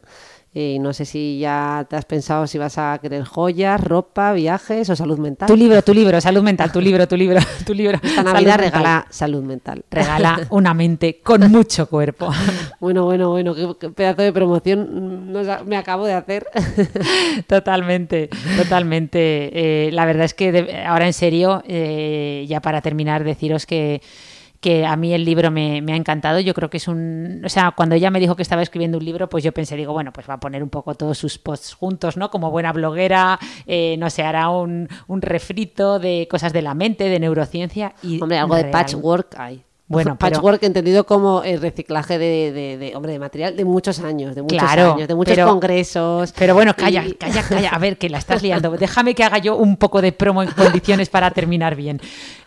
Y 0.53 0.81
no 0.81 0.93
sé 0.93 1.05
si 1.05 1.39
ya 1.39 1.87
te 1.89 1.95
has 1.95 2.05
pensado 2.05 2.45
si 2.49 2.59
vas 2.59 2.77
a 2.77 2.99
querer 3.01 3.23
joyas, 3.25 3.81
ropa, 3.81 4.33
viajes 4.33 4.91
o 4.91 4.97
salud 4.97 5.17
mental. 5.19 5.47
tu 5.47 5.57
libro, 5.57 5.81
tu 5.83 5.95
libro, 5.95 6.21
salud 6.21 6.43
mental, 6.43 6.73
tu 6.73 6.81
libro, 6.81 7.07
tu 7.07 7.17
libro, 7.17 7.39
tu 7.65 7.73
libro. 7.73 7.99
Esta 8.03 8.09
salud 8.17 8.33
Navidad 8.33 8.59
mental. 8.59 8.73
regala 8.73 9.07
salud 9.11 9.43
mental. 9.45 9.85
Regala 9.91 10.41
una 10.51 10.75
mente 10.75 11.21
con 11.23 11.49
mucho 11.53 11.87
cuerpo. 11.89 12.31
Bueno, 12.81 13.05
bueno, 13.05 13.29
bueno, 13.29 13.55
qué, 13.55 13.69
qué 13.79 13.91
pedazo 13.91 14.23
de 14.23 14.33
promoción 14.33 15.31
nos 15.33 15.47
me 15.67 15.77
acabo 15.77 16.07
de 16.07 16.15
hacer. 16.15 16.47
Totalmente, 17.47 18.29
totalmente. 18.57 19.87
Eh, 19.89 19.93
la 19.93 20.05
verdad 20.07 20.25
es 20.25 20.35
que 20.35 20.51
de- 20.53 20.83
ahora 20.85 21.07
en 21.07 21.13
serio, 21.13 21.63
eh, 21.69 22.45
ya 22.49 22.61
para 22.61 22.81
terminar, 22.81 23.25
deciros 23.25 23.67
que, 23.67 24.01
que 24.61 24.85
a 24.85 24.95
mí 24.97 25.15
el 25.15 25.25
libro 25.25 25.51
me, 25.51 25.81
me 25.81 25.95
ha 25.95 25.97
encantado. 25.97 26.39
Yo 26.41 26.55
creo 26.55 26.69
que 26.69 26.77
es 26.77 26.87
un... 26.87 27.43
O 27.45 27.49
sea, 27.49 27.73
cuando 27.73 27.95
ella 27.95 28.11
me 28.11 28.21
dijo 28.21 28.37
que 28.37 28.43
estaba 28.43 28.63
escribiendo 28.63 28.99
un 28.99 29.05
libro, 29.05 29.29
pues 29.29 29.43
yo 29.43 29.53
pensé, 29.53 29.75
digo, 29.77 29.93
bueno, 29.93 30.13
pues 30.13 30.29
va 30.29 30.35
a 30.35 30.41
poner 30.41 30.63
un 30.63 30.69
poco 30.69 30.95
todos 30.95 31.17
sus 31.17 31.39
posts 31.39 31.75
juntos, 31.75 32.17
¿no? 32.17 32.31
Como 32.31 32.51
buena 32.51 32.73
bloguera, 32.73 33.39
eh, 33.67 33.97
no 33.99 34.11
sé, 34.11 34.23
hará 34.23 34.51
un, 34.51 34.89
un 35.07 35.23
refrito 35.23 35.99
de 35.99 36.29
cosas 36.31 36.53
de 36.53 36.63
la 36.63 36.75
mente, 36.75 37.05
de 37.05 37.19
neurociencia 37.19 37.95
y... 38.03 38.21
Hombre, 38.21 38.39
algo 38.39 38.55
de 38.55 38.65
patchwork 38.65 39.35
hay. 39.39 39.65
Bueno, 39.91 40.17
pero- 40.17 40.35
patchwork 40.37 40.63
entendido 40.63 41.05
como 41.05 41.43
el 41.43 41.61
reciclaje 41.61 42.17
de, 42.17 42.53
de- 42.53 42.79
de- 42.79 42.95
hombre, 42.97 43.11
de 43.13 43.19
material 43.19 43.57
de 43.57 43.65
muchos 43.65 43.99
años, 43.99 44.37
de 44.37 44.43
muchos 44.43 44.57
Claro, 44.59 44.95
años, 44.95 45.09
de 45.09 45.15
muchos 45.17 45.35
pero- 45.35 45.49
congresos. 45.49 46.33
Pero 46.39 46.55
bueno, 46.55 46.75
calla, 46.77 47.05
y- 47.05 47.15
calla, 47.15 47.43
calla. 47.43 47.71
A 47.71 47.79
ver, 47.79 47.99
que 47.99 48.09
la 48.09 48.19
estás 48.19 48.41
liando. 48.41 48.71
Déjame 48.79 49.17
que 49.17 49.25
haga 49.25 49.39
yo 49.39 49.57
un 49.57 49.77
poco 49.77 50.01
de 50.01 50.13
promo 50.13 50.45
en 50.45 50.51
condiciones 50.53 51.09
para 51.09 51.33
terminar 51.33 51.75
bien. 51.75 52.01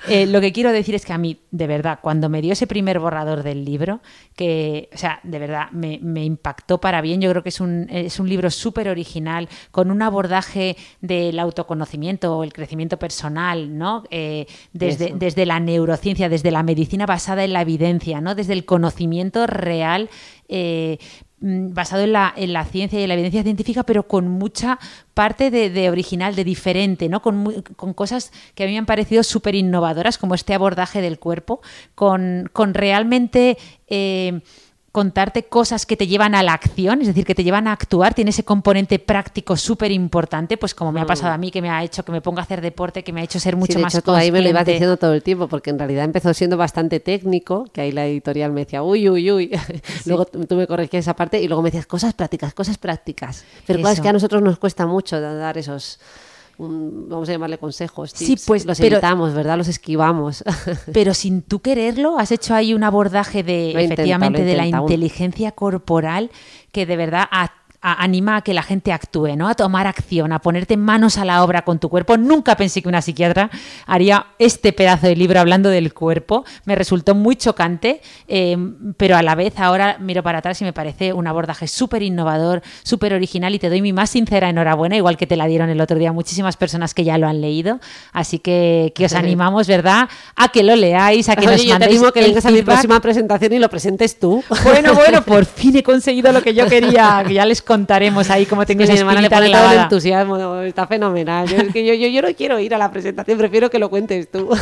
Eh, 0.08 0.25
lo 0.25 0.39
que 0.39 0.53
quiero 0.53 0.71
decir 0.71 0.95
es 0.95 1.06
que 1.06 1.12
a 1.12 1.17
mí, 1.17 1.41
de 1.51 1.67
verdad, 1.67 1.99
cuando 2.01 2.29
me 2.29 2.41
dio 2.41 2.53
ese 2.53 2.65
primer 2.65 2.99
borrador 2.99 3.43
del 3.43 3.65
libro, 3.65 3.99
que, 4.38 4.89
o 4.93 4.97
sea, 4.97 5.19
de 5.23 5.39
verdad, 5.39 5.69
me, 5.71 5.99
me 6.01 6.23
impactó 6.23 6.79
para 6.79 7.01
bien. 7.01 7.19
Yo 7.19 7.29
creo 7.29 7.43
que 7.43 7.49
es 7.49 7.60
un, 7.60 7.88
es 7.89 8.19
un 8.21 8.29
libro 8.29 8.49
súper 8.51 8.88
original, 8.88 9.49
con 9.71 9.91
un 9.91 10.01
abordaje 10.01 10.77
del 11.01 11.39
autoconocimiento 11.39 12.38
o 12.38 12.43
el 12.43 12.53
crecimiento 12.53 12.97
personal, 12.97 13.77
¿no? 13.77 14.03
Eh, 14.12 14.45
desde, 14.71 15.08
Eso. 15.08 15.15
desde 15.17 15.45
la 15.45 15.60
neurociencia, 15.60 16.29
desde 16.29 16.49
la 16.51 16.63
medicina 16.63 17.06
basada 17.06 17.33
en 17.39 17.54
la 17.54 17.62
evidencia, 17.62 18.22
¿no? 18.22 18.36
Desde 18.36 18.54
el 18.54 18.65
conocimiento 18.65 19.48
real. 19.48 20.10
eh, 20.50 20.98
mm, 21.39 21.74
basado 21.74 22.04
en 22.04 22.13
la, 22.13 22.34
en 22.36 22.54
la 22.54 22.63
ciencia 22.65 23.00
y 23.00 23.04
en 23.04 23.08
la 23.10 23.15
evidencia 23.15 23.43
científica, 23.43 23.84
pero 23.84 24.08
con 24.08 24.28
mucha 24.28 24.78
parte 25.13 25.50
de, 25.52 25.69
de 25.69 25.89
original, 25.89 26.36
de 26.36 26.43
diferente, 26.43 27.10
¿no? 27.10 27.22
Con, 27.22 27.63
con 27.76 27.93
cosas 27.93 28.32
que 28.56 28.63
a 28.63 28.67
mí 28.67 28.74
me 28.74 28.80
han 28.80 28.86
parecido 28.86 29.24
súper 29.24 29.56
innovadoras, 29.56 30.17
como 30.17 30.36
este 30.36 30.54
abordaje 30.54 31.02
del 31.02 31.17
cuerpo, 31.19 31.62
con, 31.96 32.50
con 32.54 32.74
realmente 32.74 33.58
eh, 33.88 34.41
contarte 34.93 35.45
cosas 35.45 35.88
que 35.88 35.97
te 35.97 36.06
llevan 36.06 36.36
a 36.36 36.43
la 36.43 36.53
acción, 36.53 37.01
es 37.01 37.08
decir, 37.08 37.25
que 37.25 37.34
te 37.34 37.43
llevan 37.43 37.67
a 37.67 37.71
actuar, 37.71 38.13
tiene 38.13 38.29
ese 38.29 38.43
componente 38.45 38.99
práctico 38.99 39.58
súper 39.58 39.91
importante, 39.91 40.56
pues 40.56 40.75
como 40.75 40.91
me 40.91 41.01
ha 41.01 41.06
pasado 41.08 41.34
a 41.34 41.38
mí, 41.39 41.49
que 41.49 41.63
me 41.63 41.69
ha 41.71 41.84
hecho 41.84 42.06
que 42.06 42.12
me 42.12 42.21
ponga 42.21 42.41
a 42.41 42.43
hacer 42.43 42.62
deporte, 42.62 43.03
que 43.03 43.12
me 43.12 43.21
ha 43.21 43.23
hecho 43.23 43.39
ser 43.39 43.56
Mm. 43.56 43.58
Sí, 43.58 43.60
mucho 43.60 43.79
de 43.79 43.84
más 43.84 43.95
hecho, 43.95 44.03
tú 44.03 44.12
ahí 44.12 44.32
me 44.32 44.41
lo 44.41 44.49
ibas 44.49 44.60
consciente. 44.60 44.71
diciendo 44.73 44.97
todo 44.97 45.13
el 45.13 45.23
tiempo, 45.23 45.47
porque 45.47 45.71
en 45.71 45.79
realidad 45.79 46.06
empezó 46.06 46.32
siendo 46.36 46.58
bastante 46.58 46.99
técnico, 46.99 47.65
que 47.73 47.82
ahí 47.82 47.91
la 47.91 48.06
editorial 48.06 48.51
me 48.51 48.62
decía, 48.65 48.84
uy, 48.84 49.10
uy, 49.10 49.32
uy. 49.32 49.51
luego 50.06 50.25
tú 50.25 50.56
me 50.56 50.67
corregías 50.67 51.06
esa 51.06 51.15
parte 51.15 51.41
y 51.41 51.47
luego 51.47 51.63
me 51.63 51.69
decías, 51.69 51.88
cosas 51.88 52.13
prácticas, 52.13 52.53
cosas 52.53 52.77
prácticas. 52.77 53.45
Pero 53.65 53.79
claro, 53.79 53.93
es 53.93 53.99
que 53.99 54.10
a 54.10 54.13
nosotros 54.13 54.43
nos 54.43 54.60
cuesta 54.60 54.86
mucho 54.86 55.19
dar 55.19 55.58
esos, 55.58 55.99
vamos 56.57 57.27
a 57.29 57.31
llamarle 57.31 57.57
consejos, 57.57 58.11
Sí, 58.13 58.35
pues, 58.45 58.65
Los 58.65 58.79
pero- 58.79 58.97
evitamos, 58.97 59.33
¿verdad? 59.33 59.57
Los 59.57 59.67
esquivamos. 59.67 60.43
Pero 60.93 61.13
sin 61.13 61.41
tú 61.41 61.59
quererlo, 61.59 62.17
has 62.19 62.31
hecho 62.31 62.53
ahí 62.53 62.73
un 62.73 62.83
abordaje 62.83 63.43
de, 63.43 63.71
Lo 63.73 63.79
efectivamente, 63.79 64.43
de 64.43 64.55
la 64.55 64.67
inteligencia 64.67 65.51
corporal 65.51 66.29
que 66.71 66.85
de 66.85 66.97
verdad 66.97 67.25
a- 67.31 67.51
a- 67.84 68.02
anima 68.04 68.38
a 68.38 68.41
que 68.41 68.54
la 68.54 68.63
gente 68.63 68.91
actúe, 68.91 69.36
¿no? 69.36 69.48
A 69.50 69.54
tomar 69.56 69.86
acción, 69.86 70.32
a 70.32 70.39
ponerte 70.39 70.78
manos 70.78 71.17
a 71.17 71.26
la 71.26 71.43
obra 71.43 71.63
con 71.63 71.78
tu 71.80 71.89
cuerpo. 71.89 72.17
Nunca 72.17 72.56
pensé 72.56 72.82
que 72.82 72.88
una 72.89 73.02
psiquiatra 73.02 73.50
haría 73.86 74.26
este 74.39 74.74
pedazo 74.74 75.08
de 75.08 75.15
libro 75.15 75.39
hablando 75.39 75.69
del 75.69 75.93
cuerpo. 75.93 76.46
Me 76.65 76.76
resultó 76.76 77.13
muy 77.13 77.36
chocante, 77.36 78.02
eh, 78.28 78.58
pero 78.98 79.17
a 79.17 79.22
la 79.22 79.36
vez 79.36 79.60
ahora 79.60 79.98
miro 80.00 80.24
para 80.24 80.39
atrás 80.39 80.60
y 80.62 80.63
me 80.63 80.74
parece 80.74 81.13
un 81.13 81.28
abordaje 81.28 81.67
súper 81.67 82.02
innovador, 82.02 82.62
súper 82.84 83.13
original 83.13 83.54
y 83.54 83.60
te 83.60 83.69
doy 83.69 83.82
mi 83.82 83.93
más 83.93 84.10
sincera 84.12 84.50
enhorabuena, 84.50 84.96
igual 84.96 85.17
que 85.17 85.28
te 85.28 85.36
la 85.36 85.46
dieron 85.46 85.69
el 85.69 85.82
otro 85.82 85.98
día 86.00 86.12
muchísimas 86.13 86.58
personas 86.58 86.93
que 86.93 87.04
ya 87.04 87.17
lo 87.17 87.28
han 87.28 87.41
leído. 87.41 87.80
Así 88.13 88.39
que, 88.39 88.93
que 88.96 89.06
os 89.06 89.13
animamos, 89.13 89.67
¿verdad? 89.67 90.08
A 90.36 90.48
que 90.50 90.63
lo 90.63 90.76
leáis, 90.76 91.28
a 91.30 91.36
que 91.36 91.48
Oye, 91.48 91.52
nos 91.58 91.62
yo 91.63 91.67
te 91.67 91.80
mandéis 91.80 91.98
animo 92.00 92.12
que 92.13 92.22
vengas 92.22 92.46
a 92.46 92.52
mi 92.52 92.62
próxima 92.62 93.00
presentación 93.02 93.54
y 93.54 93.60
lo 93.60 93.69
presentes 93.69 94.17
tú. 94.19 94.43
Bueno, 94.63 94.93
bueno, 94.93 95.22
por 95.24 95.46
fin 95.54 95.76
he 95.76 95.84
conseguido 95.84 96.32
lo 96.32 96.41
que 96.41 96.54
yo 96.54 96.67
quería, 96.67 97.24
que 97.28 97.34
ya 97.34 97.46
les 97.46 97.62
contaremos 97.73 98.29
ahí 98.29 98.45
cómo 98.45 98.65
tengo 98.65 98.79
Que 98.79 98.83
esa 98.86 98.93
mi 98.93 98.99
hermana 98.99 99.21
le 99.21 99.27
espinita 99.27 99.38
pone 99.41 99.49
todo 99.51 99.57
el 99.57 99.67
clavada. 99.69 99.83
entusiasmo, 99.83 100.62
está 100.62 100.88
fenomenal. 100.88 101.47
Yo, 101.47 101.57
es 101.57 101.73
que 101.73 101.86
yo, 101.86 101.93
yo, 101.93 102.07
yo 102.07 102.21
no 102.21 102.33
quiero 102.36 102.59
ir 102.59 102.73
a 102.73 102.77
la 102.77 102.91
presentación, 102.91 103.38
prefiero 103.38 103.69
que 103.69 103.79
lo 103.79 103.89
cuentes 103.89 104.29
tú. 104.31 104.49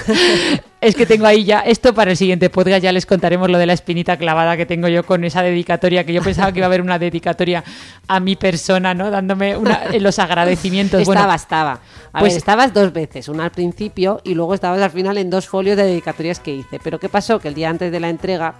Es 0.81 0.95
que 0.95 1.05
tengo 1.05 1.27
ahí 1.27 1.43
ya 1.43 1.59
esto 1.59 1.93
para 1.93 2.09
el 2.09 2.17
siguiente 2.17 2.49
podcast, 2.49 2.81
ya 2.81 2.91
les 2.91 3.05
contaremos 3.05 3.47
lo 3.51 3.59
de 3.59 3.67
la 3.67 3.73
espinita 3.73 4.17
clavada 4.17 4.57
que 4.57 4.65
tengo 4.65 4.87
yo 4.87 5.05
con 5.05 5.23
esa 5.23 5.43
dedicatoria, 5.43 6.03
que 6.03 6.11
yo 6.11 6.23
pensaba 6.23 6.51
que 6.51 6.57
iba 6.57 6.65
a 6.65 6.69
haber 6.69 6.81
una 6.81 6.97
dedicatoria 6.97 7.63
a 8.07 8.19
mi 8.19 8.35
persona, 8.35 8.95
¿no? 8.95 9.11
Dándome 9.11 9.55
una- 9.55 9.83
eh, 9.93 9.99
los 9.99 10.17
agradecimientos. 10.17 10.99
Estaba, 11.01 11.19
bueno, 11.25 11.35
estaba. 11.35 11.71
A 12.13 12.19
pues- 12.21 12.33
ver, 12.33 12.37
estabas 12.39 12.73
dos 12.73 12.91
veces, 12.93 13.29
una 13.29 13.43
al 13.43 13.51
principio 13.51 14.21
y 14.23 14.33
luego 14.33 14.55
estabas 14.55 14.81
al 14.81 14.89
final 14.89 15.19
en 15.19 15.29
dos 15.29 15.47
folios 15.47 15.77
de 15.77 15.83
dedicatorias 15.83 16.39
que 16.39 16.55
hice. 16.55 16.79
Pero 16.83 16.99
¿qué 16.99 17.09
pasó? 17.09 17.39
Que 17.39 17.49
el 17.49 17.53
día 17.53 17.69
antes 17.69 17.91
de 17.91 17.99
la 17.99 18.09
entrega, 18.09 18.55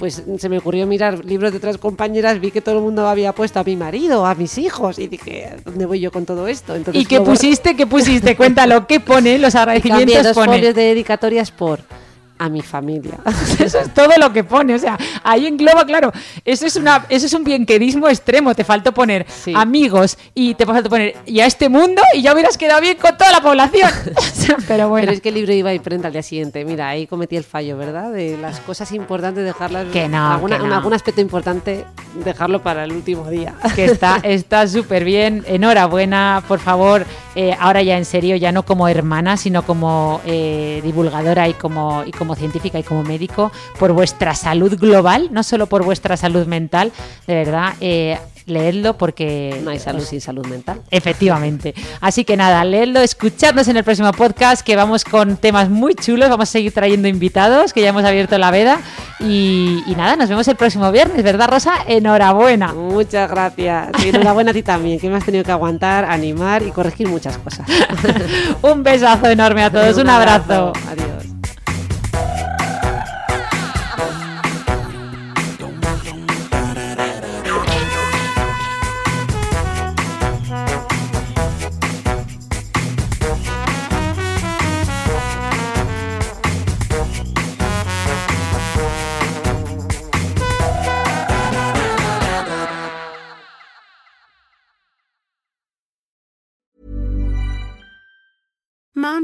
pues 0.00 0.22
se 0.38 0.48
me 0.48 0.56
ocurrió 0.56 0.86
mirar 0.86 1.26
libros 1.26 1.52
de 1.52 1.58
otras 1.58 1.76
compañeras, 1.76 2.40
vi 2.40 2.50
que 2.50 2.62
todo 2.62 2.76
el 2.78 2.80
mundo 2.82 3.06
había 3.06 3.34
puesto 3.34 3.60
a 3.60 3.64
mi 3.64 3.76
marido, 3.76 4.24
a 4.24 4.34
mis 4.34 4.56
hijos, 4.56 4.98
y 4.98 5.08
dije, 5.08 5.56
¿dónde 5.62 5.84
voy 5.84 6.00
yo 6.00 6.10
con 6.10 6.24
todo 6.24 6.48
esto? 6.48 6.74
Entonces, 6.74 7.02
¿Y 7.02 7.04
qué 7.04 7.20
pusiste? 7.20 7.76
¿Qué 7.76 7.86
pusiste? 7.86 8.34
Cuéntalo, 8.38 8.86
¿qué 8.86 8.98
pone? 9.00 9.38
Los 9.38 9.54
Y 9.54 9.58
cambié 9.58 9.60
agradecimientos 9.60 10.24
dos 10.24 10.34
pone. 10.34 10.52
folios 10.56 10.74
de 10.74 10.82
dedicatorias 10.84 11.50
por 11.50 11.80
a 12.40 12.48
mi 12.48 12.62
familia. 12.62 13.18
Eso 13.60 13.78
es 13.78 13.94
todo 13.94 14.10
lo 14.18 14.32
que 14.32 14.42
pone, 14.42 14.74
o 14.74 14.78
sea, 14.78 14.98
ahí 15.22 15.46
engloba, 15.46 15.84
claro, 15.84 16.10
eso 16.44 16.66
es 16.66 16.74
una, 16.76 17.04
eso 17.08 17.26
es 17.26 17.32
un 17.34 17.44
bienquedismo 17.44 18.08
extremo, 18.08 18.54
te 18.54 18.64
faltó 18.64 18.92
poner 18.92 19.26
Sí. 19.28 19.52
amigos 19.54 20.16
y 20.34 20.54
te 20.54 20.64
faltó 20.66 20.88
poner 20.90 21.16
y 21.26 21.40
a 21.40 21.46
este 21.46 21.68
mundo 21.68 22.02
y 22.14 22.22
ya 22.22 22.32
hubieras 22.32 22.56
quedado 22.56 22.80
bien 22.80 22.96
con 22.96 23.16
toda 23.16 23.30
la 23.30 23.40
población. 23.42 23.90
Pero 24.68 24.88
bueno, 24.88 25.04
Pero 25.06 25.12
es 25.16 25.20
que 25.20 25.28
el 25.28 25.34
libro 25.36 25.52
iba 25.52 25.72
imprenta 25.74 26.06
al 26.08 26.12
día 26.14 26.22
siguiente. 26.22 26.64
Mira, 26.64 26.88
ahí 26.88 27.06
cometí 27.06 27.36
el 27.36 27.44
fallo, 27.44 27.76
¿verdad? 27.76 28.10
De 28.10 28.36
las 28.38 28.58
cosas 28.60 28.90
importantes 28.92 29.44
dejarlas. 29.44 29.86
Que 29.92 30.08
no, 30.08 30.32
alguna- 30.32 30.58
que 30.58 30.66
no. 30.66 30.74
Algún 30.74 30.94
aspecto 30.94 31.20
importante 31.20 31.84
dejarlo 32.24 32.62
para 32.62 32.84
el 32.84 32.92
último 32.92 33.28
día. 33.28 33.54
que 33.76 33.84
está 33.84 34.16
está 34.22 34.66
súper 34.66 35.04
bien. 35.04 35.44
Enhorabuena, 35.46 36.42
por 36.48 36.58
favor. 36.58 37.04
eh, 37.36 37.54
ahora 37.60 37.80
ya 37.82 37.96
en 37.96 38.04
serio, 38.04 38.34
ya 38.36 38.50
no 38.50 38.64
como 38.64 38.88
hermana, 38.88 39.36
sino 39.36 39.62
como 39.62 40.20
eh, 40.24 40.80
divulgadora 40.82 41.48
y 41.48 41.54
como, 41.54 42.02
y 42.04 42.10
como 42.10 42.29
científica 42.34 42.78
y 42.78 42.82
como 42.82 43.02
médico, 43.02 43.52
por 43.78 43.92
vuestra 43.92 44.34
salud 44.34 44.78
global, 44.78 45.28
no 45.32 45.42
solo 45.42 45.66
por 45.66 45.84
vuestra 45.84 46.16
salud 46.16 46.46
mental. 46.46 46.92
De 47.26 47.34
verdad, 47.34 47.74
eh, 47.80 48.18
leedlo 48.46 48.96
porque... 48.96 49.60
No 49.62 49.70
hay 49.70 49.78
salud 49.78 50.02
sin 50.02 50.20
salud 50.20 50.46
mental. 50.46 50.82
Efectivamente. 50.90 51.74
Así 52.00 52.24
que 52.24 52.36
nada, 52.36 52.64
leedlo, 52.64 53.00
escuchadnos 53.00 53.68
en 53.68 53.76
el 53.76 53.84
próximo 53.84 54.12
podcast, 54.12 54.62
que 54.62 54.76
vamos 54.76 55.04
con 55.04 55.36
temas 55.36 55.70
muy 55.70 55.94
chulos, 55.94 56.28
vamos 56.28 56.48
a 56.48 56.52
seguir 56.52 56.72
trayendo 56.72 57.08
invitados, 57.08 57.72
que 57.72 57.80
ya 57.80 57.88
hemos 57.88 58.04
abierto 58.04 58.36
la 58.38 58.50
veda. 58.50 58.80
Y, 59.20 59.82
y 59.86 59.94
nada, 59.94 60.16
nos 60.16 60.28
vemos 60.28 60.46
el 60.48 60.56
próximo 60.56 60.90
viernes, 60.92 61.22
¿verdad, 61.22 61.48
Rosa? 61.48 61.74
Enhorabuena. 61.86 62.72
Muchas 62.72 63.30
gracias. 63.30 63.88
Y 64.04 64.08
enhorabuena 64.08 64.50
a 64.50 64.54
ti 64.54 64.62
también, 64.62 64.98
que 64.98 65.08
me 65.08 65.16
has 65.16 65.24
tenido 65.24 65.44
que 65.44 65.52
aguantar, 65.52 66.04
animar 66.04 66.62
y 66.62 66.70
corregir 66.70 67.08
muchas 67.08 67.38
cosas. 67.38 67.66
Un 68.62 68.82
besazo 68.82 69.28
enorme 69.28 69.62
a 69.62 69.70
todos, 69.70 69.96
un, 69.96 70.08
abrazo. 70.08 70.72
Adiós. 70.88 71.29